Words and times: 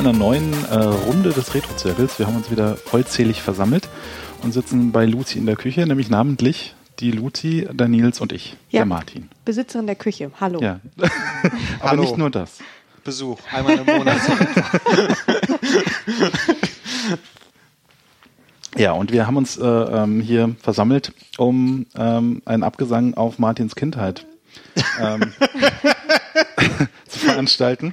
Einer 0.00 0.14
neuen 0.14 0.54
äh, 0.70 0.76
Runde 0.76 1.28
des 1.28 1.52
Retro-Zirkels. 1.54 2.18
Wir 2.18 2.26
haben 2.26 2.36
uns 2.36 2.50
wieder 2.50 2.74
vollzählig 2.74 3.42
versammelt 3.42 3.86
und 4.42 4.52
sitzen 4.52 4.92
bei 4.92 5.04
Luzi 5.04 5.36
in 5.36 5.44
der 5.44 5.56
Küche, 5.56 5.86
nämlich 5.86 6.08
namentlich 6.08 6.74
die 7.00 7.10
Luzi, 7.10 7.68
der 7.70 7.86
Nils 7.86 8.18
und 8.22 8.32
ich, 8.32 8.56
Ja. 8.70 8.78
der 8.78 8.86
Martin. 8.86 9.28
Besitzerin 9.44 9.86
der 9.86 9.96
Küche. 9.96 10.30
Hallo. 10.40 10.58
Ja. 10.62 10.80
Aber 11.80 11.90
Hallo. 11.90 12.00
nicht 12.00 12.16
nur 12.16 12.30
das. 12.30 12.60
Besuch, 13.04 13.38
einmal 13.52 13.76
im 13.78 13.84
Monat. 13.84 14.20
Ja, 18.76 18.92
und 18.92 19.12
wir 19.12 19.26
haben 19.26 19.36
uns 19.36 19.58
äh, 19.58 19.66
ähm, 19.66 20.20
hier 20.22 20.54
versammelt, 20.62 21.12
um 21.36 21.86
ähm, 21.98 22.40
einen 22.46 22.62
Abgesang 22.62 23.14
auf 23.14 23.38
Martins 23.38 23.74
Kindheit 23.74 24.26
ähm, 24.98 25.32
zu 27.08 27.18
veranstalten. 27.18 27.92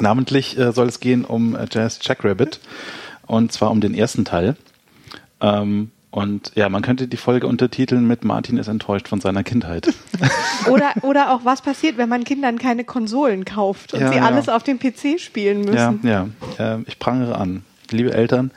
Namentlich 0.00 0.58
äh, 0.58 0.72
soll 0.72 0.88
es 0.88 1.00
gehen 1.00 1.24
um 1.24 1.54
äh, 1.54 1.66
Jazz 1.70 1.98
Jackrabbit 2.02 2.60
und 3.26 3.52
zwar 3.52 3.70
um 3.70 3.80
den 3.80 3.94
ersten 3.94 4.24
Teil. 4.24 4.56
Ähm, 5.40 5.90
und 6.10 6.52
ja, 6.54 6.68
man 6.68 6.82
könnte 6.82 7.08
die 7.08 7.16
Folge 7.16 7.46
untertiteln 7.48 8.06
mit 8.06 8.24
Martin 8.24 8.56
ist 8.56 8.68
enttäuscht 8.68 9.08
von 9.08 9.20
seiner 9.20 9.42
Kindheit. 9.42 9.92
Oder, 10.70 10.92
oder 11.02 11.32
auch, 11.34 11.44
was 11.44 11.60
passiert, 11.60 11.98
wenn 11.98 12.08
man 12.08 12.24
Kindern 12.24 12.58
keine 12.58 12.84
Konsolen 12.84 13.44
kauft 13.44 13.92
und 13.92 14.00
Ja, 14.00 14.08
sie 14.10 14.16
ja. 14.16 14.24
alles 14.24 14.48
auf 14.48 14.62
dem 14.62 14.78
PC 14.78 15.18
spielen 15.20 15.64
Ja, 15.74 15.90
müssen. 15.90 16.08
ja. 16.58 16.76
Äh, 16.76 16.82
ich 16.86 16.98
prangere 16.98 17.36
an. 17.36 17.64
Liebe 17.90 18.14
Eltern, 18.14 18.50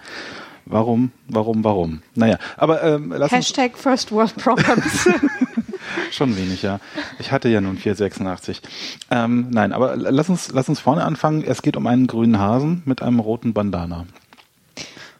warum, 0.65 1.11
warum, 1.27 1.63
warum? 1.65 2.01
Naja, 2.15 2.37
aber 2.55 2.81
ähm, 2.83 3.09
lass 3.09 3.31
uns 3.33 3.47
Hashtag 3.47 3.77
First 3.77 4.11
World 4.13 4.35
Problems. 4.37 5.09
Schon 6.11 6.35
wenig, 6.37 6.61
ja. 6.61 6.79
Ich 7.19 7.31
hatte 7.31 7.49
ja 7.49 7.61
nun 7.61 7.77
486. 7.77 8.61
Ähm, 9.11 9.47
nein, 9.49 9.73
aber 9.73 9.95
lass 9.95 10.29
uns, 10.29 10.51
lass 10.51 10.69
uns 10.69 10.79
vorne 10.79 11.03
anfangen. 11.03 11.43
Es 11.43 11.61
geht 11.61 11.77
um 11.77 11.87
einen 11.87 12.07
grünen 12.07 12.39
Hasen 12.39 12.81
mit 12.85 13.01
einem 13.01 13.19
roten 13.19 13.53
Bandana. 13.53 14.05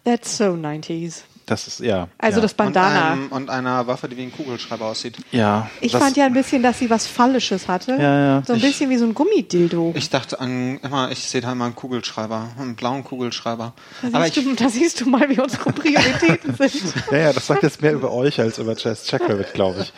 That's 0.04 0.38
so 0.38 0.54
90s. 0.54 1.24
Das 1.48 1.66
ist, 1.66 1.80
ja. 1.80 2.10
Also 2.18 2.38
ja. 2.40 2.42
das 2.42 2.54
Bandana. 2.54 3.14
Und, 3.14 3.20
einem, 3.20 3.28
und 3.32 3.50
einer 3.50 3.88
Waffe, 3.88 4.10
die 4.10 4.18
wie 4.18 4.24
ein 4.24 4.34
Kugelschreiber 4.34 4.86
aussieht. 4.86 5.16
Ja. 5.32 5.70
ich 5.80 5.94
das, 5.94 6.04
fand 6.04 6.18
ja 6.18 6.26
ein 6.26 6.34
bisschen, 6.34 6.62
dass 6.62 6.78
sie 6.78 6.90
was 6.90 7.08
Phallisches 7.08 7.70
hatte. 7.70 7.94
Ja, 7.94 8.20
ja. 8.20 8.44
So 8.46 8.52
ein 8.54 8.58
Ich- 8.60 8.66
bisschen 8.66 8.90
wie 8.90 8.98
so 8.98 9.06
ein 9.06 9.14
Gummidildo. 9.14 9.94
Ich 9.96 10.10
dachte 10.10 10.40
an, 10.42 10.78
immer, 10.84 11.10
ich 11.10 11.20
sehe 11.28 11.40
da 11.40 11.54
immer 11.54 11.64
einen 11.64 11.76
Kugelschreiber, 11.76 12.50
einen 12.60 12.76
blauen 12.76 13.06
Kugelschreiber. 13.06 13.74
Da 14.02 14.08
Aber 14.12 14.26
siehst, 14.26 14.38
ich, 14.38 14.44
du, 14.44 14.56
da 14.56 14.68
siehst 14.70 15.00
du 15.02 15.10
mal, 15.10 15.30
wie 15.30 15.40
unsere 15.40 15.72
Prioritäten 15.72 16.54
sind. 16.60 16.94
Ja, 17.12 17.18
ja, 17.18 17.34
das 17.34 17.48
sagt 17.48 17.64
jetzt 17.64 17.82
mehr 17.82 17.94
über 17.94 18.12
euch 18.12 18.40
als 18.42 18.58
über 18.58 18.76
Jazz 18.78 19.10
Jackrabbit, 19.10 19.54
glaube 19.54 19.82
ich. 19.84 19.94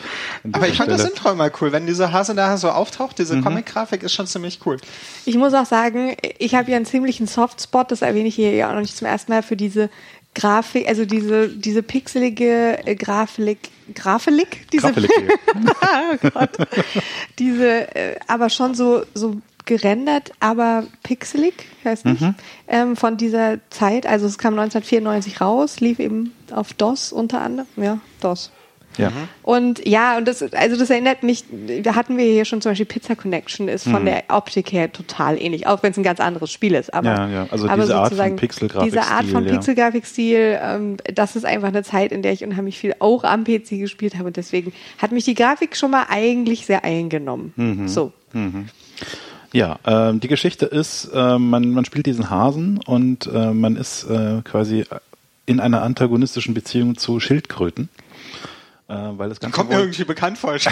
Aber 0.53 0.67
ich 0.67 0.77
fand 0.77 0.91
das 0.91 1.01
Stelle. 1.01 1.15
Intro 1.15 1.31
immer 1.31 1.49
cool. 1.59 1.71
Wenn 1.71 1.87
dieser 1.87 2.11
Hase 2.13 2.35
da 2.35 2.55
so 2.57 2.69
auftaucht, 2.69 3.17
diese 3.17 3.35
Mhm. 3.35 3.43
Comic-Grafik 3.43 4.03
ist 4.03 4.13
schon 4.13 4.27
ziemlich 4.27 4.59
cool. 4.67 4.77
Ich 5.25 5.35
muss 5.35 5.55
auch 5.55 5.65
sagen, 5.65 6.15
ich 6.37 6.53
habe 6.53 6.69
ja 6.69 6.77
einen 6.77 6.85
ziemlichen 6.85 7.25
Softspot, 7.25 7.89
das 7.91 8.03
erwähne 8.03 8.27
ich 8.27 8.35
hier 8.35 8.53
ja 8.53 8.69
auch 8.69 8.73
noch 8.73 8.81
nicht 8.81 8.95
zum 8.95 9.07
ersten 9.07 9.31
Mal, 9.31 9.41
für 9.41 9.55
diese 9.55 9.89
Grafik, 10.39 10.87
also 10.87 11.05
diese, 11.05 11.49
diese 11.49 11.83
pixelige 11.83 12.79
äh, 12.85 12.95
Grafik, 12.95 13.57
Grafik, 13.93 14.67
diese, 14.71 14.93
Grafik. 14.93 15.11
oh 16.23 16.29
Gott, 16.33 16.57
diese, 17.39 17.93
äh, 17.95 18.15
aber 18.27 18.49
schon 18.49 18.73
so, 18.73 19.03
so 19.13 19.41
gerendert, 19.65 20.31
aber 20.39 20.85
pixelig, 21.03 21.53
weiß 21.83 22.05
nicht, 22.05 22.21
Mhm. 22.21 22.35
ähm, 22.67 22.95
von 22.95 23.17
dieser 23.17 23.59
Zeit, 23.69 24.05
also 24.05 24.25
es 24.27 24.37
kam 24.37 24.53
1994 24.57 25.41
raus, 25.41 25.79
lief 25.81 25.99
eben 25.99 26.33
auf 26.51 26.73
DOS 26.73 27.11
unter 27.11 27.41
anderem, 27.41 27.67
ja, 27.75 27.99
DOS. 28.21 28.51
Ja. 28.97 29.11
Und 29.43 29.85
ja, 29.87 30.17
und 30.17 30.27
das, 30.27 30.41
also 30.53 30.75
das 30.77 30.89
erinnert 30.89 31.23
mich, 31.23 31.45
da 31.83 31.95
hatten 31.95 32.17
wir 32.17 32.25
hier 32.25 32.43
schon 32.43 32.59
zum 32.61 32.71
Beispiel 32.71 32.85
Pizza 32.85 33.15
Connection, 33.15 33.69
ist 33.69 33.87
Mhm. 33.87 33.91
von 33.91 34.05
der 34.05 34.23
Optik 34.27 34.73
her 34.73 34.91
total 34.91 35.41
ähnlich, 35.41 35.67
auch 35.67 35.83
wenn 35.83 35.91
es 35.91 35.97
ein 35.97 36.03
ganz 36.03 36.19
anderes 36.19 36.51
Spiel 36.51 36.73
ist. 36.75 36.93
Aber, 36.93 37.07
Ja, 37.07 37.29
ja, 37.29 37.47
also 37.49 37.69
aber 37.69 37.83
diese 37.83 37.95
Art 37.97 38.13
von 38.13 38.35
Pixelgrafikstil, 38.35 38.99
Diese 39.01 39.11
Art 39.11 39.25
von. 39.27 39.45
Pixelgrafikstil, 39.45 40.59
ähm, 40.61 40.97
das 41.13 41.35
ist 41.37 41.45
einfach 41.45 41.69
eine 41.69 41.83
Zeit, 41.83 42.11
in 42.11 42.21
der 42.23 42.33
ich 42.33 42.43
unheimlich 42.43 42.77
viel 42.77 42.93
auch 42.99 43.23
am 43.23 43.45
PC 43.45 43.79
gespielt 43.79 44.15
habe 44.17 44.25
und 44.27 44.37
deswegen 44.37 44.73
hat 44.97 45.11
mich 45.13 45.23
die 45.23 45.33
Grafik 45.35 45.77
schon 45.77 45.91
mal 45.91 46.07
eigentlich 46.09 46.65
sehr 46.65 46.83
eingenommen. 46.83 47.53
Mhm. 47.55 47.87
So. 47.87 48.11
Ja, 49.51 49.79
ähm, 49.85 50.19
die 50.19 50.27
Geschichte 50.27 50.65
ist, 50.67 51.09
äh, 51.13 51.37
man, 51.39 51.71
man 51.71 51.85
spielt 51.85 52.05
diesen 52.05 52.29
Hasen 52.29 52.79
und 52.85 53.27
äh, 53.33 53.51
man 53.51 53.75
ist 53.77 54.03
äh, 54.03 54.41
quasi 54.43 54.85
in 55.47 55.59
einer 55.59 55.81
antagonistischen 55.81 56.53
Beziehung 56.53 56.97
zu 56.97 57.19
Schildkröten. 57.19 57.89
Äh, 58.89 58.93
weil 59.17 59.29
das 59.29 59.39
Ganze 59.39 59.55
Kommt 59.55 59.69
mir 59.69 59.79
irgendwie 59.79 60.03
bekannt 60.03 60.37
vor. 60.37 60.55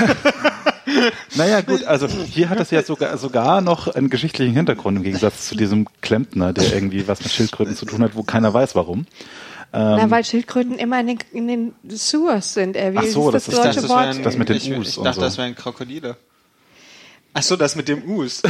Naja, 1.36 1.62
gut, 1.62 1.84
also 1.86 2.08
hier 2.08 2.50
hat 2.50 2.60
es 2.60 2.72
ja 2.72 2.82
sogar, 2.82 3.18
sogar 3.18 3.62
noch 3.62 3.88
einen 3.94 4.10
geschichtlichen 4.10 4.54
Hintergrund 4.56 4.98
im 4.98 5.04
Gegensatz 5.04 5.48
zu 5.48 5.56
diesem 5.56 5.86
Klempner, 6.02 6.54
der 6.54 6.74
irgendwie 6.74 7.08
was 7.08 7.22
mit 7.22 7.32
Schildkröten 7.32 7.76
zu 7.76 7.86
tun 7.86 8.02
hat, 8.02 8.16
wo 8.16 8.24
keiner 8.24 8.54
weiß 8.54 8.74
warum. 8.76 9.06
Na, 9.74 10.10
weil 10.10 10.24
Schildkröten 10.24 10.80
immer 10.80 11.00
in 11.02 11.08
den, 11.08 11.18
in 11.34 11.48
den 11.48 11.74
Sewers 11.90 12.54
sind. 12.54 12.78
Äh, 12.78 12.94
wie 12.94 12.98
Ach 13.00 13.04
so, 13.04 13.30
ist 13.30 13.34
das, 13.36 13.46
das 13.46 13.54
ist 13.54 13.66
deutsche 13.66 13.82
das- 13.82 13.90
Wort? 13.90 14.06
wären- 14.06 14.24
Das 14.24 14.38
mit 14.38 14.50
den 14.50 14.56
ich, 14.58 14.72
Us 14.72 14.88
Ich 14.88 14.98
und 14.98 15.04
dachte, 15.04 15.16
so. 15.20 15.22
das 15.26 15.38
wären 15.38 15.54
Krokodile. 15.56 16.16
Ach 17.38 17.44
so, 17.44 17.56
das 17.56 17.76
mit 17.76 17.88
dem 17.88 18.04
Us. 18.10 18.42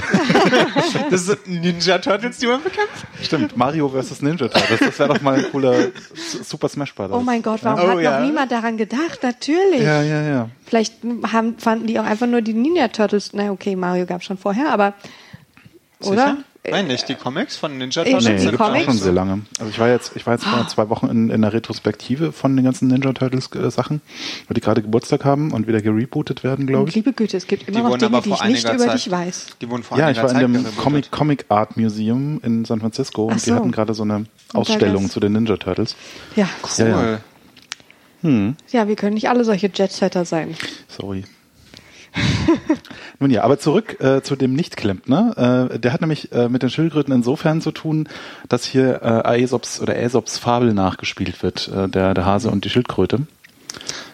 das 1.10 1.26
sind 1.26 1.46
Ninja 1.46 1.98
Turtles, 1.98 2.38
die 2.38 2.48
man 2.48 2.64
bekämpft. 2.64 3.06
Stimmt, 3.22 3.58
Mario 3.58 3.90
vs. 3.90 4.22
Ninja 4.22 4.48
Turtles, 4.48 4.80
das 4.80 4.98
wäre 4.98 5.14
doch 5.14 5.22
mal 5.22 5.36
ein 5.36 5.52
cooler 5.52 5.90
Super 6.16 6.70
Smash 6.70 6.96
Brothers. 6.96 7.18
Oh 7.18 7.22
mein 7.22 7.42
Gott, 7.42 7.60
warum 7.64 7.80
Oh 7.82 7.98
hat 7.98 8.00
ja. 8.00 8.20
noch 8.20 8.26
niemand 8.26 8.50
daran 8.50 8.78
gedacht? 8.78 9.24
Natürlich. 9.24 9.82
Ja, 9.82 10.02
ja, 10.02 10.22
ja. 10.22 10.50
Vielleicht 10.66 10.94
haben, 11.34 11.58
fanden 11.60 11.88
die 11.88 12.00
auch 12.00 12.06
einfach 12.06 12.28
nur 12.28 12.42
die 12.42 12.54
Ninja 12.54 12.88
Turtles. 12.88 13.32
Na 13.34 13.52
okay, 13.52 13.76
Mario 13.76 14.06
gab 14.06 14.24
schon 14.24 14.38
vorher, 14.38 14.72
aber 14.72 14.94
oder? 16.00 16.38
Nein, 16.70 16.88
nicht 16.88 17.08
die 17.08 17.16
Comics 17.16 17.56
von 17.56 17.78
Ninja 17.78 18.04
Turtles. 18.04 18.26
Nee, 18.26 18.38
die 18.38 18.52
die 18.52 18.58
Comics? 18.58 18.86
schon 18.86 18.98
sehr 18.98 19.14
lange. 19.14 19.42
Also 19.60 19.70
ich 19.72 19.80
war 19.80 19.88
jetzt, 19.90 20.12
ich 20.16 20.26
war 20.26 20.34
jetzt 20.34 20.44
vor 20.46 20.68
zwei 20.68 20.90
Wochen 20.90 21.08
in, 21.08 21.30
in 21.30 21.42
der 21.42 21.54
Retrospektive 21.54 22.32
von 22.32 22.56
den 22.56 22.66
ganzen 22.66 22.88
Ninja 22.90 23.14
Turtles 23.14 23.50
äh, 23.56 23.72
Sachen, 23.72 24.02
weil 24.48 24.56
die 24.56 24.62
gerade 24.62 24.82
Geburtstag 24.82 25.24
haben 25.26 25.52
und 25.54 25.68
wieder 25.68 25.82
gerebootet 25.82 26.44
werden, 26.44 26.68
glaube 26.68 26.90
ich. 26.90 26.96
liebe 26.96 27.14
Güte, 27.14 27.38
es 27.38 27.48
gibt 27.48 27.68
immer 27.70 27.78
Die 27.78 27.84
noch 27.84 27.98
Dinge, 27.98 28.22
die 28.22 28.30
ich 28.30 28.44
nicht 28.44 28.66
einiger 28.66 28.74
über 28.74 28.86
Zeit- 28.86 28.94
dich 28.96 29.12
weiß. 29.12 29.48
Die 29.62 29.70
wurden 29.70 29.84
vor 29.84 29.98
Ja, 29.98 30.10
ich 30.12 30.18
war 30.18 30.26
in 30.26 30.30
Zeit 30.32 30.42
dem 30.44 30.54
gerebootet. 30.54 30.78
Comic, 30.78 31.12
Comic 31.12 31.46
Art 31.50 31.78
Museum 31.78 32.40
in 32.44 32.66
San 32.66 32.80
Francisco 32.82 33.28
Ach 33.30 33.34
und 33.36 33.46
die 33.46 33.50
so. 33.50 33.56
hatten 33.56 33.72
gerade 33.72 33.94
so 33.94 34.04
eine 34.04 34.26
Ausstellung 34.54 35.10
zu 35.10 35.20
den 35.20 35.34
Ninja 35.34 35.58
Turtles. 35.58 35.96
Ja. 36.36 36.50
Ja, 36.78 36.88
ja. 36.88 37.20
Cool. 38.24 38.56
ja, 38.72 38.88
wir 38.88 38.96
können 38.96 39.14
nicht 39.14 39.30
alle 39.30 39.46
solche 39.46 39.70
Jetsetter 39.74 40.26
sein. 40.26 40.56
Sorry. 40.90 41.24
Nun 43.20 43.32
ja, 43.32 43.44
aber 43.44 43.58
zurück 43.58 44.00
äh, 44.00 44.22
zu 44.22 44.36
dem 44.36 44.54
Nicht-Klempner. 44.54 45.70
Äh, 45.72 45.80
der 45.80 45.92
hat 45.94 46.02
nämlich 46.02 46.32
äh, 46.32 46.50
mit 46.50 46.62
den 46.62 46.70
Schildkröten 46.70 47.14
insofern 47.14 47.62
zu 47.62 47.72
tun, 47.72 48.08
dass 48.48 48.64
hier 48.64 49.02
äh, 49.02 49.42
Aesops 49.42 49.82
oder 49.82 49.94
Aesops 49.96 50.38
Fabel 50.38 50.74
nachgespielt 50.74 51.42
wird, 51.42 51.68
äh, 51.70 51.88
der, 51.90 52.14
der 52.14 52.26
Hase 52.26 52.52
und 52.52 52.64
die 52.64 52.70
Schildkröte. 52.70 53.22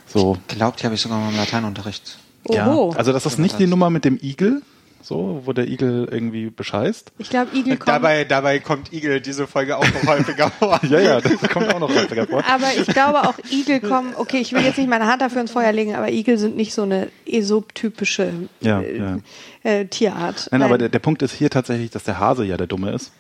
So, 0.08 0.38
Glaubt, 0.47 0.81
die 0.81 0.86
habe 0.86 0.96
ich 0.96 1.02
sogar 1.02 1.19
mal 1.19 1.30
im 1.30 1.38
Lateinunterricht. 1.38 2.18
ja. 2.50 2.72
Oho. 2.72 2.94
Also 2.96 3.12
das 3.12 3.25
ist 3.25 3.40
nicht 3.40 3.59
die 3.59 3.68
Nummer 3.68 3.90
mit 3.90 4.06
dem 4.06 4.18
Igel, 4.22 4.62
so, 5.03 5.41
wo 5.46 5.53
der 5.53 5.68
Igel 5.68 6.08
irgendwie 6.09 6.50
bescheißt. 6.50 7.12
Ich 7.18 7.30
glaube, 7.30 7.56
Igel 7.56 7.78
kommt. 7.78 7.90
Dabei, 7.90 8.24
dabei 8.24 8.59
kommt 8.59 8.91
Igel 8.94 9.22
diese 9.22 9.47
Folge 9.47 9.78
auch 9.78 9.86
noch 9.86 10.08
häufiger 10.08 10.50
vor. 10.59 10.80
Ja, 10.90 11.00
ja, 11.00 11.22
das 11.22 11.40
kommt 11.50 11.74
auch 11.74 11.80
noch 11.80 11.94
häufiger 11.94 12.25
vor. 12.25 12.44
aber 12.50 12.68
ich 12.75 12.88
glaube 12.88 13.22
auch 13.28 13.36
Igel 13.52 13.80
kommen, 13.81 14.14
okay, 14.18 14.40
ich 14.40 14.53
will 14.53 14.62
jetzt 14.64 14.78
nicht 14.78 14.90
meine 14.90 15.08
Hand 15.08 15.22
dafür 15.22 15.41
ins 15.41 15.52
Feuer 15.52 15.72
legen, 15.72 15.96
aber 15.96 16.09
Igel 16.12 16.38
sind 16.38 16.55
nicht 16.55 16.73
so 16.73 16.84
eine 16.84 17.09
Aesop-typische 17.28 18.34
Ja, 18.61 18.82
äh, 18.82 18.97
ja. 18.97 19.17
Äh, 19.64 19.85
Tierart. 19.85 20.50
Nein, 20.52 20.61
aber 20.61 20.78
der, 20.78 20.90
der 20.90 21.00
Punkt 21.00 21.22
ist 21.22 21.34
hier 21.34 21.50
tatsächlich, 21.50 21.90
dass 21.91 22.03
der 22.03 22.20
Hase 22.20 22.44
ja 22.46 22.58
der 22.58 22.67
Dumme 22.67 22.91
ist. 22.91 23.11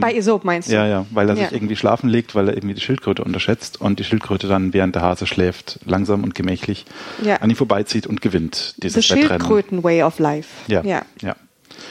Bei 0.00 0.14
Aesop 0.14 0.44
meinst 0.44 0.68
du? 0.68 0.74
Ja, 0.74 0.86
ja, 0.86 1.06
weil 1.10 1.28
er 1.28 1.36
Ja. 1.36 1.44
sich 1.44 1.52
irgendwie 1.52 1.76
schlafen 1.76 2.08
legt, 2.08 2.34
weil 2.34 2.48
er 2.48 2.54
irgendwie 2.56 2.74
die 2.74 2.80
Schildkröte 2.80 3.22
unterschätzt 3.24 3.80
und 3.80 3.98
die 3.98 4.04
Schildkröte 4.04 4.46
dann, 4.48 4.72
während 4.74 4.94
der 4.94 5.02
Hase 5.02 5.26
schläft, 5.26 5.78
langsam 5.84 6.24
und 6.24 6.34
gemächlich 6.34 6.84
Ja. 7.24 7.36
an 7.36 7.50
ihm 7.50 7.56
vorbeizieht 7.56 8.06
und 8.06 8.20
gewinnt 8.20 8.74
The 8.76 8.80
dieses 8.82 9.08
Wettrennen. 9.10 9.28
Schildkröten-Way 9.28 10.02
of 10.02 10.18
Life. 10.18 10.48
Ja, 10.66 10.82
Ja. 10.82 11.02
ja. 11.22 11.36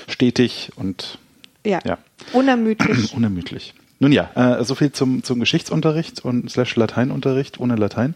Stetig 0.08 0.72
und 0.76 1.18
ja. 1.66 1.80
Ja. 1.86 1.98
Unermüdlich. 2.34 3.14
unermüdlich. 3.16 3.74
Nun 4.00 4.12
ja, 4.12 4.30
äh, 4.60 4.64
so 4.64 4.76
viel 4.76 4.92
zum, 4.92 5.24
zum 5.24 5.40
Geschichtsunterricht 5.40 6.24
und 6.24 6.50
slash 6.52 6.76
Lateinunterricht 6.76 7.60
ohne 7.60 7.76
Latein. 7.76 8.16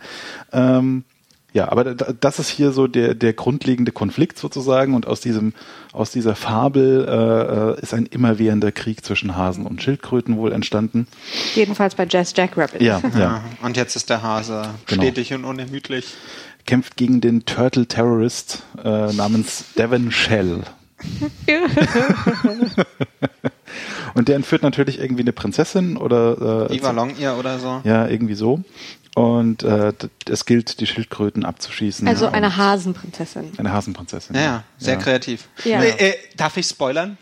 Ähm, 0.54 1.04
ja, 1.54 1.70
aber 1.72 1.96
da- 1.96 2.14
das 2.20 2.40
ist 2.40 2.50
hier 2.50 2.72
so 2.72 2.88
der, 2.88 3.14
der 3.16 3.34
grundlegende 3.34 3.92
Konflikt 3.92 4.38
sozusagen 4.40 4.94
und 4.94 5.06
aus 5.08 5.20
diesem, 5.22 5.54
aus 5.92 6.12
dieser 6.12 6.36
Fabel 6.36 7.06
äh, 7.08 7.80
äh, 7.80 7.82
ist 7.82 7.94
ein 7.94 8.06
immerwährender 8.06 8.72
Krieg 8.72 9.04
zwischen 9.04 9.36
Hasen 9.36 9.66
und 9.66 9.82
Schildkröten 9.84 10.38
wohl 10.38 10.52
entstanden. 10.54 11.08
Jedenfalls 11.56 11.96
bei 11.96 12.08
Jazz 12.10 12.34
Jackrabbit. 12.36 12.82
Ja, 12.82 13.02
ja. 13.14 13.20
Ja. 13.20 13.44
Und 13.64 13.76
jetzt 13.78 13.96
ist 13.96 14.10
der 14.10 14.22
Hase 14.24 14.70
Genau. 14.88 15.02
stetig 15.04 15.34
und 15.34 15.44
unermüdlich. 15.46 16.14
kämpft 16.66 16.96
gegen 16.96 17.22
den 17.22 17.46
Turtle 17.46 17.86
Terrorist 17.88 18.64
äh, 18.84 19.12
namens 19.14 19.66
Devon 19.78 20.12
Shell. 20.12 20.62
Und 24.14 24.28
der 24.28 24.36
entführt 24.36 24.62
natürlich 24.62 25.00
irgendwie 25.00 25.22
eine 25.24 25.32
Prinzessin 25.32 25.96
oder 25.98 26.68
äh, 26.70 26.76
Eva 26.76 26.92
Longier 26.92 27.36
oder 27.40 27.58
so. 27.60 27.82
ja 27.86 28.08
irgendwie 28.08 28.34
so. 28.36 28.62
Und 29.16 29.64
äh, 29.64 29.92
es 30.30 30.46
gilt, 30.46 30.80
die 30.80 30.88
Schildkröten 30.88 31.44
abzuschießen. 31.44 32.08
Also 32.08 32.26
ja, 32.26 32.32
eine 32.32 32.56
Hasenprinzessin. 32.56 33.52
eine 33.58 33.72
Hasenprinzessin. 33.74 34.36
Ja, 34.36 34.42
ja, 34.42 34.64
sehr 34.78 34.98
kreativ. 34.98 35.50
Ja. 35.66 35.82
Äh, 35.84 36.10
äh, 36.12 36.14
darf 36.38 36.56
ich 36.58 36.66
spoilern? 36.66 37.18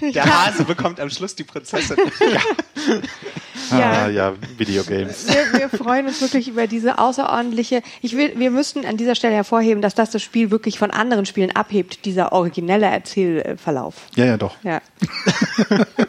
Der 0.14 0.24
Hase 0.24 0.64
bekommt 0.64 1.00
am 1.00 1.10
Schluss 1.10 1.34
die 1.34 1.44
Prinzessin. 1.44 1.96
Ah, 3.72 3.78
Ja. 3.78 4.08
ja, 4.08 4.32
Videogames. 4.56 5.28
Wir, 5.28 5.60
wir 5.60 5.68
freuen 5.68 6.06
uns 6.06 6.20
wirklich 6.20 6.48
über 6.48 6.66
diese 6.66 6.98
außerordentliche. 6.98 7.82
Ich 8.02 8.16
will, 8.16 8.32
wir 8.36 8.50
müssten 8.50 8.84
an 8.84 8.96
dieser 8.96 9.14
Stelle 9.14 9.34
hervorheben, 9.36 9.80
dass 9.80 9.94
das 9.94 10.10
das 10.10 10.22
Spiel 10.22 10.50
wirklich 10.50 10.76
von 10.76 10.90
anderen 10.90 11.24
Spielen 11.24 11.54
abhebt, 11.54 12.04
dieser 12.04 12.32
originelle 12.32 12.86
Erzählverlauf. 12.86 13.94
Ja, 14.16 14.24
ja, 14.24 14.36
doch. 14.38 14.56
Ja. 14.64 14.80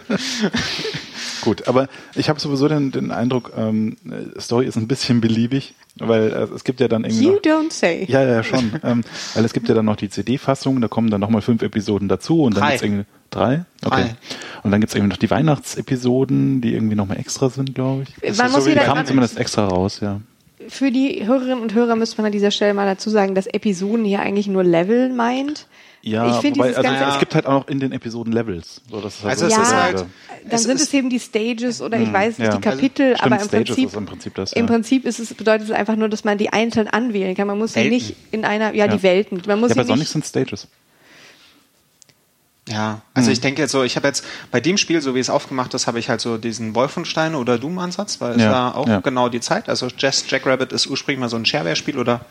Gut, 1.42 1.68
aber 1.68 1.88
ich 2.16 2.30
habe 2.30 2.40
sowieso 2.40 2.68
den, 2.68 2.92
den 2.92 3.12
Eindruck, 3.12 3.52
ähm, 3.58 3.98
Story 4.40 4.66
ist 4.68 4.76
ein 4.78 4.88
bisschen 4.88 5.22
beliebig, 5.22 5.74
weil 5.98 6.32
äh, 6.32 6.56
es 6.56 6.64
gibt 6.64 6.80
ja 6.80 6.88
dann 6.88 7.04
irgendwie 7.04 7.26
You 7.26 7.34
noch, 7.34 7.42
don't 7.42 7.74
say. 7.74 8.06
ja, 8.08 8.24
ja, 8.24 8.44
schon, 8.44 8.72
ähm, 8.84 9.04
weil 9.34 9.44
es 9.46 9.54
gibt 9.54 9.68
ja 9.68 9.76
dann 9.76 9.86
noch 9.86 9.96
die 9.96 10.10
CD-Fassung, 10.10 10.80
da 10.82 10.88
kommen 10.88 11.10
dann 11.10 11.22
nochmal 11.22 11.42
fünf 11.42 11.62
Episoden 11.62 12.08
dazu 12.08 12.44
und 12.44 12.56
dann 12.56 12.62
Drei. 12.62 12.70
gibt's 12.72 12.84
irgendwie 12.84 13.06
drei, 13.32 13.66
okay, 13.84 14.04
Drei. 14.04 14.16
und 14.64 14.72
dann 14.72 14.82
gibt's 14.82 14.94
irgendwie 14.96 15.12
noch 15.14 15.18
die 15.20 15.30
Weihnachtsepisoden, 15.30 16.62
die 16.62 16.74
irgendwie 16.74 16.96
nochmal 16.96 17.18
extra 17.18 17.50
sind, 17.50 17.74
glaube 17.76 18.04
ich. 18.04 18.38
Man 18.38 18.50
so 18.50 18.56
muss 18.58 18.66
Die 18.66 18.72
wieder, 18.72 18.82
die 18.82 18.86
kamen 18.86 18.98
man, 19.00 19.06
zumindest 19.06 19.38
extra 19.38 19.66
raus, 19.66 20.00
ja. 20.02 20.20
Für 20.72 20.90
die 20.90 21.26
Hörerinnen 21.28 21.60
und 21.60 21.74
Hörer 21.74 21.96
müsste 21.98 22.18
man 22.18 22.28
an 22.28 22.32
dieser 22.32 22.50
Stelle 22.52 22.74
mal 22.74 22.86
dazu 22.86 23.10
sagen, 23.10 23.36
dass 23.36 23.46
Episoden 23.46 24.06
hier 24.06 24.22
eigentlich 24.22 24.48
nur 24.48 24.64
Level 24.64 25.10
meint. 25.12 25.68
Ja, 26.04 26.30
Ich 26.32 26.38
finde 26.38 26.60
wobei, 26.60 26.70
also, 26.70 26.82
ganze- 26.82 27.04
es 27.14 27.20
gibt 27.20 27.36
halt 27.36 27.46
auch 27.46 27.52
noch 27.62 27.68
in 27.68 27.80
den 27.80 27.92
Episoden 27.92 28.34
Levels. 28.34 28.82
So, 28.90 29.02
das 29.02 29.16
ist 29.18 29.24
halt 29.24 29.32
Also 29.34 29.50
so 29.50 29.52
es 29.52 29.58
ist 29.58 29.72
das 29.72 29.74
halt-. 29.84 29.98
Dann 29.98 30.08
Es 30.50 30.64
sind 30.64 30.76
ist- 30.78 30.82
es 30.88 30.94
eben 30.96 31.10
die 31.12 31.20
Stages 31.20 31.82
oder 31.82 32.00
ich 32.00 32.12
weiß 32.12 32.40
nicht, 32.40 32.48
ja. 32.48 32.56
die 32.56 32.62
Kapitel, 32.62 33.16
Stimmt, 33.18 33.24
aber 33.34 33.42
im 33.42 33.48
Stages 33.48 33.68
Prinzip, 33.68 33.88
ist 33.90 33.96
im 33.96 34.06
Prinzip 34.08 34.34
das, 34.36 34.54
im 34.54 34.66
ja. 34.66 34.72
Prinzip 34.72 35.06
ist 35.06 35.20
es, 35.20 35.34
bedeutet 35.36 35.68
es 35.70 35.76
einfach 35.76 35.96
nur, 35.98 36.10
dass 36.10 36.24
man 36.24 36.40
die 36.40 36.52
einzeln 36.52 36.88
anwählen 36.88 37.36
kann. 37.36 37.46
Man 37.48 37.60
muss 37.60 37.76
ja 37.76 37.82
Welten. 37.84 37.94
nicht 37.94 38.16
in 38.32 38.46
einer, 38.46 38.74
ja, 38.74 38.86
Ja. 38.86 38.96
die 38.96 39.04
Welten. 39.04 39.42
Man 39.46 39.60
muss 39.60 39.70
Ja, 39.70 39.76
bei 39.76 39.84
sie 39.84 39.90
Sonic 39.90 40.08
sind 40.08 40.26
Stages. 40.26 40.68
Ja, 42.70 43.02
also 43.16 43.28
Hm. 43.28 43.34
ich 43.34 43.42
denke 43.42 43.62
jetzt 43.62 43.72
so, 43.72 43.84
ich 43.84 43.96
habe 43.96 44.08
jetzt 44.08 44.24
bei 44.52 44.60
dem 44.62 44.78
Spiel, 44.78 45.02
so 45.02 45.16
wie 45.16 45.20
es 45.20 45.30
aufgemacht 45.30 45.74
ist, 45.74 45.88
habe 45.88 45.98
ich 46.00 46.10
halt 46.10 46.22
so 46.22 46.38
diesen 46.38 46.76
Wolfenstein 46.76 47.34
oder 47.36 47.58
Doom-Ansatz, 47.58 48.22
weil 48.22 48.34
es 48.36 48.42
Ja, 48.44 48.52
war 48.52 48.76
auch 48.78 48.88
ja. 48.88 49.00
genau 49.00 49.30
die 49.30 49.40
Zeit. 49.42 49.68
Also 49.68 49.88
Jazz 49.98 50.26
Jackrabbit 50.30 50.72
ist 50.72 50.86
ursprünglich 50.88 51.20
mal 51.20 51.30
so 51.30 51.38
ein 51.38 51.46
Shareware-Spiel 51.46 51.98
oder 51.98 52.22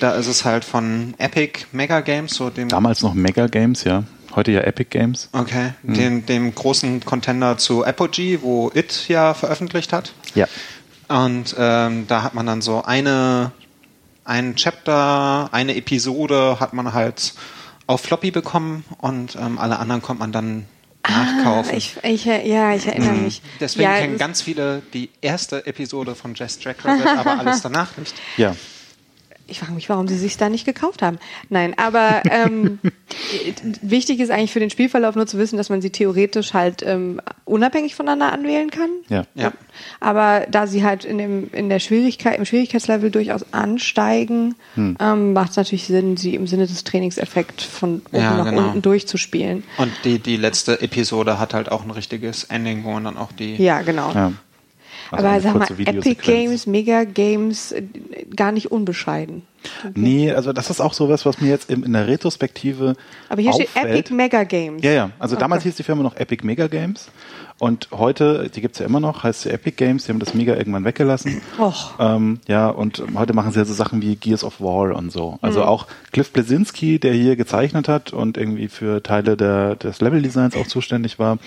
da 0.00 0.12
ist 0.12 0.26
es 0.26 0.44
halt 0.44 0.64
von 0.64 1.14
Epic 1.18 1.66
Mega 1.72 2.00
Games, 2.00 2.34
so 2.34 2.48
dem 2.50 2.68
Damals 2.68 3.02
noch 3.02 3.14
Mega 3.14 3.46
Games, 3.46 3.84
ja. 3.84 4.04
Heute 4.34 4.50
ja 4.50 4.62
Epic 4.62 4.88
Games. 4.90 5.28
Okay, 5.32 5.74
Hm. 5.84 5.94
dem, 5.94 6.26
dem 6.26 6.54
großen 6.54 7.04
Contender 7.04 7.56
zu 7.58 7.84
Apogee, 7.84 8.40
wo 8.42 8.72
It 8.74 9.08
ja 9.08 9.34
veröffentlicht 9.34 9.92
hat. 9.92 10.12
Ja. 10.34 10.46
Und 11.08 11.54
ähm, 11.58 12.06
da 12.08 12.22
hat 12.22 12.34
man 12.34 12.46
dann 12.46 12.62
so 12.62 12.82
eine, 12.82 13.52
ein 14.24 14.56
Chapter, 14.56 15.50
eine 15.52 15.76
Episode 15.76 16.58
hat 16.58 16.72
man 16.72 16.94
halt 16.94 17.34
auf 17.86 18.00
Floppy 18.00 18.30
bekommen 18.30 18.84
und 18.98 19.36
ähm, 19.36 19.58
alle 19.58 19.78
anderen 19.78 20.02
konnte 20.02 20.20
man 20.20 20.32
dann 20.32 20.66
nachkaufen. 21.08 21.72
Ah, 21.72 21.76
ich, 21.76 21.96
ich, 22.02 22.24
ja, 22.24 22.74
ich 22.74 22.86
erinnere 22.86 23.12
mich. 23.12 23.42
Deswegen 23.60 23.90
ja, 23.90 23.98
kennen 23.98 24.18
ganz 24.18 24.42
viele 24.42 24.82
die 24.92 25.10
erste 25.20 25.66
Episode 25.66 26.14
von 26.14 26.34
Jazz 26.34 26.58
Jackrabbit, 26.62 27.06
aber 27.18 27.38
alles 27.38 27.62
danach 27.62 27.96
nicht. 27.96 28.14
Ja. 28.36 28.56
Ich 29.46 29.60
frage 29.60 29.72
mich, 29.72 29.88
warum 29.90 30.08
sie 30.08 30.16
sich 30.16 30.36
da 30.38 30.48
nicht 30.48 30.64
gekauft 30.64 31.02
haben. 31.02 31.18
Nein, 31.50 31.74
aber 31.76 32.22
ähm, 32.30 32.78
wichtig 33.82 34.20
ist 34.20 34.30
eigentlich 34.30 34.52
für 34.52 34.60
den 34.60 34.70
Spielverlauf 34.70 35.16
nur 35.16 35.26
zu 35.26 35.38
wissen, 35.38 35.56
dass 35.58 35.68
man 35.68 35.82
sie 35.82 35.90
theoretisch 35.90 36.54
halt 36.54 36.82
ähm, 36.82 37.20
unabhängig 37.44 37.94
voneinander 37.94 38.32
anwählen 38.32 38.70
kann. 38.70 38.88
Ja. 39.08 39.24
Ja. 39.34 39.52
Aber 40.00 40.46
da 40.50 40.66
sie 40.66 40.82
halt 40.84 41.04
in 41.04 41.18
dem 41.18 41.50
in 41.52 41.68
der 41.68 41.78
Schwierigkeit 41.78 42.38
im 42.38 42.44
Schwierigkeitslevel 42.44 43.10
durchaus 43.10 43.52
ansteigen, 43.52 44.54
Hm. 44.76 44.96
ähm, 45.00 45.32
macht 45.34 45.50
es 45.50 45.56
natürlich 45.56 45.84
Sinn, 45.86 46.16
sie 46.16 46.34
im 46.34 46.46
Sinne 46.46 46.66
des 46.66 46.82
Trainingseffekts 46.84 47.64
von 47.64 48.02
oben 48.12 48.22
Ja, 48.22 48.36
nach 48.36 48.44
genau. 48.46 48.62
unten 48.68 48.82
durchzuspielen. 48.82 49.62
Und 49.78 49.92
die, 50.04 50.18
die 50.18 50.36
letzte 50.36 50.80
Episode 50.80 51.38
hat 51.38 51.54
halt 51.54 51.70
auch 51.70 51.84
ein 51.84 51.90
richtiges 51.90 52.44
Ending, 52.44 52.84
wo 52.84 52.92
man 52.92 53.04
dann 53.04 53.16
auch 53.16 53.32
die. 53.32 53.56
Ja, 53.56 53.82
genau. 53.82 54.10
ja. 54.12 54.32
Also 55.10 55.26
aber 55.26 55.40
sag 55.40 55.54
mal, 55.54 55.68
Epic. 55.86 56.16
Games, 56.22 56.66
Mega 56.66 57.04
Games, 57.04 57.72
äh, 57.72 57.82
gar 58.36 58.52
nicht 58.52 58.70
unbescheiden. 58.72 59.42
Nee, 59.94 60.30
also 60.32 60.52
das 60.52 60.68
ist 60.68 60.80
auch 60.80 60.92
sowas, 60.92 61.24
was 61.24 61.40
mir 61.40 61.48
jetzt 61.48 61.70
in, 61.70 61.84
in 61.84 61.92
der 61.94 62.06
Retrospektive 62.06 62.96
Aber 63.30 63.40
hier 63.40 63.50
auffällt. 63.52 63.70
steht 63.70 63.84
Epic 63.84 64.14
Mega 64.14 64.44
Games. 64.44 64.82
Ja, 64.84 64.90
ja. 64.92 65.10
Also 65.18 65.36
damals 65.36 65.62
Okay. 65.62 65.70
hieß 65.70 65.76
die 65.76 65.82
Firma 65.84 66.02
noch 66.02 66.16
Epic 66.16 66.44
Mega 66.44 66.66
Games. 66.66 67.08
Und 67.64 67.88
heute, 67.92 68.50
die 68.54 68.60
gibt's 68.60 68.78
ja 68.78 68.84
immer 68.84 69.00
noch, 69.00 69.22
heißt 69.22 69.40
sie 69.42 69.50
Epic 69.50 69.76
Games, 69.76 70.04
die 70.04 70.12
haben 70.12 70.18
das 70.18 70.34
Mega 70.34 70.54
irgendwann 70.54 70.84
weggelassen. 70.84 71.40
Och. 71.58 71.94
Ähm, 71.98 72.40
ja, 72.46 72.68
und 72.68 73.02
heute 73.14 73.32
machen 73.32 73.52
sie 73.52 73.58
ja 73.58 73.64
so 73.64 73.72
Sachen 73.72 74.02
wie 74.02 74.16
Gears 74.16 74.44
of 74.44 74.60
War 74.60 74.94
und 74.94 75.10
so. 75.10 75.38
Also 75.40 75.60
Mhm. 75.60 75.66
auch 75.68 75.86
Cliff 76.12 76.30
Blesinski, 76.30 76.98
der 76.98 77.14
hier 77.14 77.36
gezeichnet 77.36 77.88
hat 77.88 78.12
und 78.12 78.36
irgendwie 78.36 78.68
für 78.68 79.02
Teile 79.02 79.38
der, 79.38 79.76
des 79.76 80.02
Leveldesigns 80.02 80.56
auch 80.56 80.66
zuständig 80.66 81.18
war, 81.18 81.38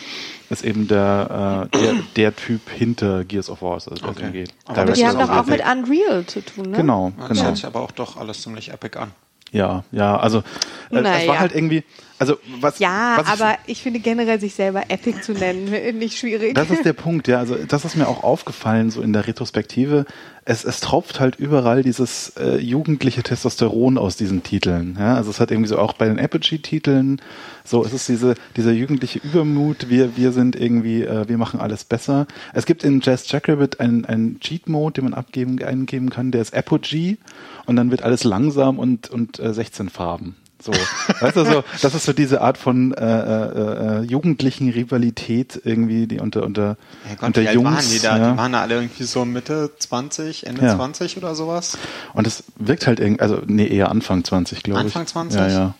ist 0.49 0.63
eben 0.65 0.87
der, 0.87 1.67
äh, 1.71 1.77
der, 1.77 1.93
der 2.15 2.35
Typ 2.35 2.61
hinter 2.67 3.23
Gears 3.23 3.51
of 3.51 3.61
War. 3.61 3.75
Also 3.75 3.91
das 3.91 4.01
Okay. 4.03 4.31
geht. 4.31 4.49
Aber 4.65 4.81
Aber 4.81 4.93
die 4.93 5.01
das 5.03 5.09
haben 5.15 5.19
doch 5.19 5.29
auch 5.29 5.41
auch 5.41 5.45
mit. 5.45 5.61
Unreal 5.61 6.25
zu 6.25 6.41
tun, 6.43 6.71
ne? 6.71 6.77
Genau, 6.77 7.11
Das 7.19 7.27
genau. 7.29 7.43
hört 7.43 7.57
sich 7.57 7.65
aber 7.67 7.81
auch 7.81 7.91
doch 7.91 8.17
alles 8.17 8.41
ziemlich 8.41 8.71
epic 8.73 8.97
an. 8.97 9.11
Ja, 9.51 9.83
ja, 9.91 10.17
also 10.17 10.39
äh, 10.39 10.97
es 10.97 11.01
Naja. 11.03 11.27
war 11.29 11.39
halt 11.39 11.55
irgendwie, 11.55 11.83
also 12.19 12.37
was, 12.59 12.79
Ja, 12.79 13.15
was 13.17 13.27
ich- 13.27 13.41
aber 13.41 13.57
ich 13.65 13.81
finde 13.81 13.99
generell 13.99 14.39
sich 14.39 14.53
selber 14.53 14.83
Epic 14.89 15.21
zu 15.21 15.33
nennen 15.33 15.65
nicht 15.97 16.17
schwierig. 16.17 16.53
Das 16.55 16.69
ist 16.69 16.83
der 16.85 16.93
Punkt, 16.93 17.27
ja. 17.27 17.39
Also 17.39 17.55
das 17.55 17.85
ist 17.85 17.95
mir 17.95 18.07
auch 18.07 18.23
aufgefallen, 18.23 18.89
so 18.91 19.01
in 19.01 19.13
der 19.13 19.25
Retrospektive. 19.27 20.05
Es, 20.49 20.63
es 20.63 20.79
tropft 20.79 21.19
halt 21.19 21.35
überall 21.35 21.83
dieses 21.83 22.29
äh, 22.37 22.55
jugendliche 22.57 23.21
Testosteron 23.21 23.97
aus 23.97 24.15
diesen 24.15 24.43
Titeln. 24.43 24.95
Ja? 24.97 25.15
Also 25.15 25.29
es 25.29 25.41
hat 25.41 25.51
irgendwie 25.51 25.67
so 25.67 25.77
auch 25.77 25.91
bei 25.91 26.07
den 26.07 26.17
Apogee-Titeln, 26.17 27.21
so 27.65 27.83
es 27.83 27.91
ist 27.91 28.07
diese, 28.07 28.35
dieser 28.55 28.71
jugendliche 28.71 29.19
Übermut, 29.19 29.89
wir, 29.89 30.15
wir 30.15 30.31
sind 30.31 30.55
irgendwie, 30.55 31.03
äh, 31.03 31.27
wir 31.27 31.37
machen 31.37 31.59
alles 31.59 31.83
besser. 31.83 32.27
Es 32.53 32.65
gibt 32.65 32.85
in 32.85 33.01
Jazz 33.01 33.29
Jackrabbit 33.29 33.81
einen, 33.81 34.05
einen 34.05 34.39
Cheat-Mode, 34.39 34.93
den 34.93 35.03
man 35.03 35.13
abgeben, 35.13 35.61
eingeben 35.61 36.09
kann, 36.09 36.31
der 36.31 36.43
ist 36.43 36.55
Apogee 36.55 37.17
und 37.65 37.75
dann 37.75 37.91
wird 37.91 38.03
alles 38.03 38.23
langsam 38.23 38.79
und, 38.79 39.09
und 39.09 39.39
äh, 39.39 39.53
16 39.53 39.89
Farben. 39.89 40.37
So, 40.59 40.71
weißt 41.19 41.37
du, 41.37 41.45
so, 41.45 41.63
das 41.81 41.93
ist 41.93 42.05
so 42.05 42.13
diese 42.13 42.41
Art 42.41 42.57
von 42.57 42.91
äh, 42.93 43.05
äh, 43.05 43.99
äh, 43.99 44.01
jugendlichen 44.01 44.69
Rivalität 44.69 45.61
irgendwie, 45.63 46.07
die 46.07 46.19
unter 46.19 46.43
unter 46.43 46.77
Ja 47.07 47.15
Gott, 47.15 47.23
unter 47.27 47.41
wie 47.41 47.45
Jungs. 47.53 47.65
waren 47.75 47.89
die 47.89 47.99
da? 47.99 48.17
ja. 48.17 48.31
Die 48.31 48.37
waren 48.37 48.51
da 48.53 48.61
alle 48.61 48.75
irgendwie 48.75 49.03
so 49.03 49.23
Mitte 49.23 49.71
20, 49.77 50.47
Ende 50.47 50.65
Ja. 50.65 50.75
20 50.75 51.17
oder 51.17 51.35
sowas. 51.35 51.77
Und 52.13 52.25
es 52.25 52.43
wirkt 52.57 52.87
halt 52.87 52.99
irgendwie, 52.99 53.21
also 53.21 53.41
nee, 53.45 53.67
eher 53.67 53.89
Anfang 53.91 54.23
20, 54.23 54.63
glaube 54.63 54.79
ich. 54.81 54.85
Anfang 54.87 55.05
20? 55.05 55.39
Ja, 55.39 55.47
ja. 55.47 55.75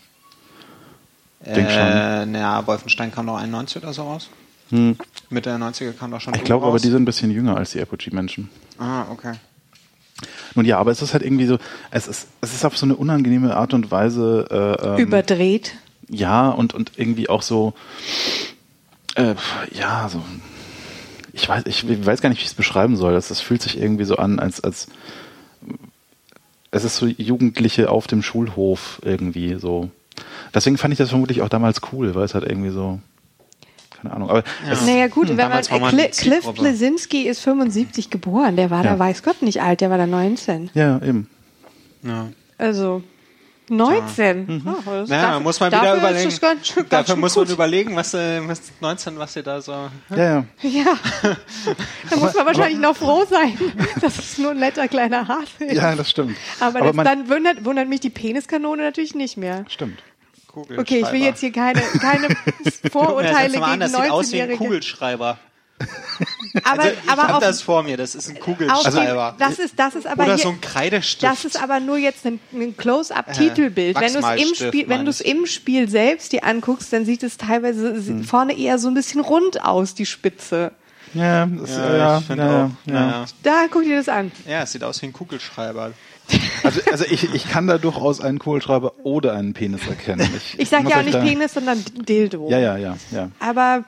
Denk 1.45 1.69
äh, 1.69 2.25
naja, 2.25 2.65
Wolfenstein 2.67 3.11
kam 3.11 3.25
doch 3.27 3.37
91 3.37 3.81
oder 3.81 3.93
so 3.93 4.03
raus. 4.03 4.29
Mitte 4.69 5.49
der 5.49 5.57
90er 5.57 5.93
kam 5.93 6.11
doch 6.11 6.19
schon 6.19 6.33
Ich 6.33 6.43
glaube 6.43 6.65
aber, 6.65 6.77
die 6.77 6.89
sind 6.89 7.01
ein 7.03 7.05
bisschen 7.05 7.31
jünger 7.31 7.55
als 7.55 7.71
die 7.71 7.81
Apogee-Menschen. 7.81 8.49
Ah, 8.77 9.05
okay. 9.09 9.33
Nun 10.55 10.65
ja, 10.65 10.77
aber 10.79 10.91
es 10.91 11.01
ist 11.01 11.13
halt 11.13 11.23
irgendwie 11.23 11.45
so, 11.45 11.57
es 11.91 12.07
ist, 12.07 12.27
es 12.41 12.53
ist 12.53 12.65
auf 12.65 12.77
so 12.77 12.85
eine 12.85 12.95
unangenehme 12.95 13.55
Art 13.55 13.73
und 13.73 13.91
Weise 13.91 14.47
äh, 14.49 14.87
ähm, 14.87 14.97
Überdreht. 14.97 15.75
Ja, 16.09 16.49
und, 16.49 16.73
und 16.73 16.93
irgendwie 16.95 17.29
auch 17.29 17.41
so, 17.41 17.73
äh, 19.15 19.35
ja, 19.73 20.09
so, 20.09 20.23
ich 21.33 21.47
weiß, 21.47 21.63
ich 21.67 22.05
weiß 22.05 22.21
gar 22.21 22.29
nicht, 22.29 22.39
wie 22.39 22.43
ich 22.43 22.49
es 22.49 22.55
beschreiben 22.55 22.95
soll. 22.95 23.13
Es, 23.13 23.29
es 23.29 23.41
fühlt 23.41 23.61
sich 23.61 23.77
irgendwie 23.79 24.05
so 24.05 24.15
an, 24.15 24.39
als, 24.39 24.63
als, 24.63 24.87
es 26.71 26.83
ist 26.83 26.97
so 26.97 27.05
Jugendliche 27.05 27.89
auf 27.89 28.07
dem 28.07 28.23
Schulhof 28.23 28.99
irgendwie 29.03 29.55
so. 29.55 29.89
Deswegen 30.53 30.77
fand 30.77 30.93
ich 30.93 30.97
das 30.97 31.09
vermutlich 31.09 31.41
auch 31.41 31.49
damals 31.49 31.81
cool, 31.91 32.15
weil 32.15 32.23
es 32.23 32.33
halt 32.33 32.45
irgendwie 32.45 32.71
so, 32.71 32.99
keine 34.01 34.13
Ahnung, 34.13 34.29
aber 34.29 34.43
es, 34.69 34.81
Naja 34.85 35.07
gut, 35.07 35.27
wenn 35.29 35.37
man, 35.37 35.49
man 35.81 35.97
die 35.97 36.07
Cliff. 36.09 36.45
Blesinski 36.53 37.23
ist 37.27 37.41
75 37.41 38.09
geboren, 38.09 38.55
der 38.55 38.69
war 38.69 38.83
Ja. 38.83 38.93
da 38.93 38.99
weiß 38.99 39.23
Gott 39.23 39.41
nicht 39.41 39.61
alt, 39.61 39.81
der 39.81 39.89
war 39.89 39.97
da 39.97 40.05
19. 40.07 40.69
ja, 40.73 41.01
eben. 41.01 41.29
Ja. 42.03 42.27
Also 42.57 43.01
19. 43.69 44.63
Oh, 44.65 44.71
das- 44.85 45.09
Naja, 45.09 45.21
dafür- 45.23 45.39
muss 45.41 45.59
man 45.59 45.71
wieder 45.71 45.81
dafür 45.81 45.97
überlegen. 45.97 46.29
Ganz, 46.39 46.73
ganz 46.75 46.89
dafür 46.89 47.15
muss 47.17 47.33
gut. 47.33 47.45
man 47.47 47.53
überlegen, 47.53 47.95
was, 47.97 48.13
äh, 48.13 48.39
was 48.47 48.61
19, 48.79 49.19
was 49.19 49.35
ihr 49.35 49.43
da 49.43 49.59
so. 49.61 49.71
Ja, 50.11 50.17
ja. 50.17 50.43
Ja, 50.61 50.85
da 52.09 52.15
muss 52.15 52.33
man 52.33 52.45
wahrscheinlich 52.45 52.79
noch 52.79 52.95
froh 52.95 53.25
sein, 53.29 53.57
dass 54.01 54.17
es 54.19 54.37
nur 54.37 54.51
ein 54.51 54.59
netter 54.59 54.87
kleiner 54.87 55.27
Hase 55.27 55.65
ist. 55.65 55.75
Ja, 55.75 55.95
das 55.95 56.09
stimmt. 56.09 56.37
Aber, 56.61 56.79
Aber 56.79 56.87
das, 56.87 56.95
man- 56.95 57.05
dann 57.05 57.29
wundert, 57.29 57.65
wundert 57.65 57.89
mich 57.89 57.99
die 57.99 58.09
Peniskanone 58.09 58.83
natürlich 58.83 59.15
nicht 59.15 59.35
mehr. 59.37 59.65
Stimmt. 59.67 60.01
Okay, 60.77 61.01
ich 61.05 61.11
will 61.11 61.21
jetzt 61.21 61.39
hier 61.39 61.51
keine, 61.51 61.81
keine 61.81 62.27
Vorurteile 62.91 63.51
Guck 63.53 63.59
mal 63.61 63.65
an, 63.73 63.79
gegen 63.79 63.91
das 63.91 63.91
sieht 63.91 64.11
aus 64.11 64.31
wie 64.31 64.41
ein 64.41 64.49
19-Jährige. 64.49 64.57
Kugelschreiber. 64.57 65.37
Aber, 66.63 66.81
Also, 66.83 66.89
ich 67.03 67.09
aber 67.09 67.21
habe 67.23 67.33
auf, 67.35 67.39
das 67.43 67.61
vor 67.61 67.83
mir, 67.83 67.97
das 67.97 68.15
ist 68.15 68.29
ein 68.29 68.39
Kugelschreiber. 68.39 69.35
die, 69.37 69.43
das 69.43 69.59
ist, 69.59 69.77
das 69.77 69.93
ist 69.95 70.07
aber 70.07 70.23
Oder 70.23 70.35
hier, 70.35 70.43
so 70.43 70.49
ein 70.49 70.61
Kreidestift. 70.61 71.23
Das 71.23 71.45
ist 71.45 71.61
aber 71.61 71.79
nur 71.79 71.97
jetzt 71.97 72.25
ein, 72.25 72.39
ein 72.51 72.75
Close-up-Titelbild. 72.75 73.99
Wenn 73.99 74.13
du 74.13 74.19
es 74.19 74.41
im 74.41 74.55
Spiel, 74.55 74.89
wenn 74.89 75.05
im 75.05 75.45
Spiel 75.45 75.87
selbst 75.87 76.31
dir 76.31 76.43
anguckst, 76.43 76.91
dann 76.91 77.05
sieht 77.05 77.21
es 77.21 77.37
teilweise 77.37 77.93
Hm. 77.93 78.23
vorne 78.23 78.57
eher 78.57 78.79
so 78.79 78.87
ein 78.87 78.95
bisschen 78.95 79.21
rund 79.21 79.63
aus, 79.63 79.93
die 79.93 80.05
Spitze. 80.07 80.71
Ja, 81.13 81.45
das, 81.45 81.69
ja, 81.69 82.17
ich 82.19 82.25
finde 82.25 82.43
ja, 82.43 82.65
auch. 82.65 82.91
ja. 82.91 82.93
Ja. 82.93 83.25
Da 83.43 83.65
guck 83.71 83.83
dir 83.83 83.97
das 83.97 84.09
an. 84.09 84.31
ja, 84.47 84.63
es 84.63 84.71
sieht 84.71 84.83
aus 84.83 85.01
wie 85.01 85.05
ein 85.05 85.13
Kugelschreiber. 85.13 85.91
Also, 86.63 86.81
also 86.91 87.05
ich, 87.09 87.33
ich 87.33 87.49
kann 87.49 87.67
da 87.67 87.77
durchaus 87.77 88.19
einen 88.21 88.39
Kugelschreiber 88.39 88.93
oder 89.03 89.33
einen 89.33 89.53
Penis 89.53 89.87
erkennen. 89.87 90.29
Ich 90.57 90.69
sage 90.69 90.83
muss 90.83 90.91
ja 90.93 90.99
auch 90.99 91.03
nicht 91.03 91.19
Penis, 91.21 91.53
sondern 91.53 91.83
Dildo. 91.95 92.49
Ja, 92.49 92.59
ja, 92.59 92.75
ja, 92.77 92.97
ja. 93.11 93.29
Aber 93.39 93.83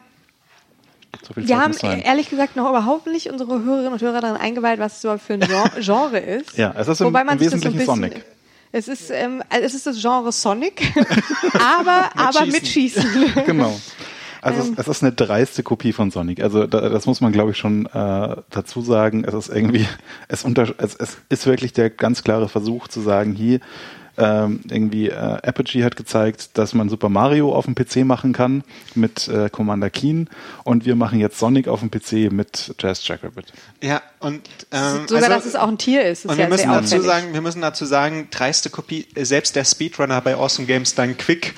So 1.27 1.35
wir 1.35 1.57
haben 1.59 1.73
sein. 1.73 2.01
ehrlich 2.01 2.29
gesagt 2.29 2.55
noch 2.55 2.69
überhaupt 2.69 3.07
nicht 3.07 3.29
unsere 3.29 3.61
Hörerinnen 3.63 3.93
und 3.93 4.01
Hörer 4.01 4.21
daran 4.21 4.37
eingeweiht, 4.37 4.79
was 4.79 4.97
es 4.97 5.03
überhaupt 5.03 5.23
für 5.23 5.33
ein 5.33 5.41
Gen- 5.41 5.49
Genre 5.83 6.19
ist. 6.19 6.57
Ja, 6.57 6.73
es 6.77 6.87
ist 6.87 7.01
im- 7.01 7.07
Wobei 7.07 7.23
man 7.23 7.37
im 7.37 7.43
sich 7.43 7.51
das 7.51 7.61
so 7.61 7.67
ein 7.67 7.73
Wesentlichen 7.73 8.01
bisschen, 8.03 8.11
Sonic. 8.21 8.25
Es 8.71 8.87
ist, 8.87 9.09
ähm, 9.09 9.41
es 9.49 9.73
ist 9.73 9.87
das 9.87 9.99
Genre 9.99 10.31
Sonic, 10.31 10.93
aber, 11.79 12.11
aber 12.15 12.45
mit 12.45 12.67
Schießen. 12.67 13.03
Genau. 13.45 13.77
Also 14.41 14.61
Ähm. 14.61 14.73
es, 14.73 14.79
es 14.79 14.87
ist 14.87 15.03
eine 15.03 15.11
dreiste 15.11 15.63
Kopie 15.63 15.93
von 15.93 16.11
Sonic. 16.11 16.41
Also 16.41 16.67
da, 16.67 16.89
das 16.89 17.05
muss 17.05 17.21
man, 17.21 17.31
glaube 17.31 17.51
ich, 17.51 17.57
schon 17.57 17.85
äh, 17.87 18.35
dazu 18.49 18.81
sagen. 18.81 19.23
Es 19.25 19.33
ist 19.33 19.49
irgendwie, 19.49 19.85
es, 20.27 20.43
unter, 20.43 20.73
es, 20.77 20.95
es 20.95 21.17
ist 21.29 21.45
wirklich 21.45 21.73
der 21.73 21.89
ganz 21.89 22.23
klare 22.23 22.49
Versuch 22.49 22.87
zu 22.87 23.01
sagen, 23.01 23.33
hier 23.33 23.59
ähm, 24.19 24.59
irgendwie 24.69 25.09
äh, 25.09 25.13
Apogee 25.15 25.83
hat 25.83 25.95
gezeigt, 25.95 26.51
dass 26.57 26.73
man 26.73 26.89
Super 26.89 27.09
Mario 27.09 27.55
auf 27.55 27.65
dem 27.65 27.73
PC 27.75 28.05
machen 28.05 28.33
kann 28.33 28.63
mit 28.93 29.27
äh, 29.27 29.49
Commander 29.49 29.89
Keen 29.89 30.29
und 30.63 30.85
wir 30.85 30.95
machen 30.95 31.19
jetzt 31.19 31.39
Sonic 31.39 31.67
auf 31.67 31.79
dem 31.79 31.89
PC 31.89 32.31
mit 32.31 32.75
Jazz 32.79 33.07
Jackrabbit. 33.07 33.53
Ja, 33.81 34.01
und 34.19 34.41
ähm, 34.71 35.07
Sogar, 35.07 35.23
also, 35.23 35.35
dass 35.35 35.45
es 35.45 35.55
auch 35.55 35.67
ein 35.69 35.77
Tier 35.77 36.03
ist. 36.03 36.25
ist 36.25 36.31
Und 36.31 36.37
ja 36.37 36.45
wir 36.45 36.49
müssen 36.49 36.69
sehr 36.69 36.81
dazu 36.81 37.01
sagen, 37.01 37.33
wir 37.33 37.41
müssen 37.41 37.61
dazu 37.61 37.85
sagen, 37.85 38.27
dreiste 38.29 38.69
Kopie, 38.69 39.07
äh, 39.15 39.23
selbst 39.23 39.55
der 39.55 39.63
Speedrunner 39.63 40.19
bei 40.21 40.35
Awesome 40.35 40.67
Games, 40.67 40.93
Dan 40.95 41.17
Quick, 41.17 41.55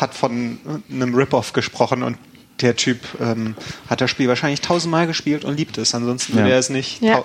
hat 0.00 0.14
von 0.14 0.58
einem 0.90 1.14
Rip-Off 1.14 1.52
gesprochen 1.52 2.02
und 2.02 2.16
der 2.60 2.74
Typ 2.74 3.00
ähm, 3.20 3.54
hat 3.88 4.00
das 4.00 4.10
Spiel 4.10 4.26
wahrscheinlich 4.28 4.60
tausendmal 4.62 5.06
gespielt 5.06 5.44
und 5.44 5.56
liebt 5.56 5.78
es. 5.78 5.94
Ansonsten 5.94 6.34
würde 6.34 6.48
Ja. 6.48 6.54
er 6.54 6.58
es 6.58 6.70
nicht 6.70 7.02
Ja. 7.02 7.22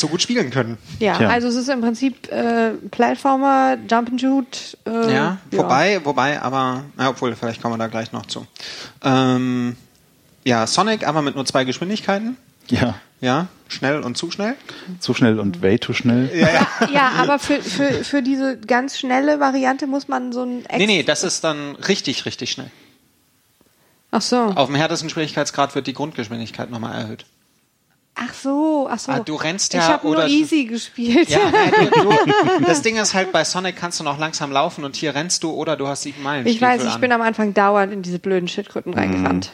So 0.00 0.08
gut 0.08 0.22
spielen 0.22 0.50
können. 0.50 0.78
Ja, 0.98 1.16
Tja. 1.16 1.28
also 1.28 1.48
es 1.48 1.54
ist 1.56 1.68
im 1.68 1.80
Prinzip 1.80 2.30
äh, 2.30 2.72
Platformer, 2.90 3.76
Jump 3.88 4.10
and 4.10 4.20
Shoot. 4.20 4.76
Äh, 4.86 5.14
Ja, 5.14 5.38
wobei, 5.50 6.04
wobei, 6.04 6.40
aber, 6.40 6.84
na, 6.96 7.08
obwohl, 7.10 7.34
vielleicht 7.36 7.60
kommen 7.62 7.74
wir 7.74 7.78
da 7.78 7.86
gleich 7.88 8.12
noch 8.12 8.26
zu. 8.26 8.46
Ähm, 9.02 9.76
ja, 10.44 10.66
Sonic, 10.66 11.06
aber 11.06 11.22
mit 11.22 11.34
nur 11.34 11.44
zwei 11.46 11.64
Geschwindigkeiten. 11.64 12.36
Ja, 12.68 12.96
Ja, 13.20 13.46
schnell 13.68 14.00
und 14.02 14.16
zu 14.16 14.30
schnell. 14.30 14.56
zu 15.00 15.14
schnell 15.14 15.38
und 15.40 15.62
way 15.62 15.78
too 15.78 15.92
schnell. 15.92 16.30
Ja, 16.92 17.12
aber 17.16 17.38
für, 17.38 17.62
für, 17.62 18.04
für 18.04 18.22
diese 18.22 18.58
ganz 18.58 18.98
schnelle 18.98 19.40
Variante 19.40 19.86
muss 19.86 20.08
man 20.08 20.32
so 20.32 20.42
ein 20.42 20.64
Ex 20.66 20.78
Nee, 20.78 20.86
nee, 20.86 21.02
das 21.02 21.22
ist 21.24 21.42
dann 21.44 21.76
richtig, 21.76 22.26
richtig 22.26 22.50
schnell. 22.50 22.70
Ach 24.10 24.22
so. 24.22 24.36
Auf 24.36 24.66
dem 24.66 24.74
härtesten 24.76 25.10
Schwierigkeitsgrad 25.10 25.74
wird 25.74 25.86
die 25.86 25.92
Grundgeschwindigkeit 25.92 26.70
nochmal 26.70 27.00
erhöht. 27.00 27.24
Ach 28.18 28.32
so, 28.32 28.88
ach 28.90 28.98
so. 28.98 29.12
Ah, 29.12 29.20
du 29.20 29.34
rennst 29.36 29.74
Ich 29.74 29.80
ja 29.80 29.88
habe 29.88 30.06
nur 30.08 30.26
easy 30.26 30.64
gespielt. 30.64 31.28
Ja, 31.28 31.50
nein, 31.50 31.70
du, 31.92 32.00
du, 32.00 32.64
das 32.66 32.80
Ding 32.80 32.96
ist 32.96 33.12
halt, 33.12 33.30
bei 33.30 33.44
Sonic 33.44 33.76
kannst 33.76 34.00
du 34.00 34.04
noch 34.04 34.18
langsam 34.18 34.50
laufen 34.50 34.84
und 34.84 34.96
hier 34.96 35.14
rennst 35.14 35.42
du 35.42 35.50
oder 35.50 35.76
du 35.76 35.86
hast 35.86 36.02
sieben 36.02 36.22
Meilen. 36.22 36.46
ich 36.46 36.60
weiß, 36.60 36.82
ich 36.84 36.92
an. 36.92 37.00
bin 37.02 37.12
am 37.12 37.20
Anfang 37.20 37.52
dauernd 37.52 37.92
in 37.92 38.00
diese 38.02 38.18
blöden 38.18 38.48
Schildkröten 38.48 38.92
Mhm. 38.92 38.98
reingerannt. 38.98 39.52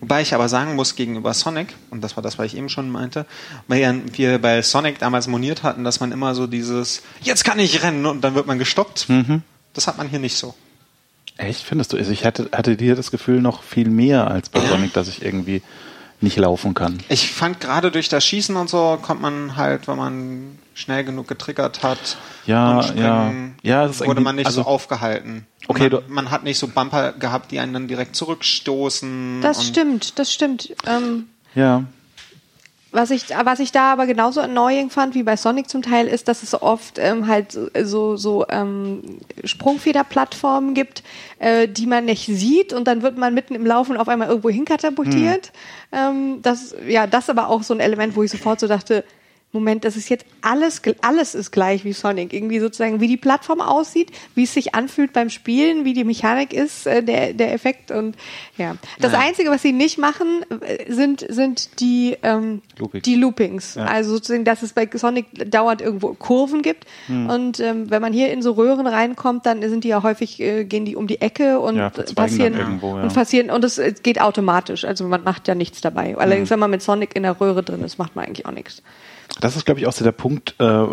Wobei 0.00 0.22
ich 0.22 0.32
aber 0.32 0.48
sagen 0.48 0.74
muss, 0.76 0.94
gegenüber 0.96 1.34
Sonic, 1.34 1.74
und 1.90 2.02
das 2.02 2.16
war 2.16 2.22
das, 2.22 2.38
was 2.38 2.46
ich 2.46 2.56
eben 2.56 2.68
schon 2.68 2.88
meinte, 2.88 3.26
weil 3.66 4.00
wir 4.12 4.38
bei 4.38 4.62
Sonic 4.62 4.98
damals 5.00 5.26
moniert 5.26 5.62
hatten, 5.62 5.84
dass 5.84 6.00
man 6.00 6.10
immer 6.12 6.34
so 6.34 6.46
dieses, 6.46 7.02
jetzt 7.20 7.44
kann 7.44 7.58
ich 7.58 7.82
rennen 7.82 8.06
und 8.06 8.22
dann 8.22 8.34
wird 8.34 8.46
man 8.46 8.58
gestoppt. 8.58 9.06
Das 9.74 9.86
hat 9.86 9.98
man 9.98 10.08
hier 10.08 10.18
nicht 10.20 10.36
so. 10.36 10.54
Echt, 11.36 11.62
findest 11.62 11.92
du? 11.92 11.96
Also 11.96 12.10
ich 12.10 12.24
hatte, 12.24 12.48
hatte 12.52 12.76
dir 12.76 12.96
das 12.96 13.10
Gefühl 13.10 13.40
noch 13.42 13.62
viel 13.62 13.90
mehr 13.90 14.28
als 14.28 14.48
bei 14.48 14.60
Sonic, 14.66 14.92
dass 14.94 15.08
ich 15.08 15.22
irgendwie 15.22 15.62
nicht 16.20 16.36
laufen 16.36 16.74
kann. 16.74 16.98
Ich 17.08 17.30
fand 17.32 17.60
gerade 17.60 17.90
durch 17.90 18.08
das 18.08 18.24
Schießen 18.26 18.56
und 18.56 18.68
so 18.68 18.98
kommt 19.00 19.20
man 19.20 19.56
halt, 19.56 19.86
wenn 19.88 19.96
man 19.96 20.58
schnell 20.74 21.04
genug 21.04 21.26
getriggert 21.28 21.82
hat 21.82 22.16
Ja, 22.46 22.80
ja. 22.94 23.32
Ja, 23.62 23.84
es 23.84 23.92
ist 23.92 24.00
wurde 24.00 24.10
irgendwie- 24.10 24.24
man 24.24 24.36
nicht 24.36 24.46
also- 24.46 24.62
so 24.62 24.68
aufgehalten. 24.68 25.46
Okay, 25.66 25.82
man, 25.82 25.90
du- 25.90 26.02
man 26.08 26.30
hat 26.30 26.44
nicht 26.44 26.58
so 26.58 26.66
Bumper 26.68 27.12
gehabt, 27.12 27.50
die 27.50 27.58
einen 27.60 27.72
dann 27.74 27.88
direkt 27.88 28.16
zurückstoßen. 28.16 29.40
Das 29.42 29.66
stimmt, 29.66 30.18
das 30.18 30.32
stimmt. 30.32 30.74
Ähm, 30.86 31.26
Ja, 31.54 31.84
was 32.90 33.10
ich, 33.10 33.24
was 33.44 33.60
ich 33.60 33.70
da 33.70 33.92
aber 33.92 34.06
genauso 34.06 34.40
annoying 34.40 34.88
fand 34.88 35.14
wie 35.14 35.22
bei 35.22 35.36
Sonic 35.36 35.68
zum 35.68 35.82
Teil 35.82 36.06
ist, 36.06 36.26
dass 36.26 36.42
es 36.42 36.52
so 36.52 36.62
oft 36.62 36.98
ähm, 36.98 37.26
halt 37.26 37.58
so, 37.82 38.16
so, 38.16 38.46
ähm, 38.48 39.18
Sprungfederplattformen 39.44 40.72
gibt, 40.74 41.02
äh, 41.38 41.68
die 41.68 41.86
man 41.86 42.06
nicht 42.06 42.26
sieht 42.26 42.72
und 42.72 42.88
dann 42.88 43.02
wird 43.02 43.18
man 43.18 43.34
mitten 43.34 43.54
im 43.54 43.66
Laufen 43.66 43.96
auf 43.98 44.08
einmal 44.08 44.28
irgendwo 44.28 44.48
hinkatapultiert. 44.48 45.52
Ähm, 45.92 46.40
das, 46.42 46.74
ja, 46.86 47.06
das 47.06 47.28
aber 47.28 47.48
auch 47.48 47.62
so 47.62 47.74
ein 47.74 47.80
Element, 47.80 48.16
wo 48.16 48.22
ich 48.22 48.30
sofort 48.30 48.60
so 48.60 48.68
dachte, 48.68 49.04
Moment, 49.50 49.84
das 49.84 49.96
ist 49.96 50.10
jetzt 50.10 50.26
alles, 50.42 50.82
alles 51.00 51.34
ist 51.34 51.52
gleich 51.52 51.82
wie 51.84 51.94
Sonic. 51.94 52.34
Irgendwie 52.34 52.58
sozusagen, 52.58 53.00
wie 53.00 53.08
die 53.08 53.16
Plattform 53.16 53.62
aussieht, 53.62 54.10
wie 54.34 54.42
es 54.42 54.52
sich 54.52 54.74
anfühlt 54.74 55.14
beim 55.14 55.30
Spielen, 55.30 55.86
wie 55.86 55.94
die 55.94 56.04
Mechanik 56.04 56.52
ist, 56.52 56.86
äh, 56.86 57.02
der, 57.02 57.32
der 57.32 57.54
Effekt 57.54 57.90
und 57.90 58.14
ja. 58.58 58.76
Das 59.00 59.12
Ja. 59.12 59.20
Einzige, 59.20 59.48
was 59.50 59.62
sie 59.62 59.72
nicht 59.72 59.96
machen, 59.96 60.44
äh, 60.60 60.92
sind, 60.92 61.24
sind 61.30 61.80
die, 61.80 62.18
ähm, 62.22 62.60
Loopings. 62.78 63.02
die 63.04 63.14
Loopings. 63.14 63.74
Ja. 63.76 63.86
Also 63.86 64.10
sozusagen, 64.16 64.44
dass 64.44 64.62
es 64.62 64.74
bei 64.74 64.86
Sonic 64.92 65.26
dauernd 65.50 65.80
irgendwo 65.80 66.12
Kurven 66.12 66.60
gibt. 66.60 66.84
Hm. 67.06 67.30
Und 67.30 67.58
ähm, 67.60 67.90
wenn 67.90 68.02
man 68.02 68.12
hier 68.12 68.30
in 68.30 68.42
so 68.42 68.52
Röhren 68.52 68.86
reinkommt, 68.86 69.46
dann 69.46 69.62
sind 69.62 69.82
die 69.84 69.88
ja 69.88 70.02
häufig, 70.02 70.40
äh, 70.40 70.64
gehen 70.64 70.84
die 70.84 70.94
um 70.94 71.06
die 71.06 71.22
Ecke 71.22 71.58
und 71.60 71.76
Ja, 71.76 71.88
passieren 71.88 72.52
irgendwo, 72.54 72.92
und 72.92 73.14
passieren 73.14 73.50
und 73.50 73.64
es 73.64 73.80
geht 74.02 74.20
automatisch. 74.20 74.84
Also 74.84 75.04
man 75.04 75.24
macht 75.24 75.48
ja 75.48 75.54
nichts 75.54 75.80
dabei. 75.80 76.10
Hm. 76.12 76.18
Allerdings, 76.18 76.50
wenn 76.50 76.58
man 76.58 76.70
mit 76.70 76.82
Sonic 76.82 77.16
in 77.16 77.22
der 77.22 77.40
Röhre 77.40 77.62
drin 77.62 77.82
ist, 77.82 77.96
macht 77.96 78.14
man 78.14 78.26
eigentlich 78.26 78.44
auch 78.44 78.52
nichts. 78.52 78.82
Das 79.40 79.56
ist, 79.56 79.64
glaube 79.66 79.80
ich, 79.80 79.86
auch 79.86 79.92
so 79.92 80.04
der 80.04 80.12
Punkt, 80.12 80.54
äh, 80.58 80.86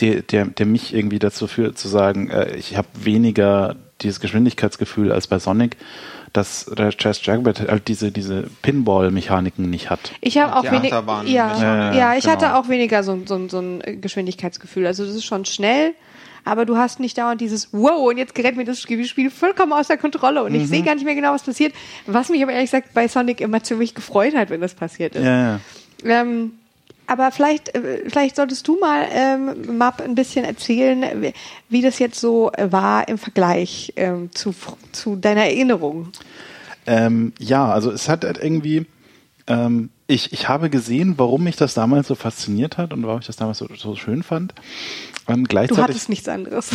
der, 0.00 0.22
der, 0.22 0.44
der 0.46 0.66
mich 0.66 0.94
irgendwie 0.94 1.18
dazu 1.18 1.46
führt, 1.46 1.78
zu 1.78 1.88
sagen, 1.88 2.28
äh, 2.30 2.54
ich 2.56 2.76
habe 2.76 2.88
weniger 3.00 3.76
dieses 4.02 4.20
Geschwindigkeitsgefühl 4.20 5.10
als 5.10 5.26
bei 5.26 5.38
Sonic, 5.38 5.76
dass 6.34 6.66
der 6.66 6.92
Jazz 6.98 7.24
Jackrabbit 7.24 7.60
halt 7.70 7.88
diese, 7.88 8.12
diese 8.12 8.44
Pinball-Mechaniken 8.60 9.70
nicht 9.70 9.88
hat. 9.88 10.12
Ich 10.20 10.36
habe 10.36 10.54
auch 10.54 10.60
die 10.60 10.70
wenig, 10.70 10.92
Achterbahn- 10.92 11.26
ja, 11.26 11.58
ja, 11.58 11.94
Ja, 11.94 12.14
ich 12.14 12.24
genau. 12.24 12.34
hatte 12.34 12.56
auch 12.56 12.68
weniger 12.68 13.02
so, 13.02 13.18
so, 13.24 13.48
so 13.48 13.58
ein 13.58 14.00
Geschwindigkeitsgefühl. 14.02 14.86
Also 14.86 15.06
das 15.06 15.14
ist 15.14 15.24
schon 15.24 15.46
schnell, 15.46 15.94
aber 16.44 16.66
du 16.66 16.76
hast 16.76 17.00
nicht 17.00 17.16
dauernd 17.16 17.40
dieses 17.40 17.72
Wow 17.72 18.10
und 18.10 18.18
jetzt 18.18 18.34
gerät 18.34 18.54
mir 18.54 18.64
das 18.66 18.80
Spiel 18.80 19.30
vollkommen 19.30 19.72
aus 19.72 19.88
der 19.88 19.96
Kontrolle 19.96 20.44
und 20.44 20.52
Mhm. 20.52 20.60
ich 20.60 20.68
sehe 20.68 20.82
gar 20.82 20.94
nicht 20.94 21.04
mehr 21.04 21.14
genau, 21.14 21.32
was 21.32 21.42
passiert. 21.44 21.72
Was 22.06 22.28
mich 22.28 22.42
aber 22.42 22.52
ehrlich 22.52 22.70
gesagt 22.70 22.92
bei 22.92 23.08
Sonic 23.08 23.40
immer 23.40 23.62
ziemlich 23.62 23.94
gefreut 23.94 24.34
hat, 24.36 24.50
wenn 24.50 24.60
das 24.60 24.74
passiert 24.74 25.16
ist. 25.16 25.24
Ja, 25.24 25.54
ja. 25.54 25.60
Ähm, 26.04 26.52
aber 27.06 27.30
vielleicht, 27.30 27.74
äh, 27.74 28.08
vielleicht 28.08 28.36
solltest 28.36 28.66
du 28.68 28.78
mal, 28.78 29.06
ähm, 29.10 29.78
Map, 29.78 30.00
ein 30.00 30.14
bisschen 30.14 30.44
erzählen, 30.44 31.22
wie, 31.22 31.32
wie 31.68 31.82
das 31.82 31.98
jetzt 31.98 32.20
so 32.20 32.50
äh, 32.52 32.70
war 32.70 33.08
im 33.08 33.18
Vergleich 33.18 33.92
ähm, 33.96 34.30
zu, 34.32 34.54
zu 34.92 35.16
deiner 35.16 35.44
Erinnerung. 35.44 36.08
Ähm, 36.86 37.32
ja, 37.38 37.68
also 37.68 37.90
es 37.90 38.08
hat 38.08 38.24
halt 38.24 38.38
irgendwie, 38.42 38.86
ähm, 39.46 39.90
ich, 40.06 40.32
ich 40.32 40.48
habe 40.48 40.70
gesehen, 40.70 41.14
warum 41.16 41.44
mich 41.44 41.56
das 41.56 41.74
damals 41.74 42.08
so 42.08 42.14
fasziniert 42.14 42.78
hat 42.78 42.92
und 42.92 43.04
warum 43.06 43.20
ich 43.20 43.26
das 43.26 43.36
damals 43.36 43.58
so, 43.58 43.68
so 43.76 43.96
schön 43.96 44.22
fand. 44.22 44.54
Ähm, 45.28 45.44
Du 45.44 45.48
gleichzeitig, 45.48 45.82
hattest 45.82 46.08
nichts 46.08 46.28
anderes. 46.28 46.70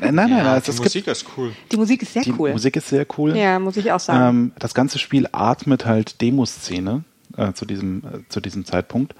Äh, 0.00 0.12
nein, 0.12 0.30
nein, 0.30 0.44
nein, 0.44 0.58
es, 0.58 0.64
die 0.64 0.70
es 0.70 0.78
Musik 0.78 1.04
gibt, 1.04 1.08
ist 1.08 1.26
cool. 1.36 1.52
Die 1.70 1.76
Musik 1.76 2.00
ist 2.00 2.14
sehr 2.14 2.22
die 2.22 2.32
cool. 2.38 2.52
Musik 2.52 2.74
ist 2.74 2.88
sehr 2.88 3.06
cool. 3.18 3.36
Ja, 3.36 3.58
muss 3.58 3.76
ich 3.76 3.92
auch 3.92 4.00
sagen. 4.00 4.36
Ähm, 4.36 4.52
das 4.58 4.72
ganze 4.72 4.98
Spiel 4.98 5.28
atmet 5.30 5.84
halt 5.84 6.22
Demoszene 6.22 7.04
äh, 7.36 7.52
zu 7.52 7.64
diesem 7.64 7.98
äh, 8.04 8.28
zu 8.28 8.40
diesem 8.40 8.64
Zeitpunkt. 8.64 9.14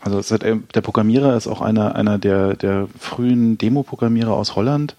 Also 0.00 0.18
es 0.18 0.30
hat, 0.30 0.42
äh, 0.42 0.56
der 0.74 0.80
Programmierer 0.80 1.36
ist 1.36 1.46
auch 1.46 1.60
einer 1.60 1.94
einer 1.96 2.18
der 2.18 2.54
der 2.56 2.88
frühen 2.98 3.58
Demo-Programmierer 3.58 4.32
aus 4.32 4.56
Holland. 4.56 4.96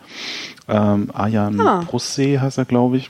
Ähm, 0.67 1.09
Arjan 1.13 1.59
Ah. 1.59 1.83
Prussee 1.85 2.39
heißt 2.39 2.57
er, 2.57 2.65
glaube 2.65 2.97
ich. 2.97 3.09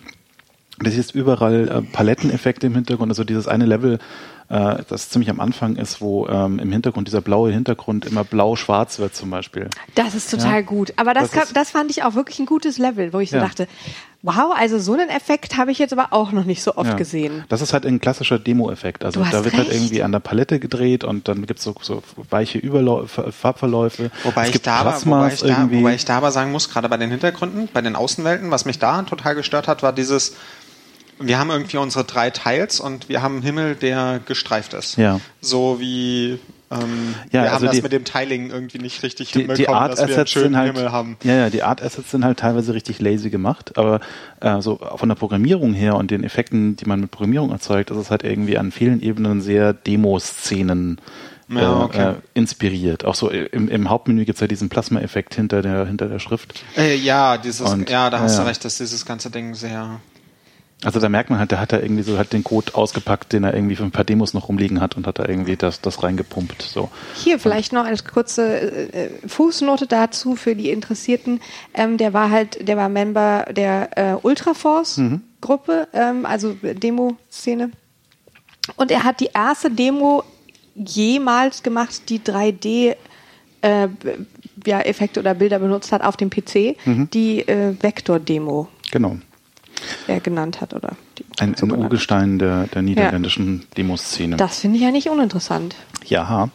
Das 0.79 0.95
ist 0.95 1.13
überall 1.13 1.67
äh, 1.67 1.81
Paletteneffekte 1.83 2.65
im 2.67 2.73
Hintergrund. 2.73 3.11
Also 3.11 3.23
dieses 3.23 3.47
eine 3.47 3.67
Level, 3.67 3.99
äh, 4.49 4.77
das 4.89 5.09
ziemlich 5.09 5.29
am 5.29 5.39
Anfang 5.39 5.75
ist, 5.75 6.01
wo 6.01 6.25
ähm, 6.27 6.57
im 6.57 6.71
Hintergrund 6.71 7.07
dieser 7.07 7.21
blaue 7.21 7.51
Hintergrund 7.51 8.05
immer 8.05 8.23
blau-schwarz 8.23 8.97
wird 8.97 9.13
zum 9.13 9.29
Beispiel. 9.29 9.69
Das 9.93 10.15
ist 10.15 10.31
total 10.31 10.55
Ja. 10.55 10.61
gut. 10.61 10.93
Aber 10.95 11.13
das, 11.13 11.29
Das 11.29 11.43
ist- 11.49 11.55
das 11.55 11.69
fand 11.69 11.91
ich 11.91 12.01
auch 12.03 12.15
wirklich 12.15 12.39
ein 12.39 12.47
gutes 12.47 12.79
Level, 12.79 13.13
wo 13.13 13.19
ich 13.19 13.29
so 13.29 13.35
Ja. 13.37 13.43
dachte, 13.43 13.67
wow, 14.23 14.53
also 14.55 14.77
so 14.79 14.93
einen 14.93 15.09
Effekt 15.09 15.57
habe 15.57 15.71
ich 15.71 15.79
jetzt 15.79 15.93
aber 15.93 16.07
auch 16.11 16.31
noch 16.31 16.43
nicht 16.45 16.61
so 16.61 16.75
oft 16.75 16.89
Ja. 16.91 16.95
gesehen. 16.95 17.43
Das 17.49 17.61
ist 17.61 17.73
halt 17.73 17.85
ein 17.85 17.99
klassischer 17.99 18.37
Demo-Effekt. 18.39 19.03
Also 19.03 19.19
Du 19.21 19.25
hast 19.25 19.33
da 19.33 19.43
wird 19.43 19.55
halt 19.55 19.69
recht. 19.69 19.77
irgendwie 19.77 20.03
an 20.03 20.11
der 20.11 20.19
Palette 20.19 20.59
gedreht 20.59 21.03
und 21.03 21.27
dann 21.27 21.45
gibt's 21.47 21.63
so, 21.63 21.73
so 21.81 22.03
weiche 22.29 22.59
Überläufe, 22.59 23.31
Farbverläufe. 23.31 24.11
Wobei 24.23 24.43
es 24.43 24.47
ich, 24.49 24.53
gibt 24.53 24.67
da 24.67 24.75
aber, 24.75 24.95
wobei, 25.05 25.33
ich 25.33 25.39
da, 25.41 25.47
irgendwie. 25.47 25.77
wobei 25.79 25.95
ich 25.95 26.05
da 26.05 26.17
aber 26.17 26.31
sagen 26.31 26.51
muss, 26.51 26.69
gerade 26.69 26.87
bei 26.89 26.97
den 26.97 27.09
Hintergründen, 27.09 27.67
bei 27.73 27.81
den 27.81 27.95
Außenwelten, 27.95 28.51
was 28.51 28.65
mich 28.65 28.77
da 28.79 29.01
total 29.03 29.33
gestört 29.35 29.67
hat, 29.67 29.81
war 29.81 29.91
dieses, 29.93 30.35
wir 31.19 31.39
haben 31.39 31.49
irgendwie 31.49 31.77
unsere 31.77 32.03
drei 32.03 32.29
Teils 32.29 32.79
und 32.79 33.09
wir 33.09 33.21
haben 33.21 33.35
einen 33.35 33.43
Himmel, 33.43 33.75
der 33.75 34.19
gestreift 34.25 34.73
ist. 34.73 34.97
Ja. 34.97 35.19
So 35.39 35.79
wie 35.79 36.39
Ähm, 36.71 37.15
Ja, 37.31 37.43
wir 37.43 37.51
also 37.51 37.53
haben 37.55 37.65
das 37.65 37.75
die- 37.75 37.81
mit 37.81 37.91
dem 37.91 38.05
Tiling 38.05 38.49
irgendwie 38.49 38.77
nicht 38.79 39.03
richtig 39.03 39.31
die, 39.31 39.39
die 39.39 39.45
hinbekommen, 39.47 39.77
Art 39.81 39.91
dass 39.91 39.99
wir 39.99 40.05
einen 40.05 40.13
Assets 40.13 40.31
schönen 40.31 40.55
halt, 40.57 40.73
Himmel 40.73 40.91
haben. 40.91 41.17
ja, 41.23 41.33
ja, 41.35 41.49
die 41.49 41.63
Art 41.63 41.81
Assets 41.81 42.11
sind 42.11 42.23
halt 42.23 42.39
teilweise 42.39 42.73
richtig 42.73 42.99
lazy 43.01 43.29
gemacht, 43.29 43.77
aber 43.77 43.99
äh, 44.39 44.61
so 44.61 44.79
von 44.95 45.09
der 45.09 45.15
Programmierung 45.15 45.73
her 45.73 45.95
und 45.95 46.11
den 46.11 46.23
Effekten, 46.23 46.77
die 46.77 46.85
man 46.85 47.01
mit 47.01 47.11
Programmierung 47.11 47.51
erzeugt, 47.51 47.91
ist 47.91 47.97
es 47.97 48.09
halt 48.09 48.23
irgendwie 48.23 48.57
an 48.57 48.71
vielen 48.71 49.01
Ebenen 49.01 49.41
sehr 49.41 49.73
Demo-Szenen 49.73 50.99
Ja, 51.49 51.81
äh, 51.81 51.83
okay. 51.83 52.09
äh, 52.11 52.15
inspiriert. 52.33 53.03
Auch 53.03 53.15
so 53.15 53.29
im, 53.29 53.67
im 53.67 53.89
Hauptmenü 53.89 54.23
gibt 54.23 54.37
es 54.37 54.41
ja 54.41 54.47
diesen 54.47 54.69
Plasma-Effekt 54.69 55.35
hinter 55.35 55.61
der 55.61 55.85
hinter 55.85 56.07
der 56.07 56.19
Schrift. 56.19 56.63
Äh, 56.77 56.95
ja, 56.95 57.37
dieses, 57.37 57.69
Und- 57.69 57.89
ja, 57.89 58.09
da 58.09 58.19
hast 58.19 58.37
ja, 58.37 58.43
du 58.43 58.47
recht, 58.47 58.63
dass 58.63 58.77
dieses 58.77 59.05
ganze 59.05 59.29
Ding 59.29 59.53
sehr. 59.55 59.99
Also 60.83 60.99
da 60.99 61.09
merkt 61.09 61.29
man 61.29 61.37
halt, 61.37 61.51
der 61.51 61.59
hat 61.59 61.71
da 61.73 61.79
irgendwie 61.79 62.01
so 62.01 62.17
halt 62.17 62.33
den 62.33 62.43
Code 62.43 62.73
ausgepackt, 62.73 63.33
den 63.33 63.43
er 63.43 63.53
irgendwie 63.53 63.75
für 63.75 63.83
ein 63.83 63.91
paar 63.91 64.03
Demos 64.03 64.33
noch 64.33 64.47
rumliegen 64.47 64.81
hat 64.81 64.97
und 64.97 65.05
hat 65.05 65.19
da 65.19 65.27
irgendwie 65.27 65.55
das, 65.55 65.81
das 65.81 66.01
reingepumpt. 66.01 66.61
So. 66.63 66.89
Hier 67.13 67.39
vielleicht 67.39 67.71
noch 67.71 67.85
als 67.85 68.03
kurze 68.03 68.93
äh, 68.93 69.09
Fußnote 69.27 69.85
dazu 69.85 70.35
für 70.35 70.55
die 70.55 70.71
Interessierten. 70.71 71.39
Ähm, 71.75 71.97
der 71.97 72.13
war 72.13 72.31
halt, 72.31 72.67
der 72.67 72.77
war 72.77 72.89
Member 72.89 73.45
der 73.51 73.89
äh, 73.95 74.15
Ultraforce-Gruppe, 74.21 75.87
ähm, 75.93 76.25
also 76.25 76.55
Demo-Szene. 76.61 77.71
Und 78.75 78.89
er 78.89 79.03
hat 79.03 79.19
die 79.19 79.29
erste 79.33 79.69
Demo 79.69 80.23
jemals 80.73 81.61
gemacht, 81.61 82.09
die 82.09 82.19
3D 82.19 82.95
äh, 83.61 83.87
ja, 84.65 84.81
Effekte 84.81 85.19
oder 85.19 85.35
Bilder 85.35 85.59
benutzt 85.59 85.91
hat 85.91 86.01
auf 86.03 86.17
dem 86.17 86.29
PC, 86.29 86.75
die 87.13 87.47
äh, 87.47 87.75
Vector-Demo 87.79 88.67
Genau. 88.91 89.17
Er 90.07 90.19
genannt 90.19 90.61
hat. 90.61 90.73
Oder 90.73 90.91
die 91.17 91.25
Ein, 91.39 91.55
so 91.55 91.65
ein. 91.65 91.71
Urgestein 91.71 92.39
der, 92.39 92.67
der 92.67 92.81
niederländischen 92.81 93.65
Demoszene. 93.77 94.37
Das 94.37 94.59
finde 94.59 94.77
ich 94.77 94.83
ja 94.83 94.91
nicht 94.91 95.09
uninteressant. 95.09 95.75
Ja. 96.05 96.49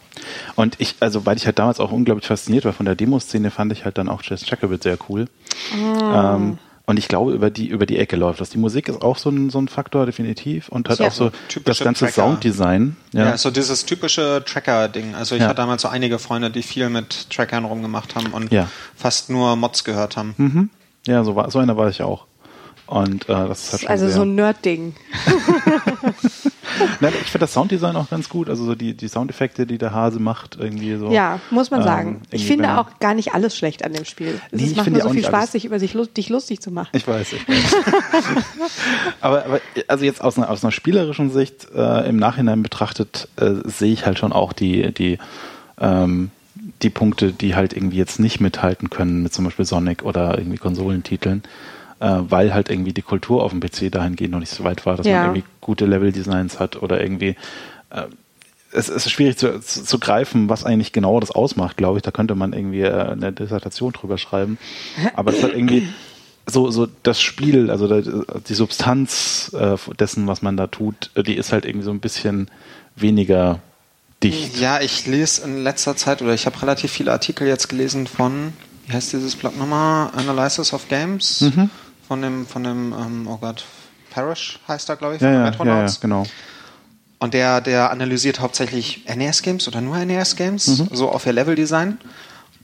Und 0.55 0.75
ich, 0.79 0.95
also 0.99 1.25
weil 1.25 1.37
ich 1.37 1.45
halt 1.45 1.59
damals 1.59 1.79
auch 1.79 1.91
unglaublich 1.91 2.27
fasziniert 2.27 2.65
war 2.65 2.73
von 2.73 2.85
der 2.85 2.95
Demoszene, 2.95 3.51
fand 3.51 3.71
ich 3.71 3.85
halt 3.85 3.97
dann 3.97 4.09
auch 4.09 4.21
Jazz 4.23 4.47
Jacobit 4.49 4.83
sehr 4.83 4.97
cool. 5.09 5.27
Ah. 6.01 6.35
Ähm, 6.35 6.57
und 6.89 6.97
ich 6.97 7.09
glaube, 7.09 7.33
über 7.33 7.49
die, 7.49 7.67
über 7.67 7.85
die 7.85 7.97
Ecke 7.99 8.15
läuft 8.15 8.39
das. 8.39 8.49
Die 8.49 8.57
Musik 8.57 8.87
ist 8.87 9.01
auch 9.01 9.17
so 9.17 9.29
ein, 9.29 9.49
so 9.49 9.59
ein 9.59 9.67
Faktor, 9.67 10.05
definitiv. 10.05 10.69
Und 10.69 10.87
halt 10.87 10.99
Ja. 10.99 11.07
auch 11.07 11.11
so 11.11 11.31
das 11.65 11.79
ganze 11.79 12.05
Tracker. 12.05 12.13
Sounddesign. 12.21 12.95
Ja, 13.11 13.25
Ja. 13.25 13.37
so 13.37 13.51
dieses 13.51 13.85
typische 13.85 14.41
Tracker-Ding. 14.45 15.13
Also 15.13 15.35
ich 15.35 15.41
Ja. 15.41 15.47
hatte 15.49 15.57
damals 15.57 15.81
so 15.81 15.89
einige 15.89 16.17
Freunde, 16.17 16.49
die 16.49 16.63
viel 16.63 16.87
mit 16.89 17.29
Trackern 17.29 17.65
rumgemacht 17.65 18.15
haben 18.15 18.27
und 18.27 18.53
Ja. 18.53 18.69
fast 18.95 19.29
nur 19.29 19.57
Mods 19.57 19.83
gehört 19.83 20.15
haben. 20.15 20.33
Mhm. 20.37 20.69
ja, 21.05 21.25
so, 21.25 21.35
war, 21.35 21.51
so 21.51 21.59
einer 21.59 21.75
war 21.75 21.89
ich 21.89 22.01
auch. 22.01 22.25
Und 22.87 23.23
äh, 23.29 23.33
das 23.47 23.63
ist 23.65 23.71
halt 23.73 23.81
schon 23.81 23.89
Also 23.91 24.09
so 24.09 24.21
ein 24.23 24.35
Nerd-Ding. 24.35 24.95
Nein, 26.99 27.13
ich 27.21 27.27
finde 27.31 27.39
das 27.45 27.53
Sounddesign 27.53 27.95
auch 27.95 28.09
ganz 28.09 28.29
gut. 28.29 28.49
Also 28.49 28.63
so 28.65 28.75
die, 28.75 28.93
die 28.93 29.07
Soundeffekte, 29.07 29.65
die 29.65 29.77
der 29.77 29.93
Hase 29.93 30.19
macht, 30.19 30.57
irgendwie 30.59 30.95
so. 30.97 31.11
Ja, 31.11 31.39
muss 31.49 31.71
man 31.71 31.81
Ähm, 31.81 31.85
sagen. 31.85 32.21
ich 32.31 32.45
finde 32.45 32.77
auch 32.79 32.99
gar 32.99 33.13
nicht 33.13 33.33
alles 33.33 33.55
schlecht 33.57 33.83
an 33.83 33.93
dem 33.93 34.05
Spiel. 34.05 34.39
Es 34.51 34.61
Nee, 34.61 34.67
ich 34.67 34.75
macht 34.75 34.89
mir 34.89 35.01
so 35.01 35.09
viel 35.09 35.23
Spaß, 35.23 35.33
alles- 35.33 35.51
sich 35.53 35.65
über 35.65 35.79
sich, 35.79 35.95
dich 36.15 36.29
lustig 36.29 36.61
zu 36.61 36.71
machen. 36.71 36.89
Ich 36.93 37.07
weiß, 37.07 37.33
ich 37.33 37.47
weiß. 37.47 37.75
aber, 39.21 39.45
aber 39.45 39.61
also 39.87 40.05
jetzt 40.05 40.21
aus 40.23 40.37
einer, 40.37 40.49
aus 40.49 40.63
einer 40.63 40.71
spielerischen 40.71 41.31
Sicht 41.31 41.67
äh, 41.75 42.07
im 42.07 42.17
Nachhinein 42.17 42.61
betrachtet 42.63 43.27
äh, 43.37 43.51
sehe 43.65 43.91
ich 43.93 44.05
halt 44.05 44.19
schon 44.19 44.31
auch 44.33 44.53
die, 44.53 44.93
die, 44.93 45.17
ähm, 45.79 46.31
die 46.81 46.89
Punkte, 46.89 47.31
die 47.33 47.55
halt 47.55 47.73
irgendwie 47.73 47.97
jetzt 47.97 48.19
nicht 48.19 48.39
mithalten 48.39 48.89
können 48.89 49.23
mit 49.23 49.33
zum 49.33 49.45
Beispiel 49.45 49.65
Sonic 49.65 50.03
oder 50.03 50.37
irgendwie 50.37 50.57
Konsolentiteln, 50.57 51.43
äh, 51.99 52.17
weil 52.29 52.53
halt 52.53 52.69
irgendwie 52.69 52.93
die 52.93 53.01
Kultur 53.01 53.43
auf 53.43 53.51
dem 53.51 53.59
PC 53.59 53.91
dahingehend 53.91 54.31
noch 54.31 54.39
nicht 54.39 54.51
so 54.51 54.63
weit 54.63 54.85
war, 54.85 54.97
dass 54.97 55.05
Ja. 55.07 55.17
man 55.17 55.25
irgendwie 55.35 55.47
gute 55.61 55.85
Level-Designs 55.85 56.59
hat 56.59 56.81
oder 56.81 57.01
irgendwie 57.01 57.35
äh, 57.89 58.03
es 58.73 58.89
ist 58.89 59.09
schwierig 59.09 59.37
zu, 59.37 59.59
zu, 59.61 59.83
zu 59.85 59.97
greifen, 59.97 60.49
was 60.49 60.65
eigentlich 60.65 60.91
genau 60.91 61.19
das 61.21 61.31
ausmacht, 61.31 61.77
glaube 61.77 61.97
ich. 61.97 62.03
Da 62.03 62.11
könnte 62.11 62.35
man 62.35 62.51
irgendwie 62.53 62.81
äh, 62.81 62.91
eine 63.11 63.31
Dissertation 63.31 63.93
drüber 63.93 64.17
schreiben. 64.17 64.57
Aber 65.15 65.31
es 65.33 65.41
hat 65.41 65.53
irgendwie 65.53 65.87
so, 66.45 66.69
so 66.69 66.85
das 67.03 67.19
Spiel, 67.21 67.71
also 67.71 67.87
die 68.01 68.53
Substanz 68.53 69.51
äh, 69.57 69.77
dessen, 69.97 70.27
was 70.27 70.41
man 70.41 70.57
da 70.57 70.67
tut, 70.67 71.11
die 71.15 71.35
ist 71.35 71.53
halt 71.53 71.65
irgendwie 71.65 71.85
so 71.85 71.91
ein 71.91 72.01
bisschen 72.01 72.49
weniger 72.95 73.59
dicht. 74.21 74.59
Ja, 74.59 74.81
ich 74.81 75.05
lese 75.07 75.43
in 75.43 75.63
letzter 75.63 75.95
Zeit 75.95 76.21
oder 76.21 76.33
ich 76.33 76.45
habe 76.45 76.61
relativ 76.61 76.91
viele 76.91 77.11
Artikel 77.13 77.47
jetzt 77.47 77.69
gelesen 77.69 78.05
von, 78.05 78.53
wie 78.85 78.93
heißt 78.93 79.13
dieses 79.13 79.35
Blog 79.37 79.57
nochmal? 79.57 80.09
Analysis 80.15 80.73
of 80.73 80.87
Games. 80.89 81.41
Mhm. 81.41 81.69
Von 82.07 82.21
dem, 82.21 82.45
von 82.47 82.63
dem, 82.63 82.93
ähm, 82.93 83.27
oh 83.27 83.37
Gott, 83.37 83.65
Parrish 84.11 84.59
heißt 84.67 84.89
er, 84.89 84.95
glaube 84.95 85.15
ich, 85.15 85.21
Ja, 85.21 85.27
von 85.27 85.33
ja, 85.33 85.39
ja, 85.39 85.45
ja, 85.45 85.49
Retronauts. 85.49 85.99
genau. 85.99 86.23
Und 87.19 87.33
der, 87.33 87.61
der 87.61 87.91
analysiert 87.91 88.39
hauptsächlich 88.39 89.03
NES-Games 89.13 89.67
oder 89.67 89.81
nur 89.81 89.97
NES-Games, 89.97 90.67
Mhm. 90.79 90.89
so 90.93 91.09
auf 91.09 91.25
ihr 91.25 91.33
Level-Design. 91.33 91.97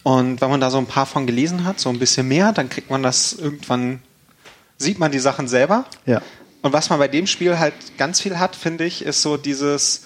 Und 0.03 0.41
wenn 0.41 0.49
man 0.49 0.61
da 0.61 0.69
so 0.69 0.77
ein 0.77 0.85
paar 0.85 1.05
von 1.05 1.25
gelesen 1.25 1.63
hat, 1.65 1.79
so 1.79 1.89
ein 1.89 1.97
bisschen 1.99 2.27
mehr, 2.27 2.51
dann 2.53 2.69
kriegt 2.69 2.89
man 2.89 3.03
das 3.03 3.33
irgendwann, 3.33 4.01
sieht 4.77 4.99
man 4.99 5.11
die 5.11 5.19
Sachen 5.19 5.47
selber. 5.47 5.85
Ja. 6.05 6.21
Und 6.61 6.71
was 6.71 6.89
man 6.89 6.99
bei 6.99 7.07
dem 7.07 7.25
Spiel 7.27 7.57
halt 7.59 7.73
ganz 7.97 8.21
viel 8.21 8.37
hat, 8.39 8.55
finde 8.55 8.85
ich, 8.85 9.03
ist 9.03 9.21
so 9.21 9.37
dieses, 9.37 10.03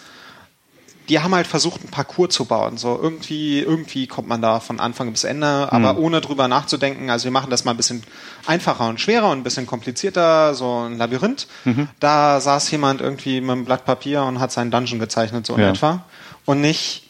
die 1.10 1.20
haben 1.22 1.34
halt 1.34 1.48
versucht, 1.48 1.84
ein 1.84 1.90
Parcours 1.90 2.34
zu 2.34 2.46
bauen. 2.46 2.78
So 2.78 3.00
irgendwie, 3.02 3.60
irgendwie 3.60 4.08
kommt 4.08 4.28
man 4.28 4.42
da 4.42 4.60
von 4.60 4.80
Anfang 4.80 5.12
bis 5.12 5.24
Ende, 5.24 5.72
aber 5.72 5.98
ohne 5.98 6.20
drüber 6.22 6.48
nachzudenken. 6.48 7.10
Also 7.10 7.26
wir 7.26 7.32
machen 7.32 7.50
das 7.50 7.64
mal 7.66 7.72
ein 7.72 7.78
bisschen 7.78 8.04
einfacher 8.46 8.88
und 8.90 9.00
schwerer 9.00 9.30
und 9.32 9.40
ein 9.40 9.44
bisschen 9.44 9.66
komplizierter, 9.68 10.54
so 10.54 10.86
ein 10.86 10.98
Labyrinth. 10.98 11.48
Da 12.00 12.40
saß 12.42 12.70
jemand 12.72 13.02
irgendwie 13.02 13.40
mit 13.42 13.52
einem 13.52 13.66
Blatt 13.66 13.86
Papier 13.86 14.24
und 14.24 14.40
hat 14.40 14.52
seinen 14.52 14.72
Dungeon 14.72 15.00
gezeichnet, 15.00 15.46
so 15.46 15.56
in 15.56 15.62
Ja. 15.62 15.70
etwa. 15.70 16.04
Und 16.46 16.62
nicht, 16.62 17.04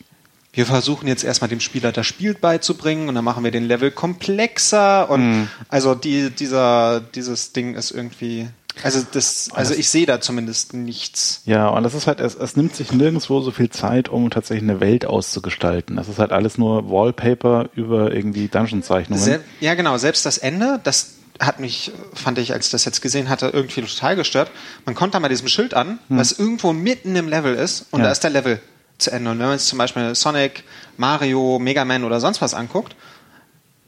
wir 0.53 0.65
versuchen 0.65 1.07
jetzt 1.07 1.23
erstmal 1.23 1.49
dem 1.49 1.59
Spieler 1.59 1.91
das 1.91 2.05
Spiel 2.07 2.33
beizubringen 2.33 3.09
und 3.09 3.15
dann 3.15 3.23
machen 3.25 3.43
wir 3.43 3.51
den 3.51 3.65
Level 3.65 3.91
komplexer 3.91 5.09
und 5.09 5.47
also 5.69 5.95
die, 5.95 6.29
dieser, 6.31 6.99
dieses 6.99 7.53
Ding 7.53 7.75
ist 7.75 7.91
irgendwie, 7.91 8.47
also 8.83 9.05
das, 9.11 9.49
also 9.53 9.73
ich 9.73 9.89
sehe 9.89 10.05
da 10.05 10.21
zumindest 10.21 10.73
nichts. 10.73 11.41
Ja, 11.45 11.67
und 11.69 11.83
das 11.83 11.93
ist 11.93 12.07
halt, 12.07 12.19
es, 12.19 12.35
es 12.35 12.55
nimmt 12.55 12.75
sich 12.75 12.91
nirgendwo 12.91 13.41
so 13.41 13.51
viel 13.51 13.69
Zeit, 13.69 14.09
um 14.09 14.29
tatsächlich 14.29 14.69
eine 14.69 14.79
Welt 14.79 15.05
auszugestalten. 15.05 15.95
Das 15.95 16.07
ist 16.07 16.19
halt 16.19 16.31
alles 16.31 16.57
nur 16.57 16.89
Wallpaper 16.89 17.69
über 17.75 18.11
irgendwie 18.13 18.47
Dungeon-Zeichnungen. 18.47 19.39
Ja, 19.59 19.75
genau, 19.75 19.97
selbst 19.97 20.25
das 20.25 20.37
Ende, 20.37 20.79
das 20.83 21.13
hat 21.39 21.59
mich, 21.59 21.91
fand 22.13 22.39
ich, 22.39 22.53
als 22.53 22.65
ich 22.67 22.71
das 22.71 22.85
jetzt 22.85 23.01
gesehen 23.01 23.29
hatte, 23.29 23.47
irgendwie 23.53 23.81
total 23.81 24.15
gestört. 24.15 24.49
Man 24.85 24.95
kommt 24.95 25.13
da 25.13 25.19
mal 25.19 25.29
diesem 25.29 25.47
Schild 25.47 25.73
an, 25.73 25.99
was 26.09 26.31
irgendwo 26.31 26.73
mitten 26.73 27.15
im 27.15 27.27
Level 27.27 27.53
ist 27.55 27.85
und 27.91 27.99
Ja. 27.99 28.07
da 28.07 28.11
ist 28.11 28.23
der 28.23 28.31
Level 28.31 28.59
zu 28.97 29.11
Ende. 29.11 29.29
Und 29.31 29.37
wenn 29.39 29.45
man 29.45 29.53
jetzt 29.55 29.67
zum 29.67 29.77
Beispiel 29.77 30.15
Sonic, 30.15 30.63
Mario, 30.97 31.59
Mega 31.59 31.85
Man 31.85 32.03
oder 32.03 32.19
sonst 32.19 32.41
was 32.41 32.55
anguckt, 32.55 32.95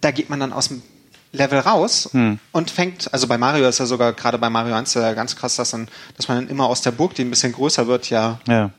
da 0.01 0.11
geht 0.11 0.29
man 0.29 0.39
dann 0.39 0.53
aus 0.53 0.67
dem 0.67 0.83
Level 1.31 1.59
raus 1.59 2.09
und 2.51 2.71
fängt, 2.71 3.13
also 3.13 3.27
bei 3.27 3.37
Mario 3.37 3.67
ist 3.67 3.79
ja 3.79 3.85
sogar, 3.85 4.13
gerade 4.13 4.37
bei 4.39 4.49
Mario 4.49 4.73
1 4.73 4.93
ja 4.95 5.13
ganz 5.13 5.35
krass, 5.35 5.55
dass, 5.57 5.71
dann, 5.71 5.87
dass 6.17 6.27
man 6.27 6.37
dann 6.39 6.49
immer 6.49 6.65
aus 6.67 6.81
der 6.81 6.91
Burg, 6.91 7.13
die 7.15 7.21
ein 7.23 7.29
bisschen 7.29 7.51
größer 7.51 7.87
wird, 7.87 8.09
ja 8.09 8.39
Ja. 8.47 8.71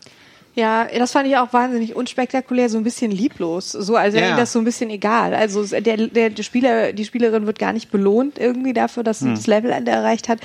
Ja, 0.56 0.86
das 0.98 1.12
fand 1.12 1.28
ich 1.28 1.36
auch 1.36 1.52
wahnsinnig 1.52 1.94
unspektakulär, 1.94 2.68
so 2.68 2.76
ein 2.76 2.82
bisschen 2.82 3.12
lieblos. 3.12 3.70
So, 3.70 3.94
also 3.94 4.18
Ja. 4.18 4.36
das 4.36 4.52
so 4.52 4.58
ein 4.58 4.64
bisschen 4.64 4.90
egal. 4.90 5.32
Also 5.32 5.64
der, 5.64 5.96
der, 6.08 6.30
der 6.30 6.42
Spieler, 6.42 6.92
die 6.92 7.04
Spielerin 7.04 7.46
wird 7.46 7.60
gar 7.60 7.72
nicht 7.72 7.92
belohnt 7.92 8.36
irgendwie 8.36 8.72
dafür, 8.72 9.04
dass 9.04 9.20
sie 9.20 9.30
das 9.30 9.46
Levelende 9.46 9.92
erreicht 9.92 10.28
hat. 10.28 10.40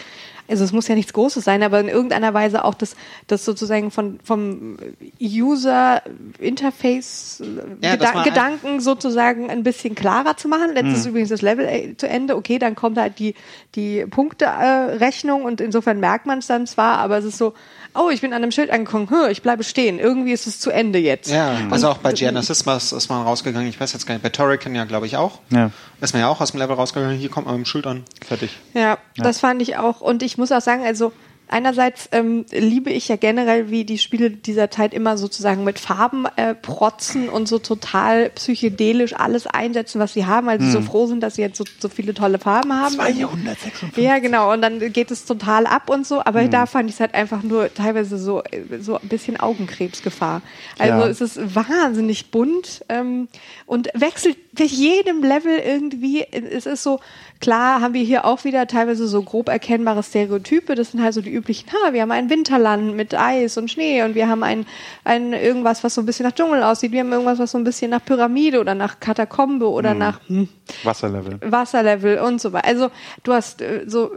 Also 0.47 0.63
es 0.63 0.71
muss 0.71 0.87
ja 0.87 0.95
nichts 0.95 1.13
Großes 1.13 1.43
sein, 1.43 1.63
aber 1.63 1.79
in 1.79 1.87
irgendeiner 1.87 2.33
Weise 2.33 2.63
auch 2.65 2.75
das, 2.75 2.95
das 3.27 3.45
sozusagen 3.45 3.91
von, 3.91 4.19
vom 4.23 4.77
User 5.21 6.01
Interface 6.39 7.41
äh, 7.41 7.87
Ja, 7.87 8.23
Gedanken 8.23 8.79
sozusagen 8.79 9.49
ein 9.49 9.63
bisschen 9.63 9.95
klarer 9.95 10.37
zu 10.37 10.47
machen. 10.47 10.75
Jetzt 10.75 10.97
ist 10.97 11.05
übrigens 11.05 11.29
das 11.29 11.41
Level 11.41 11.65
äh, 11.65 11.97
zu 11.97 12.07
Ende. 12.07 12.35
Okay, 12.35 12.59
dann 12.59 12.75
kommt 12.75 12.97
halt 12.97 13.17
die, 13.19 13.33
die 13.75 14.05
Punkterechnung 14.05 15.41
äh, 15.41 15.45
und 15.45 15.61
insofern 15.61 15.99
merkt 15.99 16.25
man 16.25 16.39
es 16.39 16.47
dann 16.47 16.67
zwar, 16.67 16.99
aber 16.99 17.17
es 17.17 17.25
ist 17.25 17.37
so, 17.37 17.53
oh, 17.95 18.09
ich 18.09 18.21
bin 18.21 18.33
an 18.33 18.43
einem 18.43 18.51
Schild 18.51 18.69
angekommen, 18.69 19.09
hm, 19.09 19.29
ich 19.29 19.41
bleibe 19.41 19.63
stehen. 19.63 19.99
Irgendwie 19.99 20.31
ist 20.31 20.47
es 20.47 20.59
zu 20.59 20.71
Ende 20.71 20.99
jetzt. 20.99 21.31
Ja, 21.31 21.57
also 21.71 21.89
auch 21.89 21.97
bei 21.97 22.13
Genesis 22.13 22.61
ist 22.61 23.09
man 23.09 23.23
rausgegangen, 23.23 23.67
ich 23.67 23.79
weiß 23.79 23.93
jetzt 23.93 24.05
gar 24.05 24.13
nicht, 24.15 24.23
bei 24.23 24.29
Torrican 24.29 24.75
ja, 24.75 24.85
glaube 24.85 25.05
ich, 25.05 25.17
auch. 25.17 25.39
Ja. 25.49 25.71
Ist 26.01 26.13
man 26.13 26.21
ja 26.21 26.27
auch 26.27 26.41
aus 26.41 26.51
dem 26.51 26.59
Level 26.59 26.75
rausgegangen, 26.75 27.17
hier 27.17 27.29
kommt 27.29 27.47
man 27.47 27.55
mit 27.55 27.65
dem 27.65 27.69
Schild 27.69 27.87
an, 27.87 28.03
fertig. 28.25 28.51
Ja, 28.73 28.97
das 29.17 29.39
fand 29.39 29.61
ich 29.61 29.77
auch. 29.77 30.01
Und 30.01 30.23
ich 30.23 30.37
muss 30.37 30.51
auch 30.51 30.61
sagen, 30.61 30.83
also 30.83 31.11
einerseits 31.47 32.09
ähm, 32.11 32.45
liebe 32.51 32.89
ich 32.91 33.07
ja 33.07 33.15
generell, 33.15 33.69
wie 33.69 33.85
die 33.85 33.97
Spiele 33.97 34.29
dieser 34.31 34.69
Zeit 34.71 34.93
immer 34.93 35.17
sozusagen 35.17 35.63
mit 35.63 35.79
Farben 35.79 36.25
äh, 36.35 36.55
protzen 36.55 37.29
und 37.29 37.47
so 37.47 37.59
total 37.59 38.29
psychedelisch 38.31 39.13
alles 39.15 39.47
einsetzen, 39.47 39.99
was 39.99 40.13
sie 40.13 40.25
haben. 40.25 40.49
Also 40.49 40.69
so 40.69 40.81
froh 40.81 41.07
sind, 41.07 41.21
dass 41.21 41.35
sie 41.35 41.41
jetzt 41.41 41.57
so, 41.57 41.63
so 41.79 41.89
viele 41.89 42.13
tolle 42.13 42.39
Farben 42.39 42.73
haben. 42.73 42.99
Also- 42.99 43.19
256. 43.27 44.03
Ja, 44.03 44.19
genau. 44.19 44.51
Und 44.53 44.61
dann 44.61 44.79
geht 44.91 45.11
es 45.11 45.25
total 45.25 45.65
ab 45.67 45.89
und 45.89 46.05
so. 46.05 46.21
Aber 46.23 46.43
da 46.47 46.65
fand 46.65 46.89
ich 46.89 46.95
es 46.95 46.99
halt 46.99 47.13
einfach 47.13 47.43
nur 47.43 47.73
teilweise 47.73 48.17
so, 48.17 48.43
so 48.79 48.95
ein 48.99 49.07
bisschen 49.07 49.39
Augenkrebsgefahr. 49.39 50.41
Also 50.79 50.99
Ja. 50.99 51.07
es 51.07 51.21
ist 51.21 51.55
wahnsinnig 51.55 52.31
bunt 52.31 52.83
ähm, 52.89 53.27
und 53.65 53.89
wechselt 53.93 54.37
bei 54.53 54.63
jedem 54.65 55.21
Level 55.23 55.57
irgendwie. 55.57 56.25
Es 56.31 56.65
ist 56.65 56.83
so, 56.83 56.99
klar 57.45 57.79
haben 57.79 57.93
wir 57.93 58.03
hier 58.03 58.25
auch 58.25 58.43
wieder 58.43 58.65
teilweise 58.65 59.07
so 59.07 59.21
grob 59.21 59.49
erkennbare 59.49 60.01
Stereotype. 60.01 60.73
Das 60.73 60.91
sind 60.91 61.03
halt 61.03 61.13
so 61.13 61.21
die 61.21 61.31
üblichen, 61.31 61.69
ha, 61.71 61.93
wir 61.93 62.01
haben 62.01 62.11
ein 62.11 62.31
Winterland 62.31 62.95
mit 62.95 63.13
Eis 63.13 63.55
und 63.57 63.69
Schnee 63.69 64.01
und 64.01 64.15
wir 64.15 64.27
haben 64.27 64.41
ein, 64.41 64.65
ein 65.03 65.31
irgendwas, 65.31 65.83
was 65.83 65.93
so 65.93 66.01
ein 66.01 66.07
bisschen 66.07 66.25
nach 66.25 66.33
Dschungel 66.33 66.63
aussieht, 66.63 66.91
wir 66.91 67.01
haben 67.01 67.11
irgendwas, 67.11 67.37
was 67.37 67.51
so 67.51 67.59
ein 67.59 67.63
bisschen 67.63 67.91
nach 67.91 68.03
Pyramide 68.03 68.59
oder 68.59 68.73
nach 68.73 68.99
Katakombe 68.99 69.69
oder 69.69 69.93
Mhm. 69.93 69.99
nach 69.99 70.19
hm, 70.27 70.49
Wasserlevel. 70.83 71.39
Wasserlevel 71.41 72.17
und 72.17 72.41
so 72.41 72.51
weiter. 72.51 72.67
Also 72.67 72.89
du 73.23 73.33
hast 73.33 73.61
äh, 73.61 73.83
so 73.85 74.09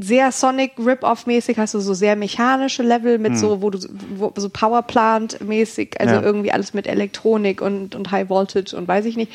sehr 0.00 0.32
Sonic 0.32 0.72
Rip-Off-mäßig 0.78 1.58
hast 1.58 1.74
du 1.74 1.80
so 1.80 1.92
sehr 1.92 2.16
mechanische 2.16 2.82
Level 2.82 3.18
mit 3.18 3.36
so, 3.36 3.60
wo 3.60 3.68
du 3.68 3.78
wo, 4.16 4.32
so 4.36 4.48
Powerplant-mäßig, 4.48 6.00
also 6.00 6.14
Ja. 6.14 6.22
irgendwie 6.22 6.50
alles 6.52 6.72
mit 6.72 6.86
Elektronik 6.86 7.60
und, 7.60 7.94
und 7.94 8.10
High 8.10 8.30
Voltage 8.30 8.74
und 8.74 8.88
weiß 8.88 9.04
ich 9.04 9.16
nicht. 9.18 9.30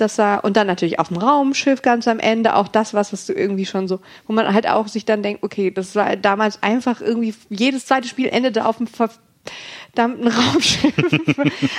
Das 0.00 0.18
war, 0.18 0.44
und 0.44 0.56
dann 0.56 0.66
natürlich 0.66 0.98
auf 0.98 1.08
dem 1.08 1.18
Raumschiff 1.18 1.82
ganz 1.82 2.08
am 2.08 2.18
Ende, 2.18 2.54
auch 2.56 2.68
das, 2.68 2.94
was, 2.94 3.12
was 3.12 3.26
du 3.26 3.32
irgendwie 3.32 3.66
schon 3.66 3.86
so, 3.88 4.00
wo 4.26 4.32
man 4.32 4.52
halt 4.52 4.68
auch 4.68 4.88
sich 4.88 5.04
dann 5.04 5.22
denkt, 5.22 5.42
okay, 5.42 5.70
das 5.70 5.94
war 5.94 6.16
damals 6.16 6.62
einfach 6.62 7.00
irgendwie, 7.00 7.34
jedes 7.50 7.86
zweite 7.86 8.08
Spiel 8.08 8.28
endete 8.28 8.64
auf 8.66 8.78
dem 8.78 8.86
verdammten 8.86 10.28
Raumschiff. 10.28 10.94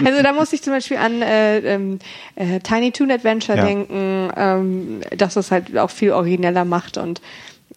also 0.05 0.23
da 0.23 0.33
muss 0.33 0.53
ich 0.53 0.61
zum 0.61 0.73
Beispiel 0.73 0.97
an 0.97 1.21
äh, 1.21 1.59
ähm, 1.59 1.99
äh, 2.35 2.59
Tiny 2.59 2.91
Toon 2.91 3.11
Adventure 3.11 3.57
Ja. 3.57 3.65
denken, 3.65 4.29
ähm, 4.35 5.01
dass 5.17 5.33
das 5.33 5.51
halt 5.51 5.77
auch 5.77 5.89
viel 5.89 6.11
origineller 6.11 6.65
macht 6.65 6.97
und 6.97 7.21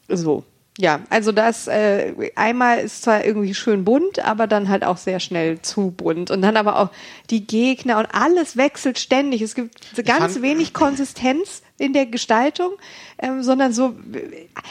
so. 0.09 0.45
Ja, 0.77 1.01
also 1.09 1.31
das 1.31 1.69
äh, 1.69 2.13
einmal 2.35 2.81
ist 2.81 3.03
zwar 3.03 3.25
irgendwie 3.25 3.55
schön 3.55 3.85
bunt, 3.85 4.19
aber 4.19 4.49
dann 4.49 4.69
halt 4.69 4.83
auch 4.85 4.97
sehr 4.97 5.21
schnell 5.21 5.63
zu 5.63 5.93
bunt. 5.93 6.33
Und 6.33 6.43
dann 6.43 6.57
aber 6.57 6.81
auch 6.81 6.91
die 7.31 7.47
Gegner 7.47 7.99
und 7.99 8.07
alles 8.07 8.57
wechselt 8.57 8.99
ständig. 8.99 9.41
Es 9.41 9.55
gibt 9.55 9.95
ganz 10.05 10.35
fand- 10.35 10.43
wenig 10.43 10.73
Konsistenz 10.75 11.63
in 11.79 11.93
der 11.93 12.07
Gestaltung, 12.07 12.73
ähm, 13.19 13.43
sondern 13.43 13.73
so, 13.73 13.95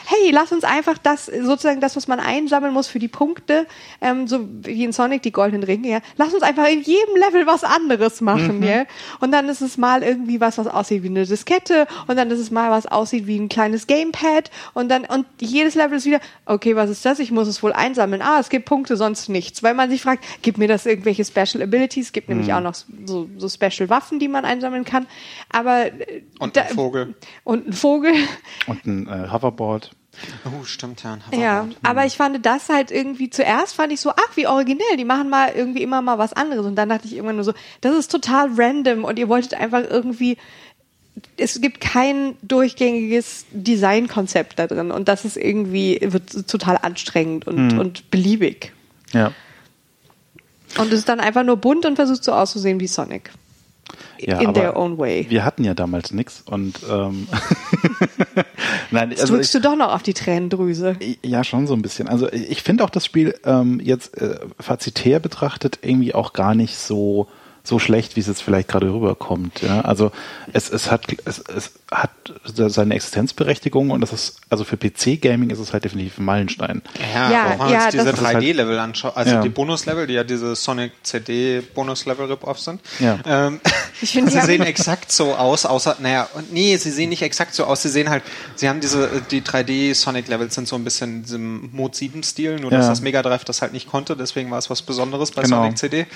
hey, 0.06 0.32
lass 0.32 0.52
uns 0.54 0.64
einfach 0.64 0.98
das, 0.98 1.26
sozusagen 1.26 1.82
das, 1.82 1.96
was 1.98 2.08
man 2.08 2.20
einsammeln 2.20 2.74
muss 2.74 2.88
für 2.88 3.00
die 3.00 3.10
Punkte, 3.10 3.68
ähm, 4.00 4.28
so 4.28 4.48
wie 4.62 4.86
in 4.86 4.94
Sonic 4.94 5.22
die 5.22 5.34
goldenen 5.34 5.64
Ringe, 5.64 5.90
ja, 5.90 6.00
lass 6.16 6.34
uns 6.34 6.44
einfach 6.44 6.68
in 6.68 6.82
jedem 6.82 7.16
Level 7.16 7.46
was 7.46 7.64
anderes 7.64 8.22
machen, 8.22 8.64
ja. 8.64 8.86
Und 9.20 9.32
dann 9.32 9.50
ist 9.50 9.62
es 9.62 9.78
mal 9.78 10.02
irgendwie 10.02 10.40
was, 10.40 10.58
was 10.58 10.68
aussieht 10.68 11.04
wie 11.04 11.08
eine 11.08 11.26
Diskette 11.26 11.88
und 12.08 12.16
dann 12.16 12.32
ist 12.32 12.40
es 12.40 12.52
mal 12.52 12.72
was 12.72 12.86
aussieht 12.86 13.28
wie 13.28 13.38
ein 13.38 13.50
kleines 13.50 13.88
Gamepad 13.88 14.50
und 14.74 14.90
dann, 14.90 15.04
und 15.06 15.26
jedes 15.42 15.76
Level 15.76 15.98
ist 15.98 16.06
wieder, 16.06 16.22
okay, 16.46 16.76
was 16.76 16.90
ist 16.90 17.06
das? 17.06 17.20
Ich 17.20 17.32
muss 17.32 17.48
es 17.48 17.62
wohl 17.64 17.74
einsammeln. 17.74 18.22
Ah, 18.22 18.40
es 18.40 18.50
gibt 18.50 18.66
Punkte, 18.66 18.96
sonst 18.98 19.30
nichts. 19.30 19.62
Weil 19.64 19.74
man 19.74 19.90
sich 19.90 20.02
fragt, 20.02 20.24
gibt 20.42 20.58
mir 20.58 20.68
das 20.68 20.86
irgendwelche 20.86 21.26
Special 21.26 21.62
Abilities? 21.62 22.08
Es 22.08 22.12
gibt 22.14 22.30
nämlich 22.30 22.54
auch 22.54 22.62
noch 22.62 22.76
so, 23.06 23.30
so 23.38 23.50
Special 23.50 23.90
Waffen, 23.90 24.20
die 24.20 24.28
man 24.28 24.46
einsammeln 24.46 24.86
kann. 24.86 25.08
Aber 25.50 25.88
äh, 25.88 26.24
Und 26.40 26.58
Vogel. 26.58 26.93
Und 27.44 27.68
ein 27.68 27.74
Vogel. 27.74 28.14
Und 28.68 28.86
ein 28.86 29.08
äh, 29.08 29.30
Hoverboard. 29.32 29.92
Oh, 30.46 30.64
stimmt, 30.64 31.04
ja. 31.04 31.14
Ein 31.14 31.40
Ja, 31.40 31.56
Hoverboard. 31.62 31.78
aber 31.84 32.06
ich 32.06 32.18
fand 32.18 32.46
das 32.46 32.70
halt 32.70 32.92
irgendwie 32.92 33.30
zuerst 33.30 33.76
fand 33.76 33.92
ich 33.92 34.00
so, 34.00 34.12
ach, 34.12 34.36
wie 34.36 34.46
originell, 34.48 34.96
die 34.98 35.06
machen 35.06 35.30
mal 35.30 35.52
irgendwie 35.56 35.82
immer 35.82 36.02
mal 36.02 36.18
was 36.20 36.34
anderes 36.34 36.66
und 36.66 36.76
dann 36.76 36.90
dachte 36.90 37.08
ich 37.08 37.14
irgendwann 37.16 37.38
nur 37.38 37.46
so, 37.46 37.54
das 37.82 37.96
ist 37.96 38.12
total 38.12 38.50
random 38.56 39.04
und 39.06 39.18
ihr 39.18 39.28
wolltet 39.28 39.56
einfach 39.56 39.84
irgendwie 39.90 40.38
es 41.38 41.62
gibt 41.62 41.80
kein 41.80 42.36
durchgängiges 42.42 43.46
Designkonzept 43.52 44.58
da 44.58 44.68
drin 44.68 44.92
und 44.92 45.08
das 45.08 45.26
ist 45.26 45.38
irgendwie 45.38 46.00
wird 46.02 46.48
total 46.48 46.78
anstrengend 46.82 47.48
und, 47.48 47.78
und 47.78 48.10
beliebig. 48.12 48.72
Ja. 49.14 49.32
Und 50.80 50.88
es 50.92 51.00
ist 51.00 51.10
dann 51.10 51.20
einfach 51.20 51.44
nur 51.44 51.58
bunt 51.58 51.86
und 51.86 51.96
versucht 51.96 52.24
so 52.24 52.34
auszusehen 52.34 52.80
wie 52.80 52.88
Sonic. 52.88 53.32
Ja 54.20 54.40
In 54.40 54.54
their 54.54 54.76
own 54.78 54.98
way. 54.98 55.26
Wir 55.30 55.44
hatten 55.44 55.64
ja 55.64 55.74
damals 55.74 56.12
nichts 56.12 56.44
und 56.46 56.80
ähm, 56.90 57.28
nein, 58.92 59.12
Jetzt 59.12 59.22
also 59.22 59.36
drückst 59.36 59.54
ich, 59.56 59.62
du 59.62 59.68
doch 59.68 59.76
noch 59.76 59.94
auf 59.94 60.04
die 60.04 60.14
Tränendrüse. 60.14 60.98
ja 61.24 61.44
schon 61.44 61.68
so 61.68 61.74
ein 61.74 61.82
bisschen. 61.82 62.08
Also 62.08 62.32
ich 62.32 62.64
finde 62.64 62.84
auch 62.84 62.90
das 62.90 63.06
Spiel 63.06 63.36
ähm, 63.46 63.80
jetzt 63.80 64.20
äh, 64.22 64.40
fazitär 64.60 65.20
betrachtet 65.20 65.80
irgendwie 65.82 66.14
auch 66.14 66.34
gar 66.34 66.56
nicht 66.56 66.78
so 66.78 67.28
so 67.66 67.80
schlecht, 67.80 68.18
wie 68.18 68.20
es 68.20 68.28
jetzt 68.28 68.44
vielleicht 68.44 68.68
gerade 68.68 68.92
rüberkommt. 68.94 69.62
Ja? 69.62 69.82
Also 69.82 70.12
es, 70.52 70.70
es 70.70 70.92
hat 70.92 71.06
es, 71.24 71.40
es 71.40 71.72
hat 71.90 72.10
seine 72.46 72.94
Existenzberechtigung 72.94 73.90
und 73.92 74.02
das 74.02 74.12
ist 74.12 74.42
also 74.50 74.66
für 74.66 74.76
PC-Gaming 74.76 75.50
ist 75.50 75.60
es 75.60 75.72
halt 75.72 75.86
definitiv 75.86 76.18
ein 76.18 76.26
Meilenstein. 76.26 76.82
Ja, 77.14 77.32
Ja, 77.32 77.46
auch 77.46 77.50
wenn 77.52 77.58
man 77.60 77.72
ja, 77.72 77.90
diese 77.90 78.04
das 78.04 78.20
ist 78.20 78.26
halt- 78.26 78.38
3D-Level 78.44 78.80
anschaut, 78.80 79.16
also 79.16 79.32
Ja. 79.36 79.42
die 79.42 79.48
Bonus-Level, 79.50 80.08
die 80.08 80.14
ja 80.16 80.26
diese 80.26 80.56
Sonic 80.58 80.92
CD 81.04 81.62
Bonus-Level 81.74 82.26
Rip-Off 82.26 82.60
sind. 82.60 82.82
Ja. 83.00 83.20
Ähm, 83.26 83.62
Ich 84.02 84.12
finde, 84.12 84.32
sie 84.32 84.42
sehen 84.42 84.64
exakt 84.64 85.12
so 85.14 85.34
aus, 85.36 85.66
außer, 85.66 85.96
naja, 86.02 86.28
und 86.34 86.52
nee, 86.52 86.76
sie 86.76 86.92
sehen 86.92 87.10
nicht 87.10 87.22
exakt 87.22 87.54
so 87.56 87.64
aus, 87.64 87.84
sie 87.84 87.90
sehen 87.90 88.10
halt, 88.10 88.24
sie 88.56 88.68
haben 88.68 88.82
diese, 88.82 89.06
äh, 89.06 89.22
die 89.32 89.42
3D 89.42 89.94
Sonic 89.96 90.28
Levels 90.28 90.56
sind 90.56 90.68
so 90.68 90.76
ein 90.76 90.84
bisschen 90.84 91.18
in 91.18 91.24
diesem 91.24 91.70
Mode 91.72 91.96
7 91.96 92.24
Stil, 92.24 92.60
nur 92.60 92.72
dass 92.72 92.88
das 92.88 93.00
Mega 93.00 93.22
Drive 93.22 93.46
das 93.46 93.62
halt 93.62 93.72
nicht 93.72 93.88
konnte, 93.90 94.18
deswegen 94.18 94.52
war 94.52 94.58
es 94.58 94.70
was 94.70 94.82
Besonderes 94.82 95.32
bei 95.32 95.44
Genau. 95.44 95.62
Sonic 95.62 95.78
CD. 95.78 96.08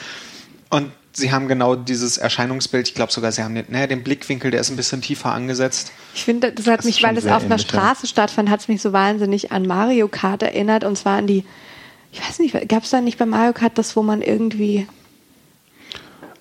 Und 0.69 0.91
sie 1.13 1.31
haben 1.31 1.47
genau 1.47 1.75
dieses 1.75 2.17
Erscheinungsbild, 2.17 2.87
ich 2.89 2.93
glaube 2.93 3.11
sogar, 3.11 3.31
sie 3.31 3.41
haben 3.43 3.55
den, 3.55 3.65
naja, 3.69 3.87
den 3.87 4.03
Blickwinkel, 4.03 4.51
der 4.51 4.61
ist 4.61 4.69
ein 4.69 4.75
bisschen 4.75 5.01
tiefer 5.01 5.31
angesetzt. 5.31 5.91
Ich 6.13 6.25
finde, 6.25 6.51
das 6.51 6.67
hat 6.67 6.79
Das 6.79 6.85
mich, 6.85 7.01
weil 7.03 7.17
es 7.17 7.25
auf 7.25 7.43
einer 7.43 7.55
ähnlich, 7.55 7.61
ja. 7.63 7.67
Straße 7.69 8.07
stattfand, 8.07 8.49
hat 8.49 8.59
es 8.61 8.67
mich 8.67 8.81
so 8.81 8.91
wahnsinnig 8.93 9.51
an 9.51 9.65
Mario 9.65 10.07
Kart 10.07 10.43
erinnert. 10.43 10.83
Und 10.83 10.97
zwar 10.97 11.17
an 11.17 11.27
die, 11.27 11.45
ich 12.11 12.21
weiß 12.21 12.39
nicht, 12.39 12.53
gab 12.69 12.83
es 12.83 12.89
da 12.89 13.01
nicht 13.01 13.17
bei 13.17 13.25
Mario 13.25 13.53
Kart 13.53 13.77
das, 13.77 13.95
wo 13.95 14.03
man 14.03 14.21
irgendwie, 14.21 14.87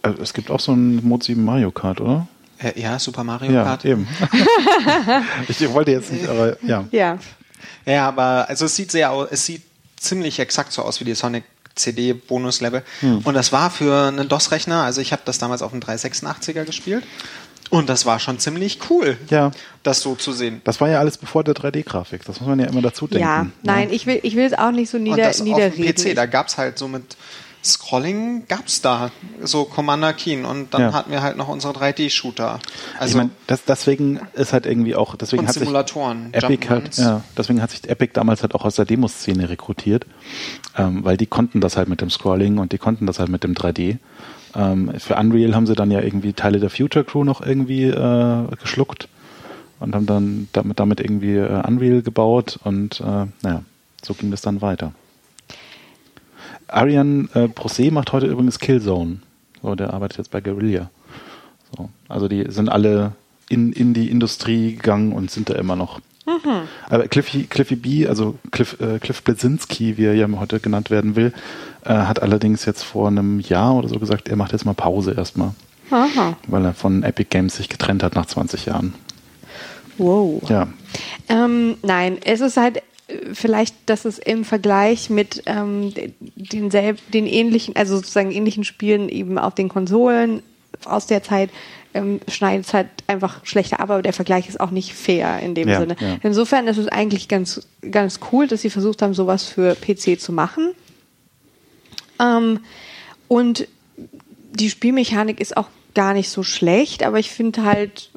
Also 0.02 0.20
es 0.22 0.34
gibt 0.34 0.50
auch 0.50 0.60
so 0.60 0.72
ein 0.72 0.96
Mode 1.06 1.24
7 1.24 1.44
Mario 1.44 1.70
Kart, 1.70 2.00
oder? 2.00 2.26
Äh, 2.58 2.80
ja, 2.80 2.98
Super 2.98 3.22
Mario 3.24 3.52
Ja, 3.52 3.64
Kart. 3.64 3.84
eben. 3.84 4.08
ich 5.48 5.72
wollte 5.72 5.90
jetzt 5.92 6.12
nicht, 6.12 6.26
aber 6.28 6.56
ja. 6.64 6.84
ja, 6.90 7.18
Ja, 7.84 8.08
aber 8.08 8.46
also 8.48 8.64
es 8.64 8.74
sieht 8.76 8.90
sehr 8.90 9.10
aus, 9.12 9.28
es 9.30 9.44
sieht 9.46 9.62
ziemlich 9.98 10.38
exakt 10.38 10.72
so 10.72 10.82
aus 10.82 11.00
wie 11.00 11.04
die 11.04 11.14
Sonic 11.14 11.44
CD 11.76 12.12
Bonuslevel. 12.14 12.82
Hm. 13.00 13.18
Und 13.18 13.34
das 13.34 13.52
war 13.52 13.70
für 13.70 14.08
einen 14.08 14.28
DOS-Rechner, 14.28 14.82
also 14.82 15.00
ich 15.00 15.12
habe 15.12 15.22
das 15.24 15.38
damals 15.38 15.62
auf 15.62 15.70
dem 15.70 15.80
386er 15.80 16.64
gespielt. 16.64 17.04
Und 17.68 17.88
das 17.88 18.06
war 18.06 18.20
schon 18.20 18.38
ziemlich 18.38 18.78
cool, 18.90 19.16
Ja. 19.28 19.50
das 19.82 20.00
so 20.00 20.14
zu 20.14 20.32
sehen. 20.32 20.60
Das 20.64 20.80
war 20.80 20.88
ja 20.88 21.00
alles 21.00 21.18
bevor 21.18 21.42
der 21.42 21.54
3D-Grafik. 21.54 22.24
Das 22.24 22.38
muss 22.40 22.48
man 22.48 22.60
ja 22.60 22.66
immer 22.66 22.80
dazu 22.82 23.08
denken. 23.08 23.26
ja, 23.26 23.46
nein, 23.64 23.88
ich 23.92 24.06
will, 24.06 24.20
ich 24.22 24.36
will 24.36 24.44
es 24.44 24.54
auch 24.54 24.70
nicht 24.70 24.88
so 24.88 24.98
Und 24.98 25.02
nieder, 25.04 25.16
das 25.24 25.40
auf 25.40 25.46
dem 25.46 25.52
niederreden. 25.54 25.94
PC, 26.12 26.14
da 26.14 26.26
gab's 26.26 26.58
halt 26.58 26.78
so 26.78 26.86
mit 26.86 27.16
Scrolling, 27.66 28.44
gab's 28.48 28.80
da 28.80 29.10
so 29.42 29.64
Commander 29.64 30.12
Keen 30.12 30.44
und 30.44 30.72
dann 30.72 30.82
Ja. 30.82 30.92
hatten 30.92 31.10
wir 31.10 31.22
halt 31.22 31.36
noch 31.36 31.48
unsere 31.48 31.72
3D-Shooter. 31.74 32.58
ich 32.94 33.00
Also 33.00 33.16
meine, 33.18 33.30
das, 33.46 33.64
deswegen 33.64 34.20
ist 34.34 34.52
halt 34.52 34.66
irgendwie 34.66 34.94
auch, 34.94 35.16
deswegen 35.16 35.40
Und 35.40 35.48
hat 35.48 35.54
sich 35.54 35.62
Simulatoren, 35.62 36.32
Epic 36.32 36.68
halt, 36.68 36.96
ja, 36.96 37.22
deswegen 37.36 37.60
hat 37.60 37.70
sich 37.70 37.88
Epic 37.88 38.12
damals 38.14 38.42
halt 38.42 38.54
auch 38.54 38.64
aus 38.64 38.76
der 38.76 38.84
Demoszene 38.84 39.48
rekrutiert, 39.48 40.06
ähm, 40.76 41.04
weil 41.04 41.16
die 41.16 41.26
konnten 41.26 41.60
das 41.60 41.76
halt 41.76 41.88
mit 41.88 42.00
dem 42.00 42.10
Scrolling 42.10 42.58
und 42.58 42.72
die 42.72 42.78
konnten 42.78 43.06
das 43.06 43.18
halt 43.18 43.28
mit 43.28 43.44
dem 43.44 43.54
3D. 43.54 43.98
Ähm, 44.54 44.92
für 44.98 45.16
Unreal 45.16 45.54
haben 45.54 45.66
sie 45.66 45.74
dann 45.74 45.90
ja 45.90 46.00
irgendwie 46.00 46.32
Teile 46.32 46.60
der 46.60 46.70
Future 46.70 47.04
Crew 47.04 47.24
noch 47.24 47.40
irgendwie 47.40 47.84
äh, 47.84 48.46
geschluckt 48.62 49.08
und 49.80 49.94
haben 49.94 50.06
dann 50.06 50.48
damit, 50.52 50.80
damit 50.80 51.00
irgendwie 51.00 51.34
äh, 51.36 51.62
Unreal 51.66 52.00
gebaut 52.02 52.58
und 52.64 53.00
äh, 53.00 53.26
naja, 53.42 53.62
so 54.02 54.14
ging 54.14 54.30
das 54.30 54.40
dann 54.40 54.62
weiter. 54.62 54.92
Arian 56.68 57.28
äh, 57.34 57.44
Procé 57.44 57.92
macht 57.92 58.12
heute 58.12 58.26
übrigens 58.26 58.58
Killzone. 58.58 59.18
So, 59.62 59.74
der 59.74 59.92
arbeitet 59.94 60.18
jetzt 60.18 60.30
bei 60.30 60.40
Guerilla. 60.40 60.90
So, 61.76 61.88
also 62.08 62.28
die 62.28 62.44
sind 62.50 62.68
alle 62.68 63.12
in, 63.48 63.72
in 63.72 63.94
die 63.94 64.10
Industrie 64.10 64.72
gegangen 64.76 65.12
und 65.12 65.30
sind 65.30 65.48
da 65.50 65.54
immer 65.54 65.76
noch. 65.76 66.00
Aber 66.90 67.06
Cliffy, 67.06 67.44
Cliffy 67.44 67.76
B, 67.76 68.06
also 68.08 68.36
Cliff, 68.50 68.76
äh, 68.80 68.98
Cliff 68.98 69.22
Blesinski, 69.22 69.96
wie 69.96 70.06
er 70.06 70.14
ja 70.14 70.28
heute 70.38 70.58
genannt 70.58 70.90
werden 70.90 71.14
will, 71.14 71.32
äh, 71.84 71.94
hat 71.94 72.20
allerdings 72.20 72.64
jetzt 72.64 72.82
vor 72.82 73.06
einem 73.06 73.38
Jahr 73.38 73.76
oder 73.76 73.88
so 73.88 74.00
gesagt, 74.00 74.28
er 74.28 74.34
macht 74.34 74.50
jetzt 74.50 74.64
mal 74.64 74.74
Pause 74.74 75.14
erstmal, 75.16 75.52
Aha. 75.92 76.36
weil 76.48 76.64
er 76.64 76.74
von 76.74 77.04
Epic 77.04 77.28
Games 77.30 77.56
sich 77.56 77.68
getrennt 77.68 78.02
hat 78.02 78.16
nach 78.16 78.26
20 78.26 78.66
Jahren. 78.66 78.94
Wow. 79.98 80.42
Ja, 80.50 80.66
Ähm, 81.28 81.76
nein, 81.82 82.18
es 82.24 82.40
ist 82.40 82.56
halt 82.56 82.82
vielleicht, 83.32 83.74
dass 83.86 84.04
es 84.04 84.18
im 84.18 84.44
Vergleich 84.44 85.10
mit 85.10 85.42
ähm, 85.46 85.92
den, 85.94 86.70
den 86.70 87.26
ähnlichen, 87.26 87.76
also 87.76 87.96
sozusagen 87.96 88.32
ähnlichen 88.32 88.64
Spielen 88.64 89.08
eben 89.08 89.38
auf 89.38 89.54
den 89.54 89.68
Konsolen 89.68 90.42
aus 90.84 91.06
der 91.06 91.22
Zeit 91.22 91.50
ähm, 91.94 92.20
schneidet 92.28 92.66
es 92.66 92.74
halt 92.74 92.88
einfach 93.06 93.44
schlechter 93.46 93.80
ab, 93.80 93.90
aber 93.90 94.02
der 94.02 94.12
Vergleich 94.12 94.48
ist 94.48 94.60
auch 94.60 94.70
nicht 94.70 94.92
fair 94.92 95.40
in 95.40 95.54
dem 95.54 95.68
Ja, 95.68 95.80
Sinne. 95.80 95.96
ja. 95.98 96.16
Insofern 96.22 96.66
ist 96.66 96.76
es 96.76 96.88
eigentlich 96.88 97.28
ganz, 97.28 97.66
ganz 97.90 98.20
cool, 98.32 98.46
dass 98.46 98.60
sie 98.62 98.70
versucht 98.70 99.00
haben, 99.02 99.14
sowas 99.14 99.44
für 99.44 99.74
PC 99.74 100.20
zu 100.20 100.32
machen. 100.32 100.72
Ähm, 102.20 102.60
und 103.28 103.66
die 104.52 104.68
Spielmechanik 104.68 105.40
ist 105.40 105.56
auch 105.56 105.68
gar 105.94 106.12
nicht 106.12 106.28
so 106.28 106.42
schlecht, 106.42 107.02
aber 107.02 107.18
ich 107.18 107.30
finde 107.30 107.62
halt, 107.64 108.10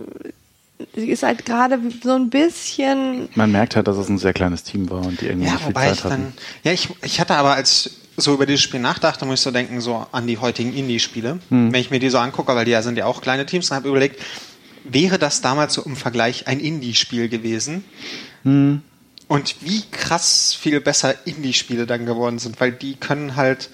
sie 0.96 1.10
ist 1.10 1.24
halt 1.24 1.46
gerade 1.46 1.80
so 2.04 2.14
ein 2.16 2.30
bisschen 2.30 3.30
man 3.36 3.52
merkt 3.52 3.76
halt, 3.76 3.88
dass 3.88 3.98
es 3.98 4.10
ein 4.10 4.18
sehr 4.18 4.34
kleines 4.34 4.64
Team 4.64 4.90
war 4.90 5.06
und 5.06 5.20
die 5.22 5.26
irgendwie 5.28 5.48
Ja, 5.48 5.54
nicht 5.54 5.62
viel 5.64 5.70
wobei 5.70 5.92
ich 5.92 6.00
Zeit 6.02 6.12
hatten. 6.12 6.24
dann, 6.24 6.34
ja, 6.64 6.72
ich, 6.72 6.90
ich 7.04 7.20
hatte 7.20 7.36
aber 7.36 7.54
als 7.56 7.92
so 8.18 8.34
über 8.34 8.46
dieses 8.46 8.62
Spiel 8.62 8.80
nachdachte, 8.82 9.26
muss 9.26 9.40
ich 9.40 9.44
so 9.44 9.52
denken, 9.52 9.80
so 9.80 10.06
an 10.12 10.28
die 10.28 10.38
heutigen 10.40 10.74
Indie-Spiele. 10.74 11.40
Hm. 11.50 11.72
Wenn 11.72 11.80
ich 11.82 11.90
mir 11.90 12.00
die 12.00 12.10
so 12.10 12.18
angucke, 12.18 12.54
weil 12.54 12.66
die 12.66 12.72
ja 12.72 12.82
sind 12.82 12.98
ja 12.98 13.06
auch 13.06 13.22
kleine 13.22 13.46
Teams, 13.46 13.70
dann 13.70 13.78
habe 13.78 13.88
ich 13.88 13.92
überlegt, 13.92 14.22
wäre 14.84 15.18
das 15.18 15.40
damals 15.40 15.74
so 15.74 15.84
im 15.84 15.96
Vergleich 15.96 16.46
ein 16.48 16.60
Indie-Spiel 16.60 17.30
gewesen? 17.30 17.84
Und 18.44 19.56
wie 19.62 19.84
krass 19.92 20.54
viel 20.60 20.82
besser 20.82 21.16
Indie-Spiele 21.28 21.86
dann 21.86 22.06
geworden 22.06 22.40
sind, 22.40 22.60
weil 22.60 22.72
die 22.74 22.96
können 22.96 23.36
halt 23.36 23.70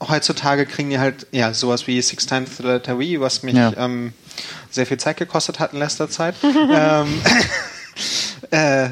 heutzutage 0.00 0.64
kriegen 0.66 0.90
die 0.90 0.98
halt 0.98 1.26
ja 1.32 1.52
sowas 1.52 1.86
wie 1.86 2.00
Six 2.00 2.26
Times 2.26 2.56
the 2.56 2.62
Letter 2.62 2.96
V, 2.96 3.20
was 3.20 3.42
mich 3.42 3.54
Ja. 3.54 3.72
ähm, 3.76 4.12
sehr 4.70 4.86
viel 4.86 4.98
Zeit 4.98 5.16
gekostet 5.16 5.58
hat 5.58 5.72
in 5.72 5.78
letzter 5.78 6.08
Zeit. 6.08 6.34
ähm, 6.42 7.08
äh, 8.50 8.88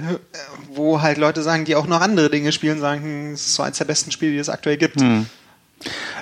wo 0.74 1.00
halt 1.02 1.18
Leute 1.18 1.42
sagen, 1.42 1.64
die 1.64 1.74
auch 1.76 1.86
noch 1.86 2.00
andere 2.00 2.30
Dinge 2.30 2.52
spielen, 2.52 2.78
sagen, 2.80 3.02
hm, 3.02 3.32
es 3.32 3.46
ist 3.46 3.54
so 3.54 3.62
eins 3.62 3.78
der 3.78 3.84
besten 3.86 4.10
Spiele, 4.10 4.32
die 4.32 4.38
es 4.38 4.48
aktuell 4.48 4.76
gibt. 4.76 5.00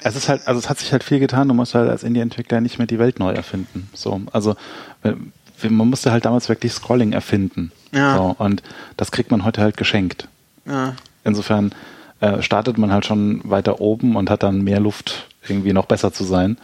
Es 0.03 0.17
ist 0.17 0.29
halt, 0.29 0.47
also 0.47 0.59
es 0.59 0.69
hat 0.69 0.79
sich 0.79 0.93
halt 0.93 1.03
viel 1.03 1.19
getan. 1.19 1.49
Du 1.49 1.55
musst 1.55 1.75
halt 1.75 1.89
als 1.91 2.03
Indie-Entwickler 2.03 2.61
nicht 2.61 2.79
mehr 2.79 2.87
die 2.87 2.99
Welt 2.99 3.19
neu 3.19 3.33
erfinden. 3.33 3.89
So, 3.95 4.21
also 4.33 4.55
wenn- 5.03 5.33
man 5.71 5.89
musste 5.89 6.13
halt 6.13 6.27
damals 6.27 6.51
wirklich 6.51 6.73
Scrolling 6.73 7.13
erfinden. 7.15 7.73
Ja. 7.91 8.17
So, 8.17 8.37
und 8.39 8.63
das 8.99 9.11
kriegt 9.11 9.31
man 9.31 9.45
heute 9.45 9.63
halt 9.63 9.79
geschenkt. 9.79 10.29
Ja. 10.67 10.95
Insofern 11.25 11.73
äh, 12.21 12.43
startet 12.43 12.77
man 12.77 12.93
halt 12.93 13.07
schon 13.07 13.41
weiter 13.45 13.81
oben 13.81 14.17
und 14.17 14.29
hat 14.29 14.43
dann 14.43 14.63
mehr 14.63 14.81
Luft, 14.81 15.27
irgendwie 15.49 15.73
noch 15.73 15.87
besser 15.87 16.13
zu 16.13 16.25
sein. 16.25 16.59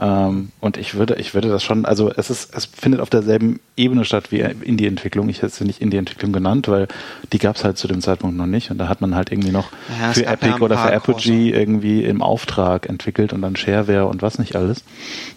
Ähm, 0.00 0.50
und 0.60 0.78
ich 0.78 0.94
würde, 0.94 1.16
ich 1.16 1.34
würde 1.34 1.48
das 1.48 1.62
schon, 1.62 1.84
also 1.84 2.10
es 2.10 2.30
ist, 2.30 2.54
es 2.54 2.64
findet 2.64 3.00
auf 3.00 3.10
derselben 3.10 3.60
Ebene 3.76 4.04
statt 4.04 4.32
wie 4.32 4.40
Indie-Entwicklung. 4.40 5.28
Ich 5.28 5.38
hätte 5.38 5.48
es 5.48 5.60
nicht 5.60 5.82
Indie-Entwicklung 5.82 6.32
genannt, 6.32 6.68
weil 6.68 6.88
die 7.32 7.38
gab 7.38 7.56
es 7.56 7.64
halt 7.64 7.76
zu 7.76 7.86
dem 7.86 8.00
Zeitpunkt 8.00 8.36
noch 8.36 8.46
nicht. 8.46 8.70
Und 8.70 8.78
da 8.78 8.88
hat 8.88 9.02
man 9.02 9.14
halt 9.14 9.30
irgendwie 9.30 9.50
noch 9.50 9.70
Ja, 10.00 10.12
für 10.12 10.24
ja 10.24 10.32
Epic 10.32 10.60
oder 10.60 10.78
für 10.78 10.92
Apogee 10.92 11.50
irgendwie 11.50 12.04
im 12.04 12.22
Auftrag 12.22 12.88
entwickelt 12.88 13.32
und 13.32 13.42
dann 13.42 13.56
Shareware 13.56 14.06
und 14.06 14.22
was 14.22 14.38
nicht 14.38 14.56
alles. 14.56 14.84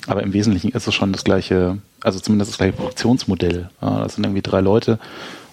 Aber 0.07 0.23
im 0.23 0.31
Wesentlichen 0.31 0.71
ist 0.71 0.87
es 0.87 0.93
schon 0.93 1.11
das 1.11 1.25
gleiche, 1.25 1.79
also 2.01 2.19
zumindest 2.19 2.51
das 2.51 2.57
gleiche 2.57 2.73
Produktionsmodell. 2.73 3.69
Ja, 3.81 3.99
das 3.99 4.15
sind 4.15 4.23
irgendwie 4.25 4.41
drei 4.41 4.61
Leute 4.61 4.97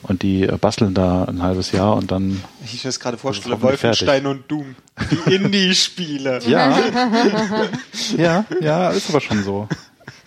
und 0.02 0.22
die 0.22 0.42
äh, 0.42 0.56
basteln 0.56 0.94
da 0.94 1.24
ein 1.24 1.42
halbes 1.42 1.72
Jahr 1.72 1.96
und 1.96 2.10
dann 2.10 2.42
Ich 2.64 2.74
mir 2.74 2.88
das 2.88 3.00
gerade 3.00 3.18
vorstelle, 3.18 3.56
fertig. 3.56 3.82
Wolfenstein 3.82 4.26
und 4.26 4.50
Doom. 4.50 4.74
Die 5.10 5.34
Indie-Spiele. 5.34 6.40
Ja. 6.46 6.78
ja, 8.16 8.44
ja, 8.60 8.90
ist 8.90 9.10
aber 9.10 9.20
schon 9.20 9.42
so. 9.44 9.68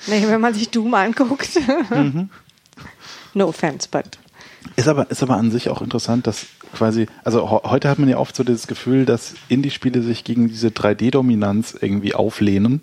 Nee, 0.08 0.26
wenn 0.28 0.42
man 0.42 0.54
sich 0.54 0.70
Doom 0.70 0.94
anguckt. 0.94 1.50
Mhm. 1.90 2.30
No 3.34 3.48
offense, 3.48 3.88
but. 3.90 4.06
Ist 4.76 4.88
aber, 4.88 5.10
ist 5.10 5.24
aber 5.24 5.38
an 5.38 5.52
sich 5.52 5.70
auch 5.70 5.82
interessant, 5.82 6.28
dass 6.28 6.46
quasi, 6.74 7.08
also 7.24 7.62
heute 7.64 7.90
hat 7.90 8.00
man 8.00 8.10
ja 8.10 8.18
oft 8.18 8.36
so 8.36 8.44
das 8.44 8.68
Gefühl, 8.68 9.06
dass 9.06 9.36
Indie-Spiele 9.48 10.02
sich 10.02 10.24
gegen 10.24 10.48
diese 10.48 10.70
3D-Dominanz 10.70 11.78
irgendwie 11.80 12.14
auflehnen. 12.14 12.82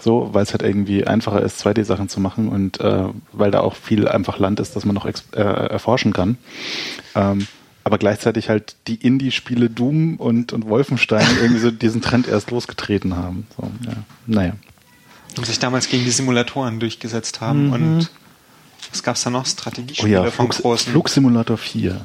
So, 0.00 0.30
weil 0.32 0.42
es 0.42 0.52
halt 0.52 0.62
irgendwie 0.62 1.06
einfacher 1.06 1.42
ist, 1.42 1.64
2D-Sachen 1.64 2.08
zu 2.08 2.20
machen 2.20 2.48
und 2.48 2.80
äh, 2.80 3.04
weil 3.32 3.50
da 3.50 3.60
auch 3.60 3.76
viel 3.76 4.08
einfach 4.08 4.38
Land 4.38 4.60
ist, 4.60 4.74
das 4.74 4.84
man 4.84 4.94
noch 4.94 5.06
äh, 5.06 5.12
erforschen 5.40 6.12
kann. 6.12 6.38
Ähm, 7.14 7.46
aber 7.84 7.98
gleichzeitig 7.98 8.48
halt 8.48 8.76
die 8.86 8.94
Indie-Spiele 8.94 9.68
Doom 9.68 10.16
und, 10.16 10.52
und 10.52 10.68
Wolfenstein 10.68 11.26
irgendwie 11.40 11.60
so 11.60 11.70
diesen 11.70 12.00
Trend 12.00 12.28
erst 12.28 12.50
losgetreten 12.50 13.16
haben. 13.16 13.46
So, 13.56 13.70
ja. 13.86 13.92
Naja. 14.26 14.52
Und 15.36 15.46
sich 15.46 15.58
damals 15.58 15.88
gegen 15.88 16.04
die 16.04 16.10
Simulatoren 16.10 16.78
durchgesetzt 16.78 17.40
haben. 17.40 17.72
Und 17.72 18.10
was 18.90 19.02
gab 19.02 19.16
es 19.16 19.22
da 19.22 19.30
noch? 19.30 19.40
Mhm. 19.40 19.46
Oh 19.46 19.50
Strategiespiele 19.50 20.12
ja, 20.12 20.30
Flug, 20.30 20.50
großen. 20.50 20.92
Flugsimulator 20.92 21.56
4. 21.56 22.04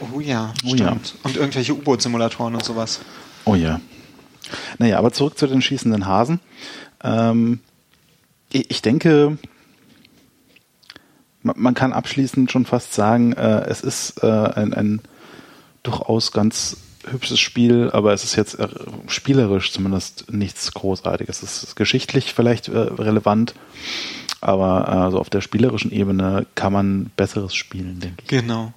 Oh 0.00 0.20
ja, 0.20 0.52
Oh 0.64 0.74
stimmt. 0.74 0.80
ja. 0.80 1.20
Und 1.22 1.36
irgendwelche 1.36 1.74
U-Boot-Simulatoren 1.74 2.54
und 2.54 2.64
sowas. 2.64 3.00
Oh 3.44 3.54
ja. 3.54 3.80
Naja, 4.78 4.98
aber 4.98 5.12
zurück 5.12 5.38
zu 5.38 5.46
den 5.46 5.62
schießenden 5.62 6.06
Hasen. 6.06 6.40
Ähm, 7.02 7.60
ich, 8.50 8.82
denke, 8.82 9.38
man, 11.42 11.54
man 11.58 11.74
kann 11.74 11.92
abschließend 11.92 12.50
schon 12.50 12.64
fast 12.64 12.94
sagen, 12.94 13.32
äh, 13.32 13.66
es 13.66 13.80
ist 13.80 14.22
äh, 14.22 14.26
ein, 14.26 14.72
ein 14.74 15.00
durchaus 15.82 16.32
ganz 16.32 16.76
hübsches 17.10 17.40
Spiel, 17.40 17.90
aber 17.92 18.12
es 18.12 18.24
ist 18.24 18.36
jetzt 18.36 18.58
äh, 18.58 18.68
spielerisch 19.06 19.72
zumindest 19.72 20.30
nichts 20.30 20.72
Großartiges. 20.72 21.42
Es 21.42 21.62
ist 21.62 21.76
geschichtlich 21.76 22.34
vielleicht 22.34 22.68
äh, 22.68 22.78
relevant, 22.78 23.54
aber 24.40 25.06
äh, 25.08 25.10
so 25.10 25.18
auf 25.18 25.30
der 25.30 25.40
spielerischen 25.40 25.90
Ebene 25.92 26.46
kann 26.54 26.72
man 26.72 27.10
besseres 27.16 27.54
spielen, 27.54 28.00
denke 28.00 28.22
ich. 28.22 28.28
Genau. 28.28 28.72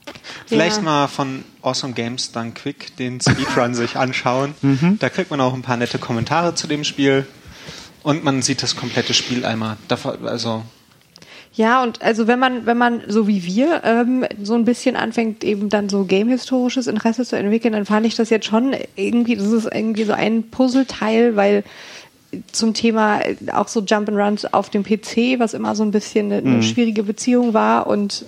Vielleicht 0.47 0.78
Ja. 0.78 0.82
mal 0.84 1.08
von 1.08 1.43
Awesome 1.62 1.93
Games 1.93 2.32
Done 2.32 2.52
Quick 2.52 2.95
den 2.97 3.19
Speedrun 3.21 3.74
sich 3.76 3.95
anschauen. 3.97 4.56
Mhm. 4.62 4.97
Da 5.00 5.10
kriegt 5.10 5.30
man 5.32 5.39
auch 5.41 5.54
ein 5.54 5.62
paar 5.62 5.78
nette 5.78 5.97
Kommentare 6.00 6.56
zu 6.56 6.67
dem 6.67 6.84
Spiel. 6.84 7.26
Und 8.04 8.24
man 8.24 8.41
sieht 8.41 8.63
das 8.63 8.76
komplette 8.76 9.13
Spiel 9.13 9.45
einmal. 9.45 9.78
Also, 10.26 10.63
Ja, 11.54 11.84
und 11.84 12.02
also 12.02 12.26
wenn 12.26 12.39
man, 12.39 12.65
wenn 12.65 12.78
man 12.78 13.02
so 13.08 13.28
wie 13.28 13.43
wir 13.43 13.82
ähm, 13.84 14.26
so 14.41 14.56
ein 14.56 14.65
bisschen 14.65 14.95
anfängt, 14.95 15.43
eben 15.43 15.69
dann 15.69 15.88
so 15.89 16.06
gamehistorisches 16.06 16.88
Interesse 16.88 17.24
zu 17.26 17.38
entwickeln, 17.38 17.74
dann 17.74 17.86
fand 17.86 18.08
ich 18.08 18.15
das 18.15 18.32
jetzt 18.32 18.47
schon 18.47 18.74
irgendwie, 18.95 19.36
das 19.36 19.47
ist 19.52 19.65
irgendwie 19.71 20.06
so 20.06 20.13
ein 20.13 20.50
Puzzleteil, 20.50 21.36
weil 21.36 21.63
zum 22.52 22.74
Thema 22.74 23.22
äh, 23.22 23.36
auch 23.52 23.67
so 23.67 23.82
Jump'n'Runs 23.82 24.48
auf 24.52 24.70
dem 24.70 24.84
PC, 24.84 25.39
was 25.39 25.54
immer 25.54 25.76
so 25.76 25.84
ein 25.84 25.91
bisschen 25.91 26.32
eine, 26.32 26.38
eine 26.38 26.63
schwierige 26.63 27.04
Beziehung 27.04 27.54
war 27.54 27.88
und 27.88 28.26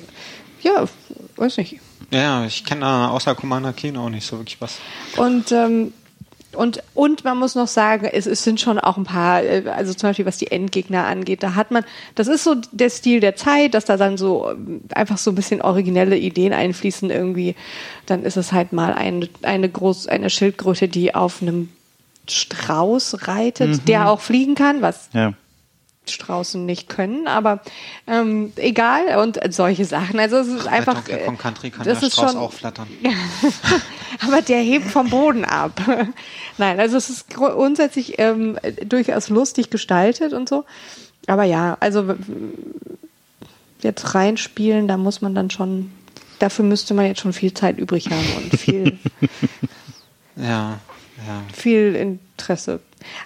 ja, 0.61 0.85
weiß 1.35 1.57
nicht. 1.57 1.79
ja, 2.11 2.45
ich 2.45 2.65
kenne 2.65 2.81
da 2.81 3.09
außer 3.09 3.35
Commander 3.35 3.73
Keen 3.73 3.97
auch 3.97 4.09
nicht 4.09 4.25
so 4.25 4.37
wirklich 4.37 4.59
was. 4.61 4.79
Und, 5.17 5.51
ähm, 5.51 5.93
und, 6.55 6.83
und 6.93 7.23
man 7.23 7.37
muss 7.37 7.55
noch 7.55 7.67
sagen, 7.67 8.05
es, 8.05 8.27
es 8.27 8.43
sind 8.43 8.61
schon 8.61 8.77
auch 8.77 8.97
ein 8.97 9.03
paar, 9.05 9.43
äh, 9.43 9.63
also 9.75 9.93
zum 9.93 10.09
Beispiel 10.09 10.25
was 10.25 10.37
die 10.37 10.51
Endgegner 10.51 11.05
angeht, 11.05 11.41
da 11.41 11.55
hat 11.55 11.71
man, 11.71 11.83
das 12.15 12.27
ist 12.27 12.43
so 12.43 12.55
der 12.71 12.89
Stil 12.89 13.19
der 13.19 13.35
Zeit, 13.35 13.73
dass 13.73 13.85
da 13.85 13.97
dann 13.97 14.17
so 14.17 14.51
ähm, 14.51 14.81
einfach 14.93 15.17
so 15.17 15.31
ein 15.31 15.35
bisschen 15.35 15.61
originelle 15.61 16.17
Ideen 16.17 16.53
einfließen 16.53 17.09
irgendwie. 17.09 17.55
Dann 18.05 18.23
ist 18.23 18.37
es 18.37 18.51
halt 18.51 18.73
mal 18.73 18.93
eine, 18.93 19.27
eine, 19.41 19.69
groß, 19.69 20.07
eine 20.07 20.29
Schildkröte, 20.29 20.87
die 20.87 21.15
auf 21.15 21.41
einem 21.41 21.69
Strauß 22.29 23.27
reitet, 23.27 23.87
der 23.87 24.09
auch 24.09 24.21
fliegen 24.21 24.55
kann, 24.55 24.81
was 24.81 25.09
Ja. 25.13 25.33
Straußen 26.05 26.65
nicht 26.65 26.89
können, 26.89 27.27
aber 27.27 27.61
ähm, 28.07 28.51
egal 28.57 29.17
und 29.23 29.39
solche 29.53 29.85
Sachen. 29.85 30.19
Also 30.19 30.35
es 30.37 30.47
ist 30.49 30.67
einfach. 30.67 30.95
Bei 31.03 31.11
Donkey 31.11 31.25
Kong 31.25 31.37
Country 31.37 31.69
kann 31.71 31.85
das 31.85 32.01
der 32.01 32.09
Strauß 32.09 32.31
schon, 32.33 32.41
auch 32.41 32.51
flattern. 32.51 32.87
aber 34.19 34.41
der 34.41 34.59
hebt 34.59 34.85
vom 34.91 35.09
Boden 35.09 35.45
ab. 35.45 35.79
Nein, 36.57 36.79
also 36.81 36.97
es 36.97 37.09
ist 37.09 37.29
gru- 37.29 37.53
grundsätzlich 37.53 38.15
ähm, 38.19 38.59
durchaus 38.85 39.29
lustig 39.29 39.69
gestaltet 39.69 40.33
und 40.33 40.49
so. 40.49 40.65
Aber 41.27 41.45
ja, 41.45 41.77
also 41.79 42.15
jetzt 43.81 44.13
reinspielen, 44.13 44.89
da 44.89 44.97
muss 44.97 45.21
man 45.21 45.33
dann 45.35 45.49
schon, 45.51 45.89
dafür 46.39 46.65
müsste 46.65 46.93
man 46.93 47.05
jetzt 47.05 47.21
schon 47.21 47.31
viel 47.31 47.53
Zeit 47.53 47.77
übrig 47.77 48.09
haben 48.09 48.27
und 48.43 48.59
viel, 48.59 48.97
Ja, 50.35 50.79
ja. 51.27 51.41
viel 51.53 51.95
Interesse. 51.95 52.79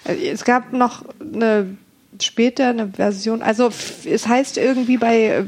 Also 0.04 0.20
Es 0.22 0.44
gab 0.44 0.72
noch 0.72 1.04
eine 1.20 1.76
später 2.20 2.68
eine 2.70 2.88
Version, 2.88 3.42
also 3.42 3.70
es 4.04 4.26
heißt 4.26 4.58
irgendwie 4.58 4.96
bei 4.96 5.22
äh, 5.24 5.44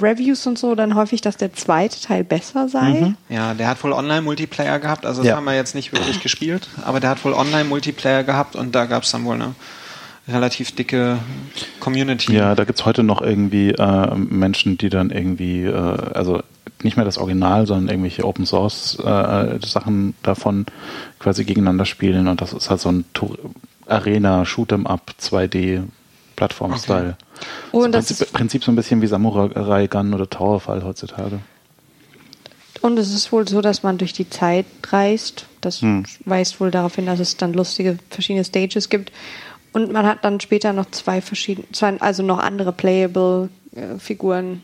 Reviews 0.00 0.46
und 0.46 0.58
so 0.58 0.74
dann 0.74 0.94
häufig, 0.94 1.20
dass 1.22 1.36
der 1.36 1.54
zweite 1.54 2.00
Teil 2.02 2.24
besser 2.24 2.68
sei. 2.68 3.14
Ja, 3.30 3.54
der 3.54 3.68
hat 3.68 3.82
wohl 3.82 3.92
Online-Multiplayer 3.92 4.78
gehabt, 4.78 5.06
also 5.06 5.22
das 5.22 5.28
Ja. 5.28 5.36
haben 5.36 5.44
wir 5.44 5.54
jetzt 5.54 5.74
nicht 5.74 5.92
wirklich 5.92 6.20
gespielt, 6.22 6.68
aber 6.84 7.00
der 7.00 7.10
hat 7.10 7.24
wohl 7.24 7.32
Online-Multiplayer 7.32 8.24
gehabt 8.24 8.56
und 8.56 8.74
da 8.74 8.84
gab 8.86 9.04
es 9.04 9.10
dann 9.12 9.24
wohl 9.24 9.36
eine 9.36 9.54
relativ 10.28 10.72
dicke 10.72 11.18
Community. 11.80 12.34
Ja, 12.34 12.54
da 12.54 12.64
gibt's 12.64 12.84
heute 12.84 13.02
noch 13.02 13.22
irgendwie 13.22 13.70
äh, 13.70 14.14
Menschen, 14.14 14.78
die 14.78 14.88
dann 14.90 15.10
irgendwie, 15.10 15.64
äh, 15.64 15.72
also 15.72 16.42
nicht 16.84 16.96
mehr 16.96 17.04
das 17.04 17.18
Original, 17.18 17.66
sondern 17.66 17.88
irgendwelche 17.88 18.24
Open 18.24 18.46
Source 18.46 18.98
äh, 18.98 19.58
Sachen 19.64 20.14
davon 20.22 20.66
quasi 21.18 21.44
gegeneinander 21.44 21.84
spielen 21.84 22.28
und 22.28 22.40
das 22.40 22.52
ist 22.52 22.70
halt 22.70 22.80
so 22.80 22.90
ein 22.90 23.04
Tour 23.12 23.38
Arena 23.86 24.42
Shoot'em 24.42 24.86
Up 24.86 25.14
2D 25.20 25.82
Plattform-Style. 26.36 27.16
Oh, 27.72 27.80
so 27.80 27.84
und 27.84 27.92
das 27.92 28.06
Prinzip, 28.06 28.32
Prinzip 28.32 28.64
so 28.64 28.72
ein 28.72 28.76
bisschen 28.76 29.02
wie 29.02 29.06
Samurai 29.06 29.86
Gun 29.86 30.14
oder 30.14 30.28
Towerfall 30.28 30.82
heutzutage. 30.84 31.40
Und 32.80 32.98
es 32.98 33.14
ist 33.14 33.30
wohl 33.30 33.46
so, 33.46 33.60
dass 33.60 33.82
man 33.82 33.98
durch 33.98 34.12
die 34.12 34.28
Zeit 34.28 34.66
reist. 34.88 35.46
Das 35.60 35.82
Hm. 35.82 36.04
weist 36.24 36.60
wohl 36.60 36.70
darauf 36.72 36.96
hin, 36.96 37.06
dass 37.06 37.20
es 37.20 37.36
dann 37.36 37.52
lustige 37.52 37.98
verschiedene 38.10 38.44
Stages 38.44 38.88
gibt. 38.88 39.12
Und 39.72 39.92
man 39.92 40.04
hat 40.04 40.24
dann 40.24 40.40
später 40.40 40.72
noch 40.72 40.90
zwei 40.90 41.20
verschiedene, 41.20 41.66
zwei, 41.72 41.98
also 42.00 42.22
noch 42.22 42.38
andere 42.38 42.72
playable 42.72 43.48
äh, 43.74 43.98
Figuren. 43.98 44.62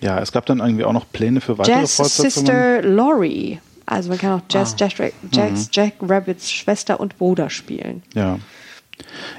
Ja, 0.00 0.18
es 0.20 0.32
gab 0.32 0.46
dann 0.46 0.60
irgendwie 0.60 0.84
auch 0.84 0.92
noch 0.92 1.10
Pläne 1.10 1.40
für 1.40 1.58
weitere 1.58 1.80
Jazz 1.80 1.96
Fortsetzungen. 1.96 2.30
Sister 2.46 2.82
Lori. 2.82 3.60
Also 3.86 4.08
man 4.10 4.18
kann 4.18 4.38
auch 4.40 4.42
Jazz, 4.48 4.72
Ah. 4.74 4.76
Jack, 4.78 5.12
Jack, 5.32 5.52
Mhm. 5.52 5.66
Jack 5.72 5.92
Rabbits 6.00 6.50
Schwester 6.52 7.00
und 7.00 7.18
Bruder 7.18 7.50
spielen. 7.50 8.02
Ja. 8.14 8.38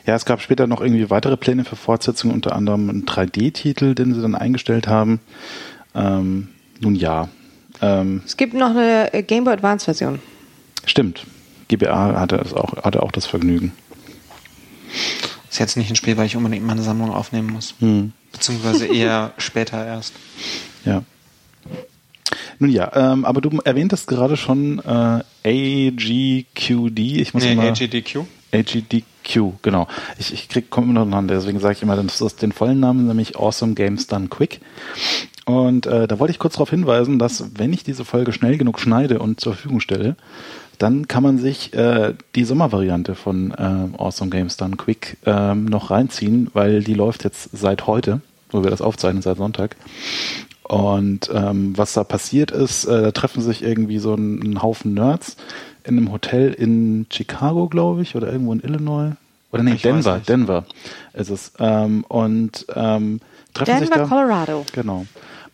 Ja, 0.05 0.15
es 0.15 0.25
gab 0.25 0.41
später 0.41 0.65
noch 0.67 0.81
irgendwie 0.81 1.09
weitere 1.09 1.37
Pläne 1.37 1.63
für 1.65 1.75
Fortsetzungen, 1.75 2.33
unter 2.35 2.55
anderem 2.55 2.89
einen 2.89 3.05
3D-Titel, 3.05 3.93
den 3.95 4.13
sie 4.13 4.21
dann 4.21 4.33
eingestellt 4.35 4.87
haben. 4.87 5.19
Ähm, 5.93 6.49
nun 6.79 6.95
ja. 6.95 7.29
Ähm, 7.81 8.23
Es 8.25 8.37
gibt 8.37 8.53
noch 8.55 8.71
eine 8.71 9.13
äh, 9.13 9.21
Game 9.23 9.43
Boy 9.43 9.53
Advance 9.53 9.85
Version. 9.85 10.19
stimmt. 10.85 11.25
GBA 11.67 12.19
hatte, 12.19 12.35
es 12.37 12.53
auch, 12.53 12.83
hatte 12.83 13.01
auch 13.03 13.11
das 13.13 13.25
Vergnügen. 13.27 13.71
Ist 15.49 15.59
jetzt 15.59 15.77
nicht 15.77 15.89
ein 15.89 15.95
Spiel, 15.95 16.17
weil 16.17 16.25
ich 16.25 16.35
unbedingt 16.35 16.65
meine 16.65 16.81
Sammlung 16.81 17.11
aufnehmen 17.11 17.49
muss. 17.51 17.75
Hm. 17.79 18.11
Beziehungsweise 18.31 18.87
eher 18.87 19.33
später 19.37 19.85
erst. 19.85 20.13
Ja. 20.85 21.03
Nun 22.59 22.69
ja, 22.69 22.91
ähm, 22.95 23.25
aber 23.25 23.41
du 23.41 23.59
erwähntest 23.63 24.07
gerade 24.07 24.37
schon 24.37 24.79
äh, 24.79 25.23
AGQD. 25.43 26.99
Ich 26.99 27.33
muss 27.33 27.43
Nee, 27.43 27.53
immer 27.53 27.63
AGDQ. 27.63 28.19
AGDQ, 28.53 29.53
genau. 29.61 29.87
Ich, 30.17 30.33
ich 30.33 30.49
krieg 30.49 30.69
komme 30.69 30.87
immer 30.87 31.01
durcheinander, 31.01 31.35
deswegen 31.35 31.59
sage 31.59 31.75
ich 31.75 31.83
immer, 31.83 31.95
das 31.95 32.21
ist 32.21 32.41
den 32.41 32.51
vollen 32.51 32.79
Namen, 32.79 33.07
nämlich 33.07 33.37
Awesome 33.37 33.73
Games 33.73 34.07
Done 34.07 34.27
Quick. 34.27 34.59
Und 35.51 35.85
äh, 35.85 36.07
da 36.07 36.19
wollte 36.19 36.31
ich 36.31 36.39
kurz 36.39 36.53
darauf 36.53 36.69
hinweisen, 36.69 37.19
dass 37.19 37.45
wenn 37.57 37.73
ich 37.73 37.83
diese 37.83 38.05
Folge 38.05 38.31
schnell 38.31 38.57
genug 38.57 38.79
schneide 38.79 39.19
und 39.19 39.39
zur 39.39 39.53
Verfügung 39.53 39.79
stelle, 39.79 40.15
dann 40.77 41.07
kann 41.07 41.23
man 41.23 41.37
sich 41.37 41.73
äh, 41.73 42.13
die 42.35 42.43
Sommervariante 42.43 43.15
von 43.15 43.51
äh, 43.51 43.97
Awesome 43.97 44.31
Games 44.31 44.57
Done 44.57 44.77
Quick 44.77 45.17
ähm, 45.25 45.65
noch 45.65 45.91
reinziehen, 45.91 46.49
weil 46.53 46.83
die 46.83 46.95
läuft 46.95 47.23
jetzt 47.23 47.49
seit 47.53 47.85
heute, 47.85 48.21
wo 48.49 48.63
wir 48.63 48.71
das 48.71 48.81
aufzeichnen, 48.81 49.21
seit 49.21 49.37
Sonntag. 49.37 49.75
Und 50.63 51.29
ähm, 51.33 51.77
was 51.77 51.93
da 51.93 52.03
passiert 52.03 52.51
ist, 52.51 52.85
äh, 52.85 53.01
da 53.01 53.11
treffen 53.11 53.41
sich 53.41 53.61
irgendwie 53.61 53.99
so 53.99 54.15
ein, 54.15 54.41
ein 54.41 54.61
Haufen 54.61 54.93
Nerds 54.93 55.35
in 55.83 55.97
einem 55.97 56.11
Hotel 56.11 56.53
in 56.53 57.07
Chicago, 57.11 57.67
glaube 57.67 58.01
ich, 58.03 58.15
oder 58.15 58.31
irgendwo 58.31 58.53
in 58.53 58.61
Illinois. 58.61 59.11
Oder 59.51 59.63
nee, 59.63 59.73
Ich 59.73 59.81
Denver. 59.81 60.21
Denver 60.27 60.65
ist 61.13 61.29
es. 61.29 61.51
Ähm, 61.59 62.05
und 62.07 62.65
ähm, 62.73 63.19
treffen 63.53 63.79
sich 63.79 63.89
Denver, 63.89 64.03
da. 64.03 64.15
Colorado. 64.15 64.65
Genau. 64.73 65.05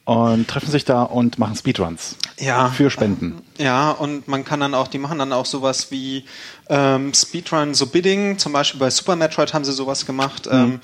Und 0.08 0.48
treffen 0.48 0.72
sich 0.72 0.86
da 0.86 1.04
und 1.04 1.38
machen 1.38 1.58
Speedruns. 1.58 2.15
Ja. 2.39 2.70
Für 2.70 2.89
Spenden. 2.89 3.41
Ja, 3.58 3.91
und 3.91 4.30
man 4.30 4.46
kann 4.46 4.62
dann 4.62 4.74
auch, 4.74 4.88
die 4.88 5.00
machen 5.00 5.20
dann 5.20 5.34
auch 5.34 5.46
sowas 5.46 5.91
wie 5.91 6.24
ähm, 6.70 7.13
Speedrun, 7.13 7.74
so 7.74 7.88
Bidding, 7.88 8.38
zum 8.38 8.54
Beispiel 8.54 8.80
bei 8.80 8.89
Super 8.89 9.17
Metroid 9.17 9.54
haben 9.54 9.65
sie 9.65 9.74
sowas 9.74 10.06
gemacht. 10.06 10.48
Ähm, 10.50 10.80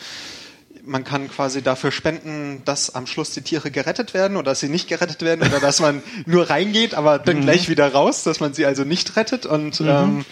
man 0.85 1.05
kann 1.05 1.29
quasi 1.29 1.61
dafür 1.61 1.91
spenden, 1.91 2.61
dass 2.65 2.93
am 2.93 3.07
Schluss 3.07 3.31
die 3.31 3.41
Tiere 3.41 3.71
gerettet 3.71 4.13
werden 4.13 4.35
oder 4.35 4.51
dass 4.51 4.59
sie 4.59 4.67
nicht 4.67 4.89
gerettet 4.89 5.21
werden 5.21 5.47
oder 5.47 5.61
dass 5.61 5.79
man 5.79 6.03
nur 6.25 6.49
reingeht, 6.49 6.93
aber 6.93 7.19
dann 7.19 7.41
gleich 7.41 7.69
wieder 7.69 7.93
raus, 7.93 8.23
dass 8.23 8.41
man 8.41 8.53
sie 8.53 8.65
also 8.65 8.83
nicht 8.83 9.15
rettet 9.15 9.45
und 9.45 9.79
ähm, 9.79 10.25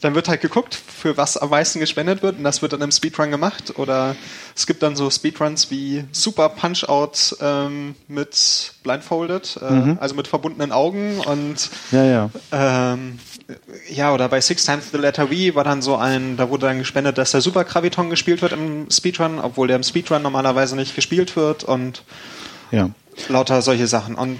dann 0.00 0.14
wird 0.14 0.28
halt 0.28 0.40
geguckt, 0.40 0.74
für 0.74 1.16
was 1.16 1.36
am 1.36 1.50
meisten 1.50 1.80
gespendet 1.80 2.22
wird 2.22 2.38
und 2.38 2.44
das 2.44 2.62
wird 2.62 2.72
dann 2.72 2.80
im 2.80 2.92
Speedrun 2.92 3.30
gemacht 3.30 3.78
oder 3.78 4.16
es 4.58 4.66
gibt 4.66 4.82
dann 4.82 4.96
so 4.96 5.08
Speedruns 5.08 5.70
wie 5.70 6.04
Super 6.10 6.48
Punch-Out 6.48 7.36
ähm, 7.40 7.94
mit 8.08 8.72
Blindfolded, 8.82 9.56
äh, 9.62 9.94
also 10.00 10.16
mit 10.16 10.26
verbundenen 10.26 10.72
Augen 10.72 11.20
und 11.20 11.70
Ja, 11.92 12.02
ja. 12.02 12.30
ähm, 12.50 13.20
ja, 13.88 14.12
oder 14.12 14.28
bei 14.28 14.40
Six 14.40 14.64
Times 14.66 14.90
the 14.90 14.98
Letter 14.98 15.28
V 15.28 15.54
war 15.54 15.62
dann 15.62 15.80
so 15.80 15.94
ein, 15.94 16.36
da 16.36 16.50
wurde 16.50 16.66
dann 16.66 16.78
gespendet, 16.78 17.18
dass 17.18 17.30
der 17.30 17.40
Super 17.40 17.62
Graviton 17.62 18.10
gespielt 18.10 18.42
wird 18.42 18.50
im 18.52 18.90
Speedrun, 18.90 19.38
obwohl 19.38 19.68
der 19.68 19.76
im 19.76 19.84
Speedrun 19.84 20.22
normalerweise 20.22 20.74
nicht 20.74 20.96
gespielt 20.96 21.36
wird 21.36 21.62
und 21.62 22.02
Ja. 22.72 22.90
lauter 23.28 23.62
solche 23.62 23.86
Sachen. 23.86 24.16
Und 24.16 24.38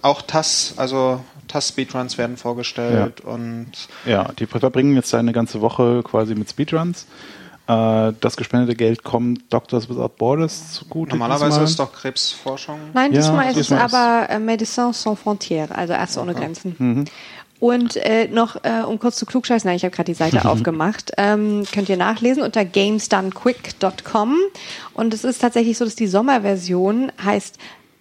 auch 0.00 0.22
TAS, 0.22 0.72
also 0.78 1.20
TAS-Speedruns 1.48 2.16
werden 2.16 2.38
vorgestellt 2.38 3.20
und 3.20 3.72
Ja, 4.06 4.30
die 4.38 4.46
verbringen 4.46 4.96
jetzt 4.96 5.14
eine 5.14 5.32
ganze 5.32 5.60
Woche 5.60 6.02
quasi 6.02 6.34
mit 6.34 6.48
Speedruns. 6.48 7.04
Äh, 7.68 8.14
das 8.20 8.36
gespendete 8.36 8.74
Geld 8.74 9.04
kommt 9.04 9.52
Doctors 9.52 9.88
Without 9.90 10.12
Borders 10.16 10.72
zugute. 10.72 11.10
normalerweise 11.10 11.60
diesmal. 11.60 11.64
ist 11.64 11.78
doch 11.78 11.92
Krebsforschung. 11.92 12.78
Nein, 12.94 13.12
Ja, 13.12 13.20
diesmal 13.20 13.48
ist 13.48 13.56
diesmal 13.56 13.86
es 13.86 13.94
aber 13.94 14.30
äh, 14.30 14.38
Médecins 14.38 15.02
Sans 15.02 15.20
Frontières, 15.20 15.70
also 15.70 15.92
Ärzte 15.92 16.20
ohne 16.20 16.34
Grenzen. 16.34 16.74
Mhm. 16.78 17.04
Und 17.60 17.96
äh, 17.96 18.28
noch, 18.28 18.56
äh, 18.64 18.82
um 18.86 18.98
kurz 18.98 19.16
zu 19.16 19.26
klugscheißen, 19.26 19.68
nein, 19.68 19.76
ich 19.76 19.84
habe 19.84 19.94
gerade 19.94 20.10
die 20.10 20.14
Seite 20.14 20.44
aufgemacht, 20.48 21.12
ähm, 21.18 21.64
könnt 21.72 21.88
ihr 21.88 21.96
nachlesen 21.96 22.42
unter 22.42 22.64
gamesdonequick.com. 22.64 24.36
Und 24.94 25.12
es 25.12 25.24
ist 25.24 25.40
tatsächlich 25.40 25.76
so, 25.76 25.84
dass 25.84 25.96
die 25.96 26.06
Sommerversion 26.06 27.12
heißt 27.22 27.58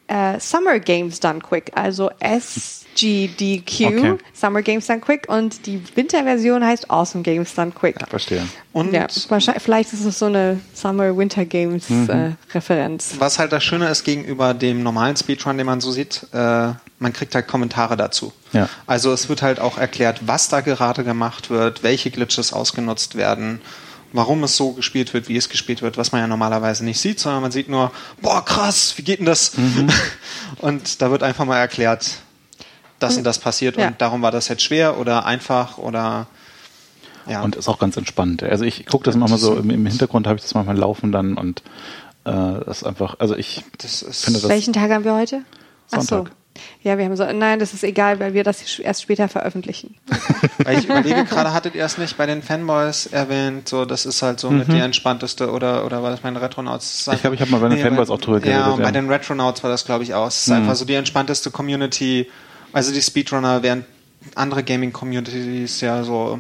äh, 0.07 0.39
Summer 0.39 0.79
Games 0.79 1.19
Done 1.19 1.39
Quick, 1.39 1.71
also 1.75 2.09
SGDQ, 2.97 3.85
Okay. 3.87 4.17
Summer 4.33 4.61
Games 4.61 4.87
Done 4.87 4.99
Quick. 4.99 5.27
Und 5.29 5.65
die 5.65 5.81
Winterversion 5.95 6.63
heißt 6.65 6.89
Awesome 6.89 7.23
Games 7.23 7.53
Done 7.53 7.71
Quick. 7.71 7.95
Verstehe. 8.09 8.47
Und 8.73 8.93
Ja, 8.93 9.07
vielleicht 9.59 9.93
ist 9.93 10.05
es 10.05 10.19
so 10.19 10.25
eine 10.25 10.59
Summer-Winter 10.73 11.45
Games 11.45 11.89
Mhm. 11.89 12.09
äh, 12.09 12.31
Referenz. 12.53 13.15
was 13.19 13.39
halt 13.39 13.51
das 13.51 13.63
Schöne 13.63 13.87
ist 13.89 14.03
gegenüber 14.03 14.53
dem 14.53 14.83
normalen 14.83 15.15
Speedrun, 15.15 15.57
den 15.57 15.65
man 15.65 15.81
so 15.81 15.91
sieht, 15.91 16.27
äh, 16.33 16.37
man 16.99 17.13
kriegt 17.13 17.33
halt 17.35 17.47
Kommentare 17.47 17.95
dazu. 17.97 18.33
Ja. 18.53 18.69
Also 18.85 19.13
es 19.13 19.29
wird 19.29 19.41
halt 19.41 19.59
auch 19.59 19.77
erklärt, 19.77 20.21
was 20.25 20.49
da 20.49 20.61
gerade 20.61 21.03
gemacht 21.03 21.49
wird, 21.49 21.83
welche 21.83 22.11
Glitches 22.11 22.53
ausgenutzt 22.53 23.15
werden, 23.15 23.61
warum 24.13 24.43
es 24.43 24.55
so 24.57 24.71
gespielt 24.71 25.13
wird, 25.13 25.27
wie 25.27 25.37
es 25.37 25.49
gespielt 25.49 25.81
wird, 25.81 25.97
was 25.97 26.11
man 26.11 26.21
ja 26.21 26.27
normalerweise 26.27 26.83
nicht 26.85 26.99
sieht, 26.99 27.19
sondern 27.19 27.41
man 27.41 27.51
sieht 27.51 27.69
nur, 27.69 27.91
boah, 28.21 28.43
krass, 28.43 28.93
wie 28.97 29.03
geht 29.03 29.19
denn 29.19 29.25
das? 29.25 29.51
Und 30.59 31.01
da 31.01 31.11
wird 31.11 31.23
einfach 31.23 31.45
mal 31.45 31.57
erklärt, 31.59 32.19
das 32.99 33.17
und 33.17 33.23
das 33.23 33.39
passiert 33.39 33.77
Ja. 33.77 33.87
und 33.87 34.01
darum 34.01 34.21
war 34.21 34.31
das 34.31 34.47
jetzt 34.47 34.63
schwer 34.63 34.97
oder 34.99 35.25
einfach 35.25 35.77
oder 35.77 36.27
ja. 37.29 37.41
Und 37.41 37.57
ist 37.57 37.67
auch 37.67 37.77
ganz 37.77 37.97
entspannt. 37.97 38.41
Also 38.41 38.63
ich 38.63 38.85
gucke 38.85 39.03
das 39.03 39.17
manchmal 39.17 39.37
so, 39.39 39.57
im, 39.57 39.69
im 39.69 39.85
Hintergrund 39.85 40.27
habe 40.27 40.37
ich 40.37 40.43
das 40.43 40.53
manchmal 40.53 40.77
laufen 40.77 41.11
dann 41.11 41.35
und 41.35 41.59
äh, 42.23 42.31
das 42.65 42.77
ist 42.77 42.83
einfach, 42.85 43.15
also 43.19 43.35
ich 43.35 43.65
das 43.79 44.01
ist 44.01 44.23
finde 44.23 44.39
das 44.39 44.49
Welchen 44.49 44.71
Tag 44.71 44.89
haben 44.91 45.03
wir 45.03 45.13
heute? 45.13 45.41
Ach 45.91 46.01
so. 46.01 46.07
Sonntag. 46.07 46.31
Ja, 46.81 46.97
wir 46.97 47.05
haben 47.05 47.15
so. 47.15 47.23
Nein, 47.31 47.59
das 47.59 47.73
ist 47.75 47.83
egal, 47.83 48.19
weil 48.19 48.33
wir 48.33 48.43
das 48.43 48.79
erst 48.79 49.03
später 49.03 49.27
veröffentlichen. 49.27 49.95
Weil 50.63 50.79
ich 50.79 50.85
überlege 50.85 51.23
gerade, 51.29 51.53
hattet 51.53 51.75
ihr 51.75 51.85
es 51.85 51.99
nicht 51.99 52.17
bei 52.17 52.25
den 52.25 52.41
Fanboys 52.41 53.05
erwähnt? 53.05 53.69
So, 53.69 53.85
das 53.85 54.07
ist 54.07 54.23
halt 54.23 54.39
so 54.39 54.49
mit 54.49 54.67
die 54.71 54.79
entspannteste 54.79 55.51
oder 55.51 55.85
oder 55.85 56.01
war 56.01 56.09
das 56.09 56.21
bei 56.21 56.29
den 56.31 56.37
Retronauts? 56.37 57.05
Mhm. 57.05 57.13
Ich 57.13 57.21
glaube, 57.21 57.35
ich 57.35 57.41
habe 57.41 57.51
mal 57.51 57.59
bei 57.59 57.69
den 57.69 57.77
Fanboys 57.77 58.09
auch 58.09 58.19
drüber 58.19 58.37
Ja, 58.39 58.43
geredet, 58.43 58.73
und 58.73 58.79
ja. 58.79 58.85
bei 58.85 58.91
den 58.91 59.07
Retronauts 59.07 59.61
war 59.63 59.69
das, 59.69 59.85
glaube 59.85 60.03
ich, 60.03 60.15
auch. 60.15 60.27
Es 60.27 60.47
ist 60.47 60.51
einfach 60.51 60.75
so 60.75 60.85
die 60.85 60.95
entspannteste 60.95 61.51
Community. 61.51 62.27
Also 62.73 62.93
die 62.93 63.01
Speedrunner, 63.01 63.63
während 63.63 63.85
andere 64.35 64.63
Gaming-Communities 64.63 65.81
ja 65.81 66.03
so. 66.03 66.39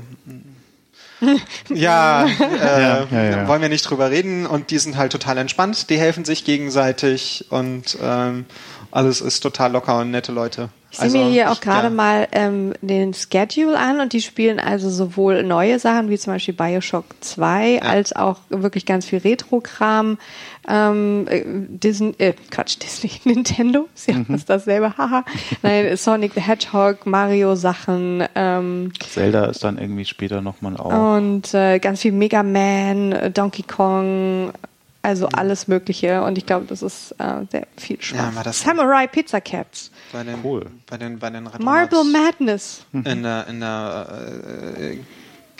Ja, 1.73 2.27
äh, 2.27 2.81
ja, 2.81 3.07
ja. 3.11 3.47
wollen 3.47 3.61
wir 3.61 3.69
nicht 3.69 3.89
drüber 3.89 4.11
reden 4.11 4.45
und 4.45 4.69
die 4.69 4.77
sind 4.77 4.97
halt 4.97 5.11
total 5.11 5.39
entspannt, 5.39 5.89
die 5.89 5.97
helfen 5.97 6.25
sich 6.25 6.45
gegenseitig 6.45 7.45
und 7.49 7.97
ähm, 7.99 8.45
alles 8.91 9.21
ist 9.21 9.41
total 9.41 9.71
locker 9.71 9.99
und 9.99 10.11
nette 10.11 10.31
Leute. 10.31 10.69
Ich 10.89 10.99
sehe 10.99 11.09
mir 11.11 11.29
hier 11.29 11.51
auch 11.51 11.59
gerade 11.59 11.87
ja. 11.87 11.93
mal 11.93 12.27
ähm, 12.31 12.73
den 12.81 13.13
Schedule 13.13 13.77
an 13.77 13.99
und 13.99 14.13
die 14.13 14.21
spielen 14.21 14.57
also 14.59 14.89
sowohl 14.89 15.43
neue 15.43 15.77
Sachen 15.79 16.09
wie 16.09 16.17
zum 16.17 16.33
Beispiel 16.33 16.53
Bioshock 16.53 17.03
2 17.19 17.81
als 17.81 18.15
auch 18.15 18.37
wirklich 18.49 18.85
ganz 18.85 19.05
viel 19.05 19.19
Retro-Kram. 19.19 20.17
Ähm, 20.67 21.27
äh, 21.29 21.43
Disney, 21.45 22.15
äh, 22.17 22.33
Quatsch, 22.51 22.77
Disney, 22.81 23.11
Nintendo, 23.25 23.87
ist 23.93 24.07
ja 24.07 24.15
Mhm. 24.15 24.25
fast 24.27 24.49
dasselbe, 24.49 24.97
haha. 24.97 25.23
Nein, 25.61 25.95
Sonic 25.97 26.33
the 26.33 26.41
Hedgehog, 26.41 27.05
Mario-Sachen, 27.05 28.23
ähm, 28.35 28.91
Zelda 29.09 29.45
ist 29.45 29.63
dann 29.63 29.77
irgendwie 29.77 30.05
später 30.05 30.41
nochmal 30.41 30.77
auch. 30.77 31.15
und 31.17 31.53
äh, 31.53 31.79
ganz 31.79 32.01
viel 32.01 32.11
Mega 32.13 32.43
Man, 32.43 33.11
äh, 33.11 33.29
Donkey 33.29 33.63
Kong, 33.63 34.51
also 35.01 35.27
alles 35.29 35.67
Mögliche. 35.67 36.21
Und 36.23 36.37
ich 36.37 36.45
glaube, 36.45 36.65
das 36.67 36.81
ist 36.81 37.11
äh, 37.19 37.45
sehr 37.51 37.67
viel 37.77 38.01
Spaß. 38.01 38.17
Ja, 38.17 38.35
war 38.35 38.43
das- 38.43 38.61
Samurai 38.61 39.07
Pizza 39.07 39.39
Cats, 39.41 39.91
bei 40.11 40.23
den, 40.23 40.43
Cool. 40.43 40.67
bei 40.89 40.97
den, 40.97 41.19
bei 41.19 41.29
den. 41.29 41.49
Marble 41.59 42.03
Madness. 42.03 42.81
in 42.93 43.23
der, 43.23 43.47
in 43.47 43.59
der 43.59 44.07
äh, 44.77 44.97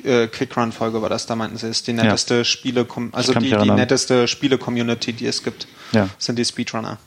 äh, 0.04 0.28
Quick-Run-Folge 0.28 1.02
war 1.02 1.10
das, 1.10 1.26
da 1.26 1.36
meinten 1.36 1.58
sie, 1.58 1.68
ist 1.70 1.88
die 1.88 1.94
netteste 1.94 2.46
Spiele, 2.46 2.86
also 3.14 3.34
die, 3.34 3.50
die 3.50 3.72
netteste 3.72 4.28
Spiele-Community, 4.28 5.14
die 5.14 5.26
es 5.28 5.44
gibt, 5.44 5.68
Ja. 5.92 6.10
sind 6.18 6.38
die 6.38 6.46
Speedrunner. 6.46 6.98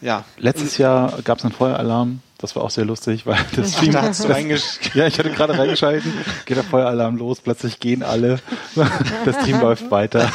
Ja. 0.00 0.24
Letztes 0.38 0.78
Jahr 0.78 1.18
gab 1.22 1.38
es 1.38 1.44
einen 1.44 1.52
Feueralarm. 1.54 2.20
Das 2.44 2.54
war 2.56 2.62
auch 2.62 2.70
sehr 2.70 2.84
lustig, 2.84 3.24
weil 3.26 3.38
das 3.56 3.72
Stream. 3.72 3.92
da 3.92 4.02
hast 4.02 4.22
du 4.24 4.28
reingesch- 4.28 4.78
Ja, 4.94 5.06
ich 5.06 5.18
hatte 5.18 5.30
gerade 5.30 5.58
reingeschalten. 5.58 6.12
Geht 6.44 6.56
der 6.58 6.64
Feueralarm 6.64 7.16
los, 7.16 7.40
plötzlich 7.40 7.80
gehen 7.80 8.02
alle. 8.02 8.38
Das 9.24 9.36
Stream 9.36 9.60
läuft 9.60 9.90
weiter. 9.90 10.28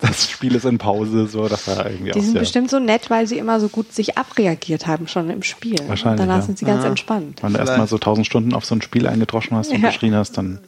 Das 0.00 0.30
Spiel 0.30 0.54
ist 0.54 0.64
in 0.64 0.78
Pause. 0.78 1.26
So, 1.26 1.48
das 1.48 1.66
war 1.68 1.84
irgendwie 1.86 2.12
Die 2.12 2.18
auch 2.18 2.22
sind 2.22 2.32
sehr. 2.32 2.40
bestimmt 2.40 2.70
so 2.70 2.78
nett, 2.78 3.10
weil 3.10 3.26
sie 3.26 3.36
immer 3.38 3.60
so 3.60 3.68
gut 3.68 3.92
sich 3.92 4.16
abreagiert 4.16 4.86
haben 4.86 5.08
schon 5.08 5.28
im 5.30 5.42
Spiel. 5.42 5.78
Wahrscheinlich, 5.86 6.20
Danach 6.20 6.36
ja. 6.36 6.42
sind 6.42 6.58
sie 6.58 6.64
ganz 6.64 6.84
entspannt. 6.84 7.42
Wenn 7.42 7.52
du 7.52 7.58
erstmal 7.58 7.86
so 7.86 7.98
tausend 7.98 8.26
Stunden 8.26 8.54
auf 8.54 8.64
so 8.64 8.74
ein 8.74 8.80
Spiel 8.82 9.06
eingedroschen 9.06 9.56
hast 9.56 9.70
und 9.72 9.80
Ja. 9.82 9.88
geschrien 9.90 10.14
hast, 10.14 10.38
dann. 10.38 10.58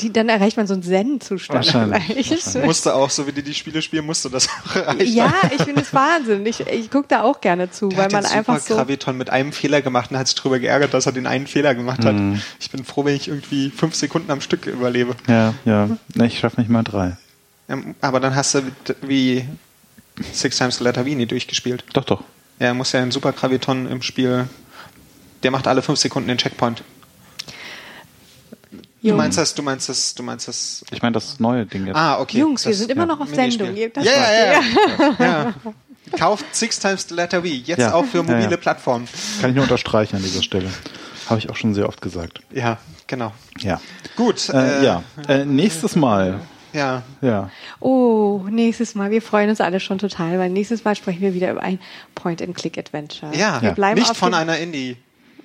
Die, 0.00 0.12
dann 0.12 0.28
erreicht 0.28 0.56
man 0.56 0.66
so 0.66 0.72
einen 0.74 0.82
Zen-Zustand. 0.82 1.66
Wahrscheinlich, 1.74 2.26
vielleicht. 2.28 2.64
Musste 2.64 2.94
auch, 2.94 3.10
so 3.10 3.26
wie 3.26 3.32
die 3.32 3.42
die 3.42 3.54
Spiele 3.54 3.82
spielen, 3.82 4.06
musste 4.06 4.30
das 4.30 4.48
auch 4.48 4.76
erreichen. 4.76 5.12
Ja, 5.14 5.32
ich 5.54 5.62
finde 5.62 5.82
es 5.82 5.92
Wahnsinn. 5.92 6.44
Ich, 6.46 6.60
ich 6.60 6.90
gucke 6.90 7.06
da 7.08 7.22
auch 7.22 7.40
gerne 7.40 7.70
zu, 7.70 7.88
Der 7.88 7.98
weil 7.98 8.04
hat 8.06 8.12
man 8.12 8.22
den 8.24 8.32
einfach 8.32 8.58
Super 8.58 8.68
so. 8.68 8.74
Graviton 8.76 9.18
mit 9.18 9.30
einem 9.30 9.52
Fehler 9.52 9.82
gemacht 9.82 10.10
und 10.10 10.16
hat 10.18 10.26
sich 10.28 10.36
darüber 10.36 10.58
geärgert, 10.58 10.94
dass 10.94 11.06
er 11.06 11.12
den 11.12 11.26
einen 11.26 11.46
Fehler 11.46 11.74
gemacht 11.74 12.04
hat. 12.04 12.16
Ich 12.58 12.70
bin 12.70 12.84
froh, 12.84 13.04
wenn 13.04 13.14
ich 13.14 13.28
irgendwie 13.28 13.70
fünf 13.70 13.94
Sekunden 13.94 14.30
am 14.30 14.40
Stück 14.40 14.66
überlebe. 14.66 15.14
Ja, 15.28 15.54
ja. 15.64 15.88
Ne, 16.14 16.26
ich 16.26 16.38
schaffe 16.38 16.60
nicht 16.60 16.70
mal 16.70 16.82
drei. 16.82 17.16
Ähm, 17.68 17.94
Aber 18.00 18.18
dann 18.18 18.34
hast 18.34 18.54
du 18.54 18.62
wie 19.02 19.44
Six 20.32 20.56
Times 20.56 20.78
the 20.78 20.84
Letter 20.84 21.02
V 21.04 21.08
nie 21.10 21.26
durchgespielt. 21.26 21.84
Doch, 21.92 22.04
doch. 22.04 22.22
Er 22.58 22.74
muss 22.74 22.92
ja 22.92 23.00
einen 23.00 23.10
Super 23.10 23.32
Graviton 23.32 23.86
im 23.90 24.02
Spiel. 24.02 24.46
Der 25.42 25.50
macht 25.50 25.66
alle 25.66 25.82
fünf 25.82 25.98
Sekunden 25.98 26.28
den 26.28 26.38
Checkpoint. 26.38 26.82
Du 29.02 29.08
Jungs, 29.08 29.18
meinst 29.18 29.36
das, 29.38 29.54
du 29.54 29.62
meinst 29.62 29.88
das, 29.88 30.14
du 30.14 30.22
meinst 30.22 30.46
das. 30.46 30.84
Ich 30.92 31.02
meine, 31.02 31.14
das 31.14 31.40
neue 31.40 31.66
Ding 31.66 31.86
jetzt. 31.86 31.96
Ah, 31.96 32.20
okay. 32.20 32.38
Jungs 32.38 32.64
wir 32.64 32.70
das 32.70 32.78
sind 32.78 32.90
immer 32.92 33.04
noch 33.04 33.18
auf. 33.18 33.28
Sendung. 33.34 33.74
Ja, 33.74 33.88
ja, 33.96 34.52
ja. 34.52 35.16
ja. 35.18 35.54
Kauft 36.16 36.44
Six 36.54 36.78
Times 36.78 37.06
the 37.08 37.14
Letter 37.14 37.40
V, 37.40 37.46
jetzt 37.46 37.80
Ja. 37.80 37.94
auch 37.94 38.04
für 38.04 38.18
Ja, 38.18 38.22
mobile 38.22 38.50
ja. 38.50 38.56
Plattformen. 38.56 39.08
Kann 39.40 39.50
ich 39.50 39.56
nur 39.56 39.64
unterstreichen 39.64 40.16
an 40.16 40.22
dieser 40.22 40.42
Stelle. 40.42 40.68
Habe 41.28 41.40
ich 41.40 41.50
auch 41.50 41.56
schon 41.56 41.74
sehr 41.74 41.88
oft 41.88 42.00
gesagt. 42.00 42.40
Ja, 42.52 42.78
genau. 43.08 43.32
Ja. 43.58 43.80
Gut. 44.16 44.48
Äh, 44.50 44.84
ja. 44.84 45.02
Äh, 45.26 45.44
nächstes 45.46 45.96
Mal. 45.96 46.40
Ja. 46.72 47.02
Ja. 47.20 47.50
Oh, 47.80 48.42
nächstes 48.50 48.94
Mal. 48.94 49.10
Wir 49.10 49.20
freuen 49.22 49.50
uns 49.50 49.60
alle 49.60 49.80
schon 49.80 49.98
total, 49.98 50.38
weil 50.38 50.50
nächstes 50.50 50.84
Mal 50.84 50.94
sprechen 50.96 51.20
wir 51.20 51.34
wieder 51.34 51.50
über 51.50 51.62
ein 51.62 51.80
Point-and-Click-Adventure. 52.14 53.34
Ja, 53.36 53.60
wir 53.62 53.72
bleiben 53.72 53.98
nicht 53.98 54.10
auf 54.10 54.16
von 54.16 54.32
einer 54.34 54.58
Indie. 54.58 54.96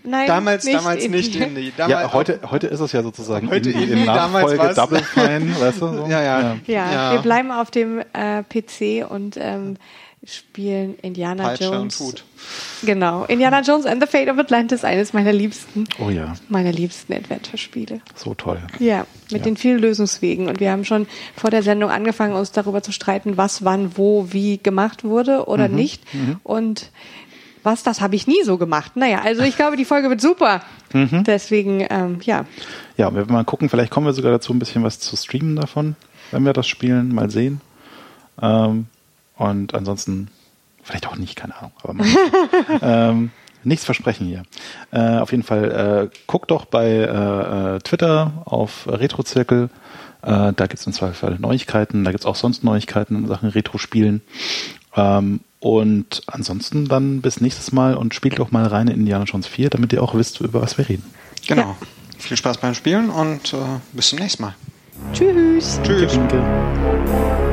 Nein, 0.07 0.27
Damals, 0.27 0.63
nicht 0.65 0.77
damals 0.77 1.03
Indie. 1.03 1.17
nicht 1.17 1.35
Indie. 1.35 1.73
Damals 1.75 2.01
ja, 2.01 2.13
heute, 2.13 2.39
heute 2.49 2.67
ist 2.67 2.79
es 2.79 2.91
ja 2.91 3.03
sozusagen 3.03 3.49
Heute 3.49 3.69
in, 3.71 3.81
Indie, 3.81 3.93
in 4.01 4.05
damals 4.05 4.33
Nachfolge 4.53 4.59
war's- 4.59 4.75
Double 4.75 4.99
Fine, 5.03 5.55
weißt 5.59 5.81
du? 5.81 5.87
So? 5.97 6.05
Ja, 6.07 6.21
ja. 6.21 6.57
Ja, 6.67 6.91
Ja. 6.91 7.11
wir 7.13 7.19
bleiben 7.19 7.51
auf 7.51 7.71
dem 7.71 7.99
äh, 8.13 8.43
PC 8.43 9.09
und 9.09 9.35
ähm, 9.39 9.75
spielen 10.25 10.95
Indiana 11.01 11.43
Peitsche 11.49 11.69
und 11.69 11.75
Jones. 11.77 11.99
Hut. 11.99 12.23
Genau, 12.83 13.23
Indiana 13.25 13.61
Jones 13.61 13.85
and 13.85 14.01
the 14.03 14.07
Fate 14.09 14.29
of 14.29 14.37
Atlantis, 14.37 14.83
eines 14.83 15.13
meiner 15.13 15.31
liebsten, 15.31 15.85
Oh 16.03 16.09
ja, 16.09 16.33
meiner 16.49 16.71
liebsten 16.71 17.13
Adventure-Spiele. 17.13 18.01
so 18.15 18.33
toll. 18.33 18.59
Ja, 18.79 19.05
mit 19.31 19.39
Ja. 19.41 19.45
den 19.45 19.57
vielen 19.57 19.79
Lösungswegen. 19.79 20.47
Und 20.49 20.59
wir 20.59 20.71
haben 20.71 20.85
schon 20.85 21.07
vor 21.35 21.49
der 21.49 21.63
Sendung 21.63 21.91
angefangen, 21.91 22.33
uns 22.33 22.51
darüber 22.51 22.81
zu 22.83 22.91
streiten, 22.91 23.37
was, 23.37 23.63
wann, 23.63 23.97
wo, 23.97 24.27
wie 24.31 24.57
gemacht 24.57 25.03
wurde 25.03 25.45
oder 25.47 25.67
nicht. 25.69 26.03
Und 26.43 26.91
was, 27.67 27.83
das 27.83 28.01
habe 28.01 28.15
ich 28.15 28.25
nie 28.25 28.41
so 28.43 28.57
gemacht. 28.57 28.95
Naja, 28.95 29.21
also 29.23 29.43
ich 29.43 29.55
glaube, 29.55 29.77
die 29.77 29.85
Folge 29.85 30.09
wird 30.09 30.21
super. 30.21 30.61
Deswegen, 30.93 31.85
ähm, 31.89 32.19
ja. 32.23 32.45
Ja, 32.95 33.11
wir 33.11 33.17
werden 33.17 33.33
mal 33.33 33.43
gucken, 33.43 33.69
vielleicht 33.69 33.91
kommen 33.91 34.07
wir 34.07 34.13
sogar 34.13 34.31
dazu, 34.31 34.53
ein 34.53 34.59
bisschen 34.59 34.83
was 34.83 34.99
zu 34.99 35.15
streamen 35.15 35.55
davon, 35.55 35.95
wenn 36.31 36.45
wir 36.45 36.53
das 36.53 36.67
spielen, 36.67 37.13
mal 37.13 37.29
sehen. 37.29 37.61
Ähm, 38.41 38.87
und 39.35 39.75
ansonsten, 39.75 40.29
vielleicht 40.81 41.07
auch 41.07 41.17
nicht, 41.17 41.35
keine 41.35 41.55
Ahnung. 41.57 41.71
Aber 41.83 41.93
mal, 41.93 42.07
ähm, 42.81 43.31
nichts 43.63 43.85
versprechen 43.85 44.27
hier. 44.27 44.43
Äh, 44.91 45.17
auf 45.19 45.31
jeden 45.31 45.43
Fall, 45.43 46.09
äh, 46.11 46.17
guckt 46.25 46.49
doch 46.51 46.65
bei 46.65 46.87
äh, 46.87 47.75
äh, 47.75 47.79
Twitter 47.79 48.31
auf 48.45 48.87
Retrozirkel. 48.87 49.69
Äh, 50.21 50.53
da 50.53 50.67
gibt 50.67 50.79
es 50.79 50.87
im 50.87 50.93
Zweifelsfall 50.93 51.37
Neuigkeiten. 51.37 52.03
Da 52.03 52.11
gibt 52.11 52.21
es 52.21 52.25
auch 52.25 52.35
sonst 52.35 52.63
Neuigkeiten 52.63 53.15
in 53.15 53.27
Sachen 53.27 53.49
Retro-Spielen. 53.49 54.21
Ähm, 54.95 55.41
und 55.59 56.21
ansonsten 56.27 56.87
dann 56.87 57.21
bis 57.21 57.41
nächstes 57.41 57.71
Mal 57.71 57.95
und 57.95 58.13
spielt 58.13 58.39
doch 58.39 58.51
mal 58.51 58.65
rein 58.65 58.87
in 58.87 59.01
Indiana 59.01 59.25
Jones 59.25 59.47
4, 59.47 59.69
damit 59.69 59.93
ihr 59.93 60.03
auch 60.03 60.13
wisst, 60.13 60.41
über 60.41 60.61
was 60.61 60.77
wir 60.77 60.87
reden. 60.87 61.03
Genau. 61.47 61.75
Viel 62.17 62.37
Spaß 62.37 62.57
beim 62.57 62.73
Spielen 62.73 63.09
und 63.09 63.53
äh, 63.53 63.57
bis 63.93 64.09
zum 64.09 64.19
nächsten 64.19 64.43
Mal. 64.43 64.55
Tschüss. 65.13 65.79
Tschüss. 65.83 66.13
Winke. 66.13 67.46